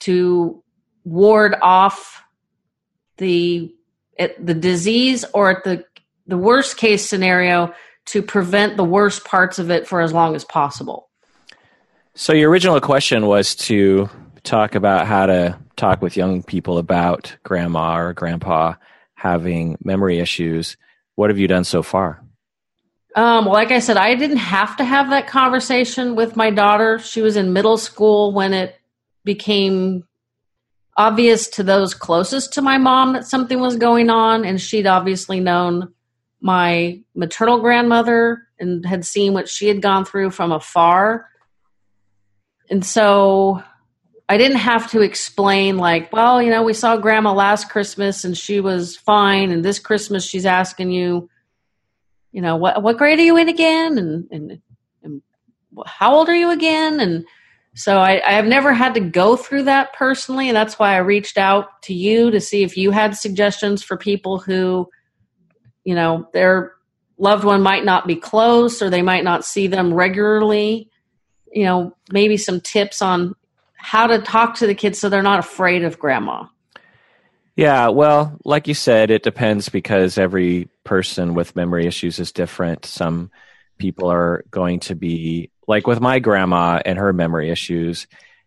to 0.00 0.62
ward 1.04 1.56
off 1.60 2.22
the 3.18 3.74
the 4.38 4.54
disease 4.54 5.24
or 5.34 5.50
at 5.50 5.64
the 5.64 5.84
the 6.26 6.38
worst 6.38 6.76
case 6.76 7.06
scenario 7.08 7.74
to 8.06 8.22
prevent 8.22 8.76
the 8.76 8.84
worst 8.84 9.24
parts 9.24 9.58
of 9.58 9.70
it 9.70 9.86
for 9.86 10.00
as 10.00 10.12
long 10.12 10.36
as 10.36 10.44
possible. 10.44 11.08
So 12.14 12.32
your 12.32 12.50
original 12.50 12.80
question 12.80 13.26
was 13.26 13.56
to 13.56 14.08
talk 14.44 14.76
about 14.76 15.06
how 15.06 15.26
to 15.26 15.58
talk 15.76 16.02
with 16.02 16.16
young 16.16 16.42
people 16.44 16.78
about 16.78 17.36
grandma 17.42 17.98
or 17.98 18.12
grandpa 18.12 18.74
having 19.14 19.76
memory 19.82 20.20
issues. 20.20 20.76
What 21.16 21.30
have 21.30 21.38
you 21.38 21.48
done 21.48 21.64
so 21.64 21.82
far? 21.82 22.19
Um, 23.16 23.46
well, 23.46 23.54
like 23.54 23.72
I 23.72 23.80
said, 23.80 23.96
I 23.96 24.14
didn't 24.14 24.36
have 24.36 24.76
to 24.76 24.84
have 24.84 25.10
that 25.10 25.26
conversation 25.26 26.14
with 26.14 26.36
my 26.36 26.50
daughter. 26.50 26.98
She 27.00 27.22
was 27.22 27.36
in 27.36 27.52
middle 27.52 27.76
school 27.76 28.32
when 28.32 28.54
it 28.54 28.76
became 29.24 30.04
obvious 30.96 31.48
to 31.48 31.62
those 31.62 31.94
closest 31.94 32.52
to 32.54 32.62
my 32.62 32.78
mom 32.78 33.14
that 33.14 33.26
something 33.26 33.58
was 33.58 33.76
going 33.76 34.10
on, 34.10 34.44
and 34.44 34.60
she'd 34.60 34.86
obviously 34.86 35.40
known 35.40 35.92
my 36.40 37.00
maternal 37.14 37.60
grandmother 37.60 38.46
and 38.58 38.86
had 38.86 39.04
seen 39.04 39.34
what 39.34 39.48
she 39.48 39.66
had 39.66 39.82
gone 39.82 40.04
through 40.04 40.30
from 40.30 40.52
afar. 40.52 41.28
And 42.70 42.84
so 42.84 43.62
I 44.28 44.38
didn't 44.38 44.58
have 44.58 44.90
to 44.92 45.00
explain, 45.00 45.78
like, 45.78 46.12
well, 46.12 46.40
you 46.40 46.50
know, 46.50 46.62
we 46.62 46.74
saw 46.74 46.96
grandma 46.96 47.32
last 47.32 47.68
Christmas 47.68 48.24
and 48.24 48.38
she 48.38 48.60
was 48.60 48.96
fine, 48.96 49.50
and 49.50 49.64
this 49.64 49.80
Christmas 49.80 50.24
she's 50.24 50.46
asking 50.46 50.92
you, 50.92 51.28
you 52.32 52.40
know, 52.42 52.56
what 52.56 52.82
what 52.82 52.98
grade 52.98 53.18
are 53.18 53.24
you 53.24 53.36
in 53.36 53.48
again, 53.48 53.98
and 53.98 54.28
and, 54.30 54.60
and 55.02 55.22
how 55.86 56.14
old 56.14 56.28
are 56.28 56.34
you 56.34 56.50
again, 56.50 57.00
and 57.00 57.24
so 57.74 57.98
I, 57.98 58.20
I 58.26 58.32
have 58.32 58.46
never 58.46 58.72
had 58.72 58.94
to 58.94 59.00
go 59.00 59.36
through 59.36 59.64
that 59.64 59.92
personally, 59.92 60.48
and 60.48 60.56
that's 60.56 60.78
why 60.78 60.94
I 60.94 60.98
reached 60.98 61.38
out 61.38 61.82
to 61.82 61.94
you 61.94 62.30
to 62.30 62.40
see 62.40 62.62
if 62.62 62.76
you 62.76 62.90
had 62.90 63.16
suggestions 63.16 63.82
for 63.82 63.96
people 63.96 64.38
who, 64.38 64.88
you 65.84 65.94
know, 65.94 66.28
their 66.32 66.72
loved 67.16 67.44
one 67.44 67.62
might 67.62 67.84
not 67.84 68.06
be 68.06 68.16
close 68.16 68.82
or 68.82 68.90
they 68.90 69.02
might 69.02 69.24
not 69.24 69.44
see 69.44 69.66
them 69.66 69.94
regularly. 69.94 70.90
You 71.52 71.64
know, 71.64 71.96
maybe 72.12 72.36
some 72.36 72.60
tips 72.60 73.02
on 73.02 73.34
how 73.74 74.06
to 74.06 74.20
talk 74.20 74.56
to 74.56 74.66
the 74.66 74.74
kids 74.74 74.98
so 74.98 75.08
they're 75.08 75.22
not 75.22 75.38
afraid 75.38 75.84
of 75.84 75.98
grandma. 75.98 76.44
Yeah, 77.56 77.88
well, 77.88 78.38
like 78.44 78.68
you 78.68 78.74
said, 78.74 79.10
it 79.10 79.22
depends 79.22 79.68
because 79.68 80.16
every 80.18 80.68
person 80.84 81.34
with 81.34 81.56
memory 81.56 81.86
issues 81.86 82.18
is 82.18 82.32
different. 82.32 82.86
Some 82.86 83.30
people 83.78 84.10
are 84.10 84.44
going 84.50 84.80
to 84.80 84.94
be 84.94 85.50
like 85.66 85.86
with 85.86 86.00
my 86.00 86.18
grandma 86.18 86.80
and 86.84 86.98
her 86.98 87.12
memory 87.12 87.50
issues, 87.50 88.06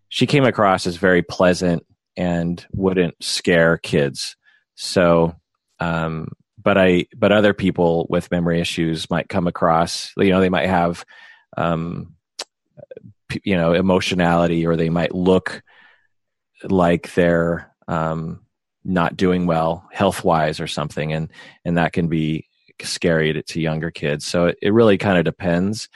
she 0.10 0.26
came 0.26 0.46
across 0.46 0.88
as 0.88 0.96
very 0.98 1.22
pleasant 1.22 1.86
and 2.16 2.66
wouldn't 2.72 3.22
scare 3.24 3.78
kids. 3.78 4.36
So, 4.76 5.36
um, 5.80 6.30
but 6.62 6.78
I, 6.78 7.08
but 7.16 7.32
other 7.32 7.54
people 7.54 8.08
with 8.10 8.32
memory 8.32 8.62
issues 8.62 9.10
might 9.10 9.30
come 9.30 9.48
across, 9.48 10.12
you 10.18 10.30
know, 10.30 10.40
they 10.40 10.50
might 10.50 10.70
have, 10.70 11.06
um, 11.58 12.16
you 13.44 13.56
know 13.56 13.74
emotionality 13.74 14.66
or 14.66 14.76
they 14.76 14.90
might 14.90 15.16
look 15.16 15.64
like 16.64 17.14
they're 17.14 17.74
um, 17.88 18.42
not 18.86 19.16
doing 19.16 19.46
well 19.46 19.88
health 19.92 20.24
wise 20.24 20.60
or 20.60 20.68
something 20.68 21.14
and 21.14 21.30
and 21.66 21.78
that 21.78 21.94
can 21.94 22.08
be 22.08 22.48
scary 22.82 23.34
to, 23.34 23.44
to 23.44 23.62
younger 23.62 23.92
kids. 23.92 24.26
So 24.26 24.48
it, 24.48 24.58
it 24.62 24.74
really 24.74 24.98
kind 24.98 25.18
of 25.18 25.26
depends. 25.26 25.90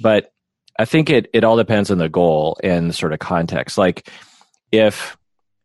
But 0.00 0.30
i 0.78 0.86
think 0.86 1.10
it 1.10 1.28
it 1.34 1.44
all 1.44 1.56
depends 1.56 1.90
on 1.90 1.98
the 1.98 2.08
goal 2.08 2.56
and 2.64 2.94
sort 2.94 3.12
of 3.12 3.18
context. 3.18 3.76
Like 3.78 4.08
if 4.70 5.16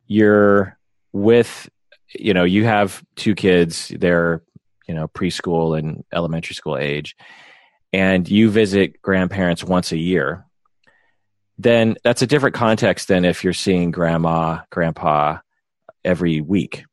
you're 0.05 0.77
with 1.13 1.69
you 2.13 2.33
know 2.33 2.43
you 2.43 2.65
have 2.65 3.03
two 3.15 3.35
kids 3.35 3.91
they're 3.99 4.43
you 4.87 4.93
know 4.93 5.07
preschool 5.07 5.77
and 5.77 6.03
elementary 6.13 6.55
school 6.55 6.77
age 6.77 7.15
and 7.93 8.29
you 8.29 8.49
visit 8.49 9.01
grandparents 9.01 9.63
once 9.63 9.91
a 9.91 9.97
year 9.97 10.45
then 11.57 11.95
that's 12.03 12.21
a 12.21 12.27
different 12.27 12.55
context 12.55 13.07
than 13.07 13.25
if 13.25 13.43
you're 13.43 13.53
seeing 13.53 13.91
grandma, 13.91 14.59
grandpa 14.69 15.39
every 16.03 16.41
week. 16.41 16.85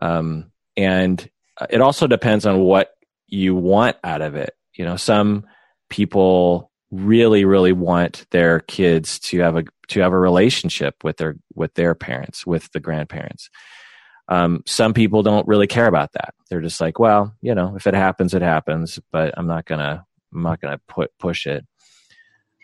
Um, 0.00 0.52
and 0.76 1.28
it 1.70 1.80
also 1.80 2.06
depends 2.06 2.46
on 2.46 2.60
what 2.60 2.90
you 3.26 3.54
want 3.54 3.96
out 4.04 4.22
of 4.22 4.36
it. 4.36 4.54
You 4.74 4.84
know, 4.84 4.96
some 4.96 5.44
people 5.90 6.70
really, 6.90 7.44
really 7.44 7.72
want 7.72 8.26
their 8.30 8.60
kids 8.60 9.18
to 9.18 9.40
have 9.40 9.56
a 9.56 9.64
to 9.88 10.00
have 10.00 10.12
a 10.12 10.18
relationship 10.18 11.02
with 11.02 11.16
their 11.16 11.36
with 11.54 11.74
their 11.74 11.94
parents, 11.94 12.46
with 12.46 12.70
the 12.72 12.80
grandparents. 12.80 13.50
Um, 14.28 14.62
some 14.66 14.92
people 14.92 15.22
don't 15.22 15.48
really 15.48 15.66
care 15.66 15.86
about 15.86 16.12
that. 16.12 16.34
They're 16.48 16.60
just 16.60 16.80
like, 16.80 16.98
well, 16.98 17.34
you 17.40 17.54
know, 17.54 17.76
if 17.76 17.86
it 17.86 17.94
happens, 17.94 18.34
it 18.34 18.42
happens, 18.42 19.00
but 19.10 19.34
I'm 19.36 19.46
not 19.46 19.64
gonna 19.64 20.04
I'm 20.32 20.42
not 20.42 20.60
gonna 20.60 20.80
put 20.86 21.10
push 21.18 21.46
it. 21.46 21.66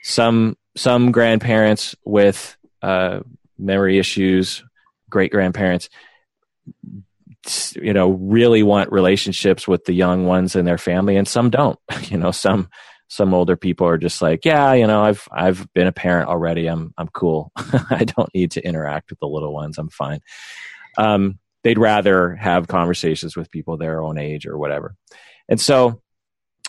Some 0.03 0.57
some 0.77 1.13
grandparents 1.13 1.95
with 2.05 2.57
uh, 2.83 3.21
memory 3.59 3.99
issues, 3.99 4.63
great 5.15 5.33
grandparents, 5.33 5.89
you 7.75 7.95
know, 7.95 8.11
really 8.11 8.63
want 8.63 8.93
relationships 8.93 9.67
with 9.67 9.85
the 9.85 9.95
young 9.95 10.27
ones 10.27 10.57
in 10.57 10.67
their 10.67 10.79
family, 10.79 11.17
and 11.17 11.27
some 11.29 11.51
don't. 11.51 11.79
You 12.11 12.19
know, 12.19 12.33
some 12.33 12.69
some 13.09 13.33
older 13.33 13.57
people 13.57 13.87
are 13.87 13.99
just 13.99 14.21
like, 14.21 14.45
yeah, 14.45 14.73
you 14.75 14.87
know, 14.87 15.03
I've 15.03 15.27
I've 15.33 15.73
been 15.73 15.87
a 15.87 15.93
parent 15.93 16.29
already. 16.29 16.67
I'm 16.67 16.93
I'm 16.99 17.09
cool. 17.09 17.53
I 17.57 18.05
don't 18.05 18.35
need 18.35 18.51
to 18.53 18.67
interact 18.67 19.11
with 19.11 19.21
the 19.21 19.29
little 19.29 19.55
ones. 19.55 19.79
I'm 19.79 19.89
fine. 19.89 20.21
Um, 20.99 21.39
they'd 21.63 21.79
rather 21.79 22.35
have 22.35 22.69
conversations 22.69 23.37
with 23.37 23.51
people 23.51 23.77
their 23.77 24.03
own 24.03 24.19
age 24.19 24.47
or 24.47 24.59
whatever. 24.59 24.97
And 25.49 25.61
so, 25.61 26.03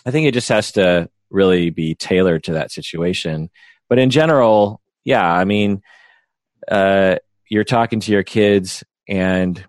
I 0.06 0.10
think 0.10 0.26
it 0.26 0.34
just 0.34 0.48
has 0.48 0.72
to 0.72 1.10
really 1.30 1.70
be 1.70 1.94
tailored 1.94 2.44
to 2.44 2.52
that 2.52 2.70
situation 2.70 3.50
but 3.88 3.98
in 3.98 4.10
general, 4.10 4.80
yeah, 5.04 5.26
I 5.26 5.44
mean, 5.44 5.82
uh, 6.68 7.16
you're 7.48 7.64
talking 7.64 8.00
to 8.00 8.12
your 8.12 8.22
kids 8.22 8.84
and 9.08 9.64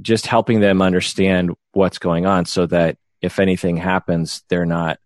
just 0.00 0.26
helping 0.26 0.60
them 0.60 0.82
understand 0.82 1.52
what's 1.72 1.98
going 1.98 2.26
on 2.26 2.44
so 2.44 2.66
that 2.66 2.98
if 3.22 3.38
anything 3.38 3.76
happens, 3.76 4.42
they're 4.48 4.66
not 4.66 4.98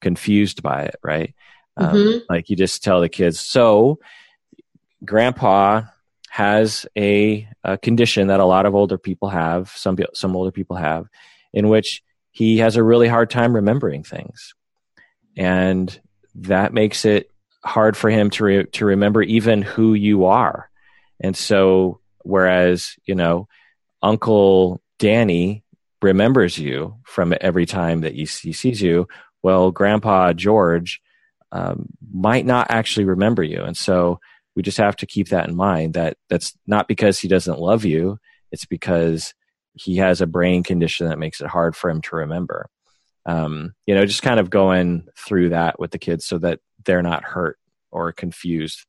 confused 0.00 0.62
by 0.62 0.84
it, 0.84 0.96
right? 1.02 1.34
Um, 1.76 1.94
mm-hmm. 1.94 2.18
Like 2.28 2.48
you 2.50 2.56
just 2.56 2.82
tell 2.82 3.00
the 3.00 3.08
kids, 3.08 3.38
so 3.38 3.98
grandpa 5.04 5.82
has 6.30 6.86
a, 6.96 7.48
a, 7.62 7.78
condition 7.78 8.28
that 8.28 8.40
a 8.40 8.44
lot 8.44 8.66
of 8.66 8.74
older 8.74 8.98
people 8.98 9.28
have, 9.28 9.70
some, 9.76 9.96
some 10.14 10.34
older 10.34 10.50
people 10.50 10.76
have, 10.76 11.06
in 11.52 11.68
which 11.68 12.02
he 12.30 12.58
has 12.58 12.76
a 12.76 12.82
really 12.82 13.08
hard 13.08 13.30
time 13.30 13.54
remembering 13.54 14.02
things. 14.02 14.54
And 15.36 15.98
that 16.34 16.72
makes 16.72 17.04
it 17.04 17.30
hard 17.64 17.96
for 17.96 18.10
him 18.10 18.30
to 18.30 18.44
re- 18.44 18.64
to 18.64 18.84
remember 18.84 19.22
even 19.22 19.62
who 19.62 19.94
you 19.94 20.26
are. 20.26 20.70
And 21.20 21.36
so, 21.36 22.00
whereas 22.22 22.96
you 23.04 23.14
know, 23.14 23.48
Uncle 24.02 24.80
Danny 24.98 25.64
remembers 26.02 26.58
you 26.58 26.96
from 27.04 27.34
every 27.40 27.66
time 27.66 28.02
that 28.02 28.14
he, 28.14 28.26
sees 28.26 28.80
you, 28.80 29.08
well, 29.42 29.70
Grandpa 29.70 30.32
George 30.32 31.00
um, 31.50 31.88
might 32.12 32.46
not 32.46 32.68
actually 32.70 33.04
remember 33.04 33.42
you, 33.42 33.62
and 33.62 33.76
so 33.76 34.20
we 34.54 34.62
just 34.62 34.78
have 34.78 34.96
to 34.96 35.06
keep 35.06 35.28
that 35.28 35.48
in 35.48 35.56
mind. 35.56 35.94
That 35.94 36.16
that's 36.28 36.56
not 36.66 36.88
because 36.88 37.18
he 37.18 37.28
doesn't 37.28 37.60
love 37.60 37.84
you; 37.84 38.18
it's 38.52 38.66
because 38.66 39.34
he 39.74 39.96
has 39.96 40.20
a 40.20 40.26
brain 40.26 40.62
condition 40.62 41.08
that 41.08 41.18
makes 41.18 41.40
it 41.40 41.46
hard 41.46 41.76
for 41.76 41.88
him 41.88 42.00
to 42.02 42.16
remember. 42.16 42.68
Um, 43.24 43.74
you 43.86 43.94
know, 43.94 44.06
just 44.06 44.22
kind 44.22 44.40
of 44.40 44.50
going 44.50 45.06
through 45.16 45.50
that 45.50 45.78
with 45.78 45.90
the 45.90 45.98
kids 45.98 46.24
so 46.24 46.38
that 46.38 46.60
they're 46.84 47.02
not 47.02 47.24
hurt 47.24 47.58
or 47.90 48.12
confused 48.12 48.84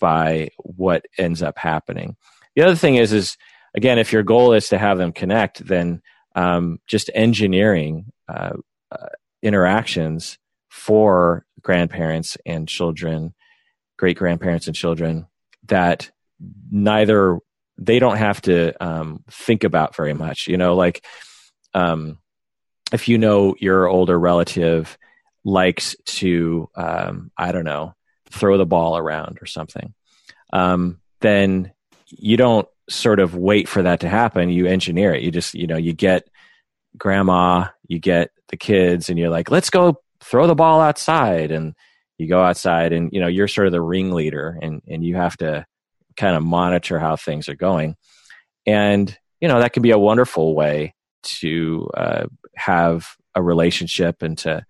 by 0.00 0.50
what 0.58 1.04
ends 1.18 1.42
up 1.42 1.58
happening. 1.58 2.16
The 2.56 2.62
other 2.62 2.74
thing 2.74 2.96
is, 2.96 3.12
is 3.12 3.36
again, 3.74 3.98
if 3.98 4.12
your 4.12 4.22
goal 4.22 4.52
is 4.52 4.68
to 4.68 4.78
have 4.78 4.98
them 4.98 5.12
connect, 5.12 5.64
then 5.64 6.02
um, 6.34 6.78
just 6.86 7.10
engineering 7.14 8.06
uh, 8.28 8.54
uh, 8.90 9.06
interactions 9.42 10.38
for 10.68 11.44
grandparents 11.62 12.36
and 12.46 12.68
children, 12.68 13.34
great 13.96 14.16
grandparents 14.16 14.66
and 14.66 14.76
children 14.76 15.26
that 15.66 16.10
neither 16.70 17.38
they 17.78 17.98
don't 17.98 18.16
have 18.18 18.40
to 18.42 18.72
um, 18.84 19.24
think 19.30 19.64
about 19.64 19.96
very 19.96 20.14
much. 20.14 20.48
You 20.48 20.56
know, 20.56 20.74
like 20.74 21.04
um, 21.74 22.18
if 22.92 23.08
you 23.08 23.18
know 23.18 23.54
your 23.58 23.88
older 23.88 24.18
relative 24.18 24.98
likes 25.44 25.96
to 26.04 26.68
um, 26.74 27.30
i 27.36 27.52
don't 27.52 27.64
know 27.64 27.94
throw 28.32 28.56
the 28.56 28.66
ball 28.66 28.96
around 28.96 29.38
or 29.40 29.46
something 29.46 29.94
um, 30.52 31.00
then 31.20 31.72
you 32.06 32.36
don't 32.36 32.68
sort 32.88 33.20
of 33.20 33.34
wait 33.36 33.68
for 33.68 33.82
that 33.82 34.00
to 34.00 34.08
happen. 34.08 34.50
You 34.50 34.66
engineer 34.66 35.14
it. 35.14 35.22
You 35.22 35.30
just 35.30 35.54
you 35.54 35.66
know 35.66 35.76
you 35.76 35.92
get 35.92 36.28
grandma 36.98 37.68
you 37.86 38.00
get 38.00 38.30
the 38.48 38.56
kids 38.56 39.08
and 39.08 39.18
you're 39.18 39.30
like 39.30 39.48
let's 39.48 39.70
go 39.70 40.00
throw 40.20 40.46
the 40.46 40.54
ball 40.54 40.80
outside. 40.80 41.50
And 41.50 41.74
you 42.18 42.28
go 42.28 42.42
outside 42.42 42.92
and 42.92 43.10
you 43.12 43.20
know 43.20 43.28
you're 43.28 43.48
sort 43.48 43.66
of 43.66 43.72
the 43.72 43.80
ringleader 43.80 44.58
and 44.60 44.82
and 44.88 45.04
you 45.04 45.16
have 45.16 45.36
to 45.38 45.64
kind 46.16 46.36
of 46.36 46.42
monitor 46.42 46.98
how 46.98 47.16
things 47.16 47.48
are 47.48 47.56
going. 47.56 47.96
And 48.66 49.16
you 49.40 49.48
know 49.48 49.60
that 49.60 49.72
can 49.72 49.82
be 49.82 49.92
a 49.92 49.98
wonderful 49.98 50.54
way 50.54 50.94
to 51.22 51.88
uh, 51.94 52.26
have 52.56 53.06
a 53.34 53.42
relationship 53.42 54.22
and 54.22 54.36
to 54.38 54.64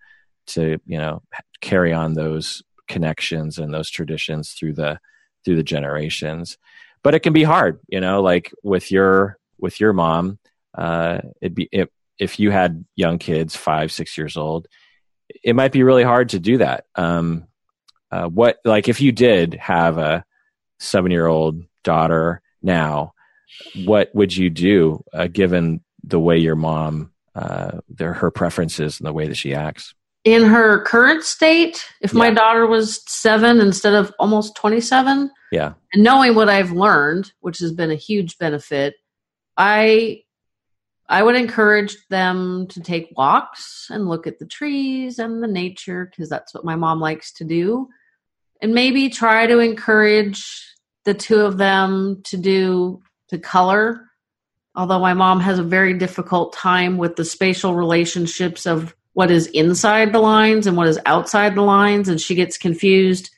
to 0.47 0.77
you 0.85 0.97
know 0.97 1.23
carry 1.61 1.93
on 1.93 2.13
those 2.13 2.61
connections 2.91 3.57
and 3.57 3.73
those 3.73 3.89
traditions 3.89 4.51
through 4.51 4.73
the 4.73 4.99
through 5.43 5.55
the 5.55 5.63
generations. 5.63 6.57
But 7.03 7.15
it 7.15 7.21
can 7.21 7.33
be 7.33 7.43
hard 7.43 7.79
you 7.87 7.99
know 7.99 8.21
like 8.21 8.53
with 8.63 8.91
your 8.91 9.37
with 9.57 9.79
your 9.79 9.93
mom 9.93 10.39
uh 10.75 11.19
it'd 11.41 11.55
be 11.55 11.67
it, 11.71 11.91
if 12.19 12.39
you 12.39 12.51
had 12.51 12.85
young 12.95 13.17
kids 13.17 13.55
five 13.55 13.91
six 13.91 14.17
years 14.17 14.37
old 14.37 14.67
it 15.43 15.55
might 15.55 15.71
be 15.71 15.83
really 15.83 16.03
hard 16.03 16.29
to 16.29 16.39
do 16.39 16.57
that. 16.57 16.85
Um 16.95 17.47
uh, 18.11 18.27
what 18.27 18.59
like 18.65 18.89
if 18.89 18.99
you 18.99 19.11
did 19.11 19.53
have 19.55 19.97
a 19.97 20.25
seven 20.79 21.11
year 21.11 21.27
old 21.27 21.63
daughter 21.83 22.41
now 22.61 23.13
what 23.85 24.13
would 24.13 24.35
you 24.35 24.49
do 24.49 25.03
uh, 25.13 25.27
given 25.27 25.81
the 26.03 26.19
way 26.19 26.37
your 26.37 26.55
mom 26.55 27.11
uh, 27.35 27.79
their 27.87 28.13
her 28.13 28.31
preferences 28.31 28.99
and 28.99 29.07
the 29.07 29.13
way 29.13 29.27
that 29.27 29.37
she 29.37 29.53
acts 29.53 29.93
in 30.23 30.43
her 30.43 30.83
current 30.83 31.23
state 31.23 31.83
if 32.01 32.13
yeah. 32.13 32.19
my 32.19 32.31
daughter 32.31 32.67
was 32.67 33.01
seven 33.07 33.59
instead 33.59 33.93
of 33.93 34.13
almost 34.19 34.55
27 34.55 35.31
yeah. 35.51 35.73
and 35.93 36.03
knowing 36.03 36.35
what 36.35 36.49
i've 36.49 36.71
learned 36.71 37.31
which 37.39 37.59
has 37.59 37.71
been 37.71 37.91
a 37.91 37.95
huge 37.95 38.37
benefit 38.37 38.95
i 39.57 40.21
i 41.09 41.21
would 41.21 41.35
encourage 41.35 41.97
them 42.09 42.67
to 42.67 42.81
take 42.81 43.11
walks 43.17 43.71
and 43.91 44.07
look 44.07 44.25
at 44.25 44.39
the 44.39 44.45
trees 44.45 45.19
and 45.19 45.43
the 45.43 45.47
nature 45.47 46.05
because 46.05 46.29
that's 46.29 46.53
what 46.53 46.65
my 46.65 46.75
mom 46.75 46.99
likes 46.99 47.31
to 47.33 47.43
do. 47.43 47.89
And 48.61 48.73
maybe 48.73 49.09
try 49.09 49.47
to 49.47 49.59
encourage 49.59 50.65
the 51.03 51.13
two 51.13 51.41
of 51.41 51.57
them 51.57 52.21
to 52.25 52.37
do 52.37 53.01
to 53.29 53.37
color. 53.37 54.07
Although 54.75 54.99
my 54.99 55.13
mom 55.13 55.39
has 55.41 55.59
a 55.59 55.63
very 55.63 55.95
difficult 55.95 56.53
time 56.53 56.97
with 56.97 57.15
the 57.15 57.25
spatial 57.25 57.75
relationships 57.75 58.65
of 58.65 58.95
what 59.13 59.31
is 59.31 59.47
inside 59.47 60.13
the 60.13 60.19
lines 60.19 60.67
and 60.67 60.77
what 60.77 60.87
is 60.87 60.99
outside 61.05 61.55
the 61.55 61.61
lines 61.61 62.09
and 62.09 62.19
she 62.19 62.35
gets 62.35 62.57
confused 62.57 63.29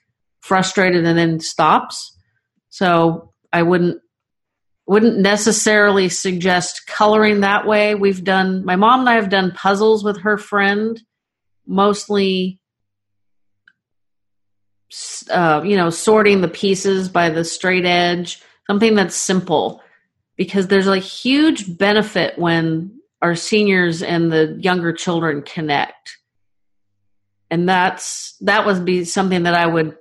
frustrated 0.41 1.05
and 1.05 1.17
then 1.17 1.39
stops. 1.39 2.17
So 2.69 3.33
i 3.51 3.61
wouldn't 3.61 4.01
wouldn't 4.85 5.17
necessarily 5.17 6.09
suggest 6.09 6.85
coloring 6.87 7.39
that 7.39 7.65
way. 7.65 7.95
We've 7.95 8.23
done 8.23 8.65
my 8.65 8.75
mom 8.75 9.01
and 9.01 9.09
i 9.09 9.15
have 9.15 9.29
done 9.29 9.51
puzzles 9.51 10.03
with 10.03 10.21
her 10.21 10.37
friend 10.37 11.01
mostly 11.65 12.59
uh, 15.31 15.61
you 15.63 15.77
know 15.77 15.89
sorting 15.89 16.41
the 16.41 16.47
pieces 16.47 17.09
by 17.09 17.29
the 17.29 17.45
straight 17.45 17.85
edge 17.85 18.41
something 18.67 18.95
that's 18.95 19.15
simple. 19.15 19.81
Because 20.35 20.67
there's 20.67 20.87
a 20.87 20.97
huge 20.97 21.77
benefit 21.77 22.39
when 22.39 22.99
our 23.23 23.35
seniors 23.35 24.03
and 24.03 24.31
the 24.31 24.59
younger 24.59 24.91
children 24.91 25.41
connect. 25.41 26.17
And 27.49 27.67
that's 27.67 28.35
that 28.41 28.65
would 28.65 28.83
be 28.83 29.05
something 29.05 29.43
that 29.43 29.53
i 29.55 29.65
would 29.65 29.97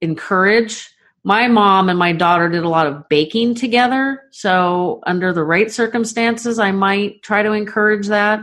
encourage. 0.00 0.88
My 1.24 1.46
mom 1.46 1.90
and 1.90 1.98
my 1.98 2.12
daughter 2.12 2.48
did 2.48 2.64
a 2.64 2.68
lot 2.68 2.86
of 2.86 3.08
baking 3.08 3.56
together. 3.56 4.22
So 4.30 5.00
under 5.06 5.32
the 5.32 5.44
right 5.44 5.70
circumstances 5.70 6.58
i 6.58 6.72
might 6.72 7.22
try 7.22 7.42
to 7.42 7.52
encourage 7.52 8.06
that. 8.08 8.40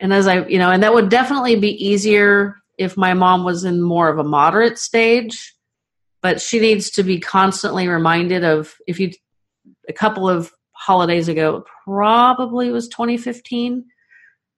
And 0.00 0.12
as 0.12 0.26
i 0.26 0.46
you 0.46 0.58
know 0.58 0.70
and 0.70 0.82
that 0.82 0.92
would 0.92 1.08
definitely 1.08 1.56
be 1.56 1.72
easier 1.84 2.56
if 2.76 2.96
my 2.96 3.14
mom 3.14 3.44
was 3.44 3.64
in 3.64 3.80
more 3.80 4.10
of 4.10 4.18
a 4.18 4.24
moderate 4.24 4.78
stage. 4.78 5.54
But 6.20 6.40
she 6.40 6.60
needs 6.60 6.90
to 6.92 7.02
be 7.02 7.20
constantly 7.20 7.88
reminded 7.88 8.44
of 8.44 8.74
if 8.86 9.00
you 9.00 9.12
a 9.88 9.92
couple 9.94 10.28
of 10.28 10.52
holidays 10.84 11.28
ago, 11.28 11.64
probably 11.84 12.70
was 12.70 12.88
2015. 12.88 13.84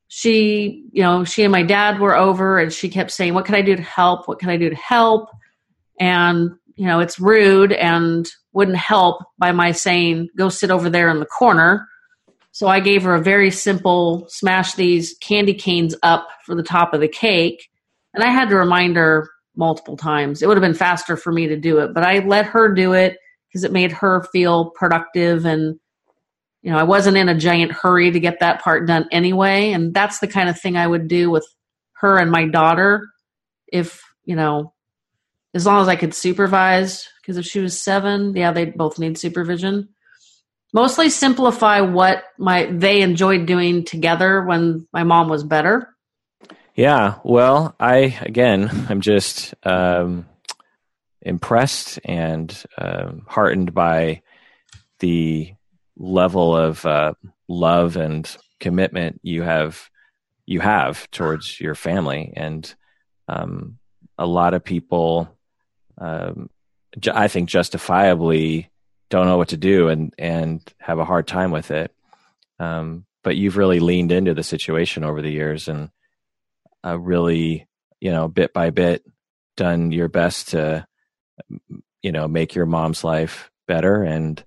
She, 0.08 0.84
you 0.92 1.02
know, 1.02 1.24
she 1.24 1.44
and 1.44 1.52
my 1.52 1.62
dad 1.62 2.00
were 2.00 2.16
over 2.16 2.58
and 2.58 2.72
she 2.72 2.88
kept 2.88 3.12
saying, 3.12 3.34
What 3.34 3.44
can 3.44 3.54
I 3.54 3.62
do 3.62 3.76
to 3.76 3.82
help? 3.82 4.26
What 4.26 4.38
can 4.38 4.50
I 4.50 4.56
do 4.56 4.68
to 4.68 4.76
help? 4.76 5.28
And, 6.00 6.50
you 6.74 6.86
know, 6.86 7.00
it's 7.00 7.20
rude 7.20 7.72
and 7.72 8.28
wouldn't 8.52 8.76
help 8.76 9.22
by 9.38 9.52
my 9.52 9.70
saying, 9.72 10.28
Go 10.36 10.48
sit 10.48 10.70
over 10.70 10.90
there 10.90 11.10
in 11.10 11.20
the 11.20 11.26
corner. 11.26 11.88
So 12.50 12.66
I 12.66 12.80
gave 12.80 13.02
her 13.02 13.14
a 13.14 13.22
very 13.22 13.50
simple 13.50 14.26
smash 14.28 14.74
these 14.74 15.14
candy 15.20 15.54
canes 15.54 15.94
up 16.02 16.26
for 16.44 16.54
the 16.54 16.62
top 16.62 16.94
of 16.94 17.00
the 17.00 17.08
cake. 17.08 17.68
And 18.14 18.24
I 18.24 18.30
had 18.30 18.48
to 18.48 18.56
remind 18.56 18.96
her 18.96 19.28
multiple 19.56 19.96
times. 19.96 20.42
It 20.42 20.48
would 20.48 20.56
have 20.56 20.62
been 20.62 20.74
faster 20.74 21.16
for 21.16 21.32
me 21.32 21.46
to 21.48 21.56
do 21.56 21.78
it, 21.78 21.94
but 21.94 22.02
I 22.02 22.20
let 22.20 22.46
her 22.46 22.72
do 22.72 22.94
it 22.94 23.18
because 23.48 23.62
it 23.64 23.72
made 23.72 23.92
her 23.92 24.24
feel 24.32 24.70
productive 24.70 25.44
and 25.44 25.78
you 26.66 26.72
know, 26.72 26.78
I 26.78 26.82
wasn't 26.82 27.16
in 27.16 27.28
a 27.28 27.38
giant 27.38 27.70
hurry 27.70 28.10
to 28.10 28.18
get 28.18 28.40
that 28.40 28.60
part 28.60 28.88
done 28.88 29.06
anyway. 29.12 29.70
And 29.70 29.94
that's 29.94 30.18
the 30.18 30.26
kind 30.26 30.48
of 30.48 30.58
thing 30.60 30.76
I 30.76 30.84
would 30.84 31.06
do 31.06 31.30
with 31.30 31.46
her 31.98 32.18
and 32.18 32.28
my 32.28 32.48
daughter 32.48 33.08
if, 33.72 34.02
you 34.24 34.34
know, 34.34 34.74
as 35.54 35.64
long 35.64 35.80
as 35.80 35.86
I 35.86 35.94
could 35.94 36.12
supervise. 36.12 37.08
Because 37.20 37.36
if 37.36 37.46
she 37.46 37.60
was 37.60 37.78
seven, 37.78 38.34
yeah, 38.34 38.50
they 38.50 38.64
both 38.64 38.98
need 38.98 39.16
supervision. 39.16 39.90
Mostly 40.72 41.08
simplify 41.08 41.82
what 41.82 42.24
my 42.36 42.66
they 42.66 43.00
enjoyed 43.00 43.46
doing 43.46 43.84
together 43.84 44.42
when 44.42 44.88
my 44.92 45.04
mom 45.04 45.28
was 45.28 45.44
better. 45.44 45.94
Yeah, 46.74 47.20
well, 47.22 47.76
I 47.78 48.18
again, 48.22 48.86
I'm 48.88 49.02
just 49.02 49.54
um, 49.62 50.26
impressed 51.22 52.00
and 52.04 52.52
um, 52.76 53.24
heartened 53.28 53.72
by 53.72 54.22
the 54.98 55.55
level 55.96 56.56
of 56.56 56.84
uh, 56.84 57.14
love 57.48 57.96
and 57.96 58.36
commitment 58.60 59.20
you 59.22 59.42
have 59.42 59.90
you 60.46 60.60
have 60.60 61.10
towards 61.10 61.60
your 61.60 61.74
family. 61.74 62.32
And 62.36 62.72
um, 63.28 63.78
a 64.16 64.26
lot 64.26 64.54
of 64.54 64.64
people 64.64 65.28
um, 65.98 66.48
ju- 66.98 67.12
i 67.14 67.26
think 67.26 67.48
justifiably 67.48 68.70
don't 69.10 69.26
know 69.26 69.36
what 69.36 69.48
to 69.48 69.56
do 69.56 69.88
and 69.88 70.14
and 70.18 70.62
have 70.78 70.98
a 70.98 71.04
hard 71.04 71.26
time 71.26 71.50
with 71.50 71.70
it. 71.70 71.94
Um, 72.58 73.04
but 73.22 73.36
you've 73.36 73.56
really 73.56 73.80
leaned 73.80 74.12
into 74.12 74.34
the 74.34 74.42
situation 74.42 75.04
over 75.04 75.20
the 75.20 75.30
years 75.30 75.68
and 75.68 75.90
uh, 76.84 76.98
really 76.98 77.66
you 78.00 78.10
know 78.10 78.28
bit 78.28 78.52
by 78.52 78.70
bit 78.70 79.04
done 79.56 79.90
your 79.90 80.08
best 80.08 80.50
to 80.50 80.86
you 82.02 82.12
know 82.12 82.28
make 82.28 82.54
your 82.54 82.66
mom's 82.66 83.04
life 83.04 83.50
better 83.66 84.02
and 84.02 84.44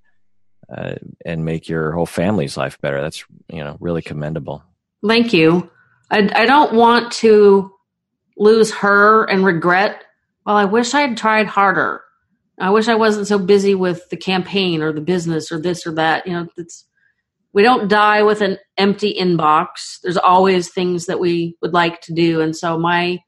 uh, 0.76 0.96
and 1.26 1.46
make 1.46 1.68
your 1.68 1.92
whole 1.92 2.06
family's 2.06 2.58
life 2.58 2.80
better. 2.82 3.02
That's 3.02 3.24
you 3.50 3.64
know 3.64 3.78
really 3.80 4.02
commendable. 4.02 4.64
Thank 5.06 5.34
you. 5.34 5.70
I, 6.12 6.30
I 6.34 6.46
don't 6.46 6.74
want 6.74 7.12
to 7.14 7.72
lose 8.38 8.72
her 8.76 9.26
and 9.26 9.46
regret. 9.46 10.04
Well, 10.46 10.56
I 10.56 10.66
wish 10.66 10.94
I 10.94 11.02
had 11.02 11.18
tried 11.18 11.48
harder. 11.48 12.02
I 12.60 12.72
wish 12.72 12.88
I 12.88 12.96
wasn't 12.96 13.28
so 13.28 13.40
busy 13.40 13.76
with 13.76 14.10
the 14.10 14.18
campaign 14.18 14.82
or 14.82 14.92
the 14.92 15.02
business 15.02 15.52
or 15.52 15.60
this 15.60 15.88
or 15.88 15.94
that. 15.96 16.28
You 16.28 16.34
know, 16.34 16.48
it's 16.58 16.86
we 17.54 17.64
don't 17.64 17.88
die 17.88 18.22
with 18.24 18.42
an 18.42 18.58
empty 18.78 19.16
inbox. 19.20 20.00
There's 20.04 20.18
always 20.18 20.70
things 20.70 21.06
that 21.06 21.20
we 21.20 21.56
would 21.62 21.74
like 21.74 22.02
to 22.02 22.14
do, 22.14 22.42
and 22.42 22.56
so 22.56 22.78
my 22.78 23.20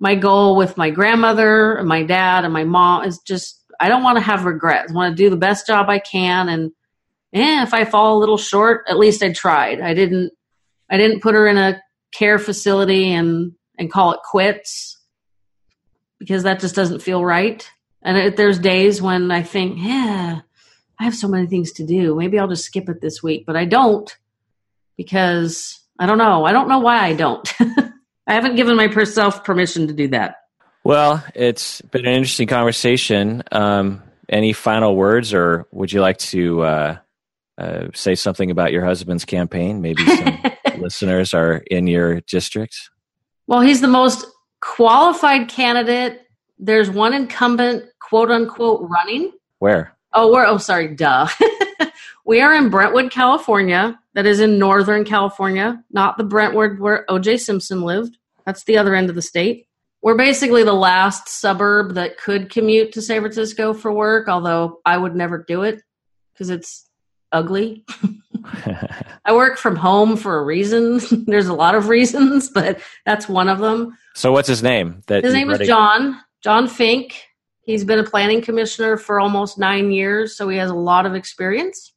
my 0.00 0.14
goal 0.14 0.56
with 0.56 0.76
my 0.76 0.90
grandmother 0.90 1.76
and 1.76 1.88
my 1.88 2.02
dad 2.02 2.44
and 2.44 2.52
my 2.52 2.64
mom 2.64 3.04
is 3.04 3.20
just 3.20 3.63
I 3.84 3.88
don't 3.88 4.02
want 4.02 4.16
to 4.16 4.24
have 4.24 4.46
regrets. 4.46 4.90
I 4.90 4.94
want 4.94 5.14
to 5.14 5.22
do 5.22 5.28
the 5.28 5.36
best 5.36 5.66
job 5.66 5.90
I 5.90 5.98
can 5.98 6.48
and 6.48 6.72
eh, 7.34 7.62
if 7.62 7.74
I 7.74 7.84
fall 7.84 8.16
a 8.16 8.20
little 8.20 8.38
short, 8.38 8.86
at 8.88 8.96
least 8.96 9.22
I 9.22 9.30
tried. 9.30 9.82
I 9.82 9.92
didn't 9.92 10.32
I 10.88 10.96
didn't 10.96 11.20
put 11.20 11.34
her 11.34 11.46
in 11.46 11.58
a 11.58 11.82
care 12.14 12.38
facility 12.38 13.12
and 13.12 13.52
and 13.78 13.92
call 13.92 14.12
it 14.12 14.20
quits 14.24 14.98
because 16.18 16.44
that 16.44 16.60
just 16.60 16.74
doesn't 16.74 17.02
feel 17.02 17.22
right. 17.22 17.68
And 18.00 18.16
it, 18.16 18.36
there's 18.38 18.58
days 18.58 19.02
when 19.02 19.30
I 19.30 19.42
think, 19.42 19.76
yeah, 19.78 20.40
I 20.98 21.04
have 21.04 21.14
so 21.14 21.28
many 21.28 21.46
things 21.46 21.72
to 21.72 21.86
do. 21.86 22.14
Maybe 22.14 22.38
I'll 22.38 22.48
just 22.48 22.64
skip 22.64 22.88
it 22.88 23.02
this 23.02 23.22
week, 23.22 23.44
but 23.46 23.54
I 23.54 23.66
don't 23.66 24.16
because 24.96 25.78
I 25.98 26.06
don't 26.06 26.16
know. 26.16 26.46
I 26.46 26.52
don't 26.52 26.70
know 26.70 26.78
why 26.78 27.04
I 27.04 27.12
don't. 27.12 27.52
I 27.60 28.32
haven't 28.32 28.56
given 28.56 28.76
myself 28.76 29.44
permission 29.44 29.88
to 29.88 29.92
do 29.92 30.08
that. 30.08 30.36
Well, 30.84 31.24
it's 31.34 31.80
been 31.80 32.04
an 32.04 32.12
interesting 32.12 32.46
conversation. 32.46 33.42
Um, 33.50 34.02
any 34.28 34.52
final 34.52 34.94
words, 34.94 35.32
or 35.32 35.66
would 35.72 35.90
you 35.90 36.02
like 36.02 36.18
to 36.18 36.62
uh, 36.62 36.96
uh, 37.56 37.86
say 37.94 38.14
something 38.14 38.50
about 38.50 38.70
your 38.70 38.84
husband's 38.84 39.24
campaign? 39.24 39.80
Maybe 39.80 40.04
some 40.06 40.42
listeners 40.78 41.32
are 41.32 41.56
in 41.70 41.86
your 41.86 42.20
district. 42.20 42.90
Well, 43.46 43.62
he's 43.62 43.80
the 43.80 43.88
most 43.88 44.26
qualified 44.60 45.48
candidate. 45.48 46.20
There's 46.58 46.90
one 46.90 47.14
incumbent, 47.14 47.84
quote 47.98 48.30
unquote, 48.30 48.86
running. 48.88 49.32
Where? 49.60 49.96
Oh, 50.12 50.30
we're 50.30 50.46
oh 50.46 50.58
sorry, 50.58 50.88
duh. 50.88 51.28
we 52.26 52.42
are 52.42 52.54
in 52.54 52.68
Brentwood, 52.68 53.10
California. 53.10 53.98
That 54.12 54.26
is 54.26 54.38
in 54.38 54.58
Northern 54.58 55.04
California, 55.04 55.82
not 55.90 56.18
the 56.18 56.24
Brentwood 56.24 56.78
where 56.78 57.10
O.J. 57.10 57.38
Simpson 57.38 57.82
lived. 57.82 58.16
That's 58.46 58.64
the 58.64 58.78
other 58.78 58.94
end 58.94 59.08
of 59.08 59.16
the 59.16 59.22
state 59.22 59.66
we're 60.04 60.14
basically 60.14 60.64
the 60.64 60.74
last 60.74 61.30
suburb 61.30 61.94
that 61.94 62.18
could 62.18 62.50
commute 62.50 62.92
to 62.92 63.00
San 63.00 63.22
Francisco 63.22 63.72
for 63.72 63.90
work, 63.90 64.28
although 64.28 64.82
I 64.84 64.98
would 64.98 65.16
never 65.16 65.42
do 65.48 65.62
it 65.62 65.80
because 66.32 66.50
it's 66.50 66.86
ugly. 67.32 67.86
I 69.24 69.32
work 69.32 69.56
from 69.56 69.76
home 69.76 70.18
for 70.18 70.38
a 70.38 70.44
reason. 70.44 71.00
There's 71.26 71.46
a 71.46 71.54
lot 71.54 71.74
of 71.74 71.88
reasons, 71.88 72.50
but 72.50 72.80
that's 73.06 73.30
one 73.30 73.48
of 73.48 73.60
them. 73.60 73.96
So 74.14 74.30
what's 74.30 74.46
his 74.46 74.62
name? 74.62 75.00
That 75.06 75.24
his 75.24 75.32
name 75.32 75.48
is 75.48 75.66
John. 75.66 76.20
John 76.42 76.68
Fink. 76.68 77.22
He's 77.62 77.82
been 77.82 77.98
a 77.98 78.04
planning 78.04 78.42
commissioner 78.42 78.98
for 78.98 79.18
almost 79.18 79.58
nine 79.58 79.90
years, 79.90 80.36
so 80.36 80.50
he 80.50 80.58
has 80.58 80.70
a 80.70 80.74
lot 80.74 81.06
of 81.06 81.14
experience 81.14 81.94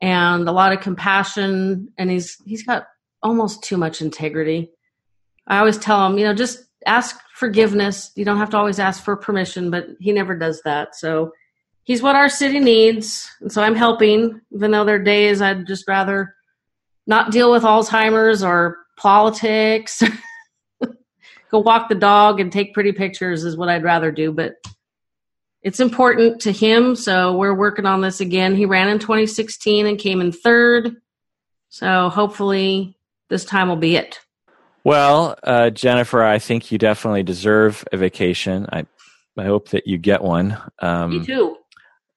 and 0.00 0.48
a 0.48 0.52
lot 0.52 0.72
of 0.72 0.80
compassion, 0.80 1.88
and 1.98 2.08
he's 2.08 2.36
he's 2.44 2.62
got 2.62 2.86
almost 3.20 3.64
too 3.64 3.76
much 3.76 4.00
integrity. 4.00 4.70
I 5.48 5.58
always 5.58 5.76
tell 5.76 6.06
him, 6.06 6.16
you 6.16 6.24
know, 6.24 6.34
just 6.34 6.69
ask 6.86 7.18
forgiveness. 7.34 8.12
You 8.16 8.24
don't 8.24 8.38
have 8.38 8.50
to 8.50 8.56
always 8.56 8.78
ask 8.78 9.04
for 9.04 9.16
permission, 9.16 9.70
but 9.70 9.88
he 9.98 10.12
never 10.12 10.36
does 10.36 10.62
that. 10.62 10.94
So 10.96 11.32
he's 11.84 12.02
what 12.02 12.16
our 12.16 12.28
city 12.28 12.60
needs. 12.60 13.30
And 13.40 13.52
so 13.52 13.62
I'm 13.62 13.74
helping, 13.74 14.40
even 14.52 14.70
though 14.70 14.84
there 14.84 14.96
are 14.96 15.02
days 15.02 15.42
I'd 15.42 15.66
just 15.66 15.88
rather 15.88 16.34
not 17.06 17.32
deal 17.32 17.50
with 17.50 17.62
Alzheimer's 17.62 18.42
or 18.42 18.78
politics. 18.96 20.02
Go 21.50 21.58
walk 21.58 21.88
the 21.88 21.94
dog 21.96 22.38
and 22.38 22.52
take 22.52 22.74
pretty 22.74 22.92
pictures 22.92 23.44
is 23.44 23.56
what 23.56 23.68
I'd 23.68 23.82
rather 23.82 24.12
do. 24.12 24.32
But 24.32 24.54
it's 25.62 25.80
important 25.80 26.40
to 26.42 26.52
him. 26.52 26.94
So 26.96 27.36
we're 27.36 27.54
working 27.54 27.86
on 27.86 28.00
this 28.00 28.20
again. 28.20 28.54
He 28.54 28.66
ran 28.66 28.88
in 28.88 28.98
2016 28.98 29.86
and 29.86 29.98
came 29.98 30.20
in 30.20 30.32
third. 30.32 30.96
So 31.68 32.08
hopefully 32.08 32.96
this 33.28 33.44
time 33.44 33.68
will 33.68 33.76
be 33.76 33.96
it. 33.96 34.20
Well, 34.84 35.38
uh, 35.42 35.70
Jennifer, 35.70 36.22
I 36.22 36.38
think 36.38 36.72
you 36.72 36.78
definitely 36.78 37.22
deserve 37.22 37.84
a 37.92 37.96
vacation. 37.96 38.66
I, 38.72 38.86
I 39.36 39.44
hope 39.44 39.70
that 39.70 39.86
you 39.86 39.98
get 39.98 40.22
one. 40.22 40.56
Um, 40.78 41.10
Me 41.10 41.26
too. 41.26 41.56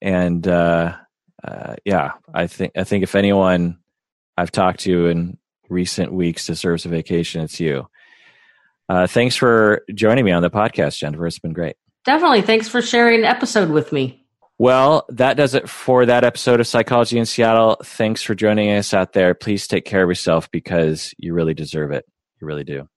And 0.01 0.47
uh, 0.47 0.95
uh, 1.43 1.76
yeah, 1.86 2.14
I 2.34 2.47
think 2.47 2.74
I 2.78 2.84
think 2.84 3.03
if 3.03 3.16
anyone 3.16 3.80
I've 4.38 4.51
talked 4.51 4.82
to 4.82 5.07
in 5.07 5.38
recent 5.70 6.11
weeks 6.14 6.47
deserves 6.47 6.86
a 6.86 6.89
vacation, 6.89 7.41
it's 7.41 7.59
you. 7.59 7.88
Uh, 8.89 9.07
thanks 9.07 9.36
for 9.36 9.84
joining 9.93 10.26
me 10.26 10.32
on 10.32 10.41
the 10.41 10.49
podcast, 10.49 10.97
Jennifer. 10.97 11.26
It's 11.26 11.39
been 11.39 11.53
great. 11.53 11.76
Definitely. 12.05 12.41
Thanks 12.41 12.68
for 12.68 12.82
sharing 12.82 13.20
an 13.20 13.26
episode 13.26 13.70
with 13.70 13.93
me. 13.93 14.26
Well, 14.59 15.05
that 15.09 15.36
does 15.36 15.55
it 15.55 15.70
for 15.70 16.05
that 16.05 16.24
episode 16.24 16.59
of 16.59 16.68
Psychology 16.68 17.18
in 17.18 17.26
Seattle. 17.26 17.78
Thanks 17.84 18.22
for 18.22 18.36
joining 18.36 18.70
us 18.72 18.93
out 18.93 19.14
there. 19.14 19.34
Please 19.34 19.68
take 19.68 19.86
care 19.86 20.03
of 20.03 20.09
yourself 20.09 20.51
because 20.51 21.14
you 21.18 21.34
really 21.34 21.53
deserve 21.53 21.91
it. 21.91 22.05
You 22.43 22.47
really 22.47 22.65
do. 22.65 22.92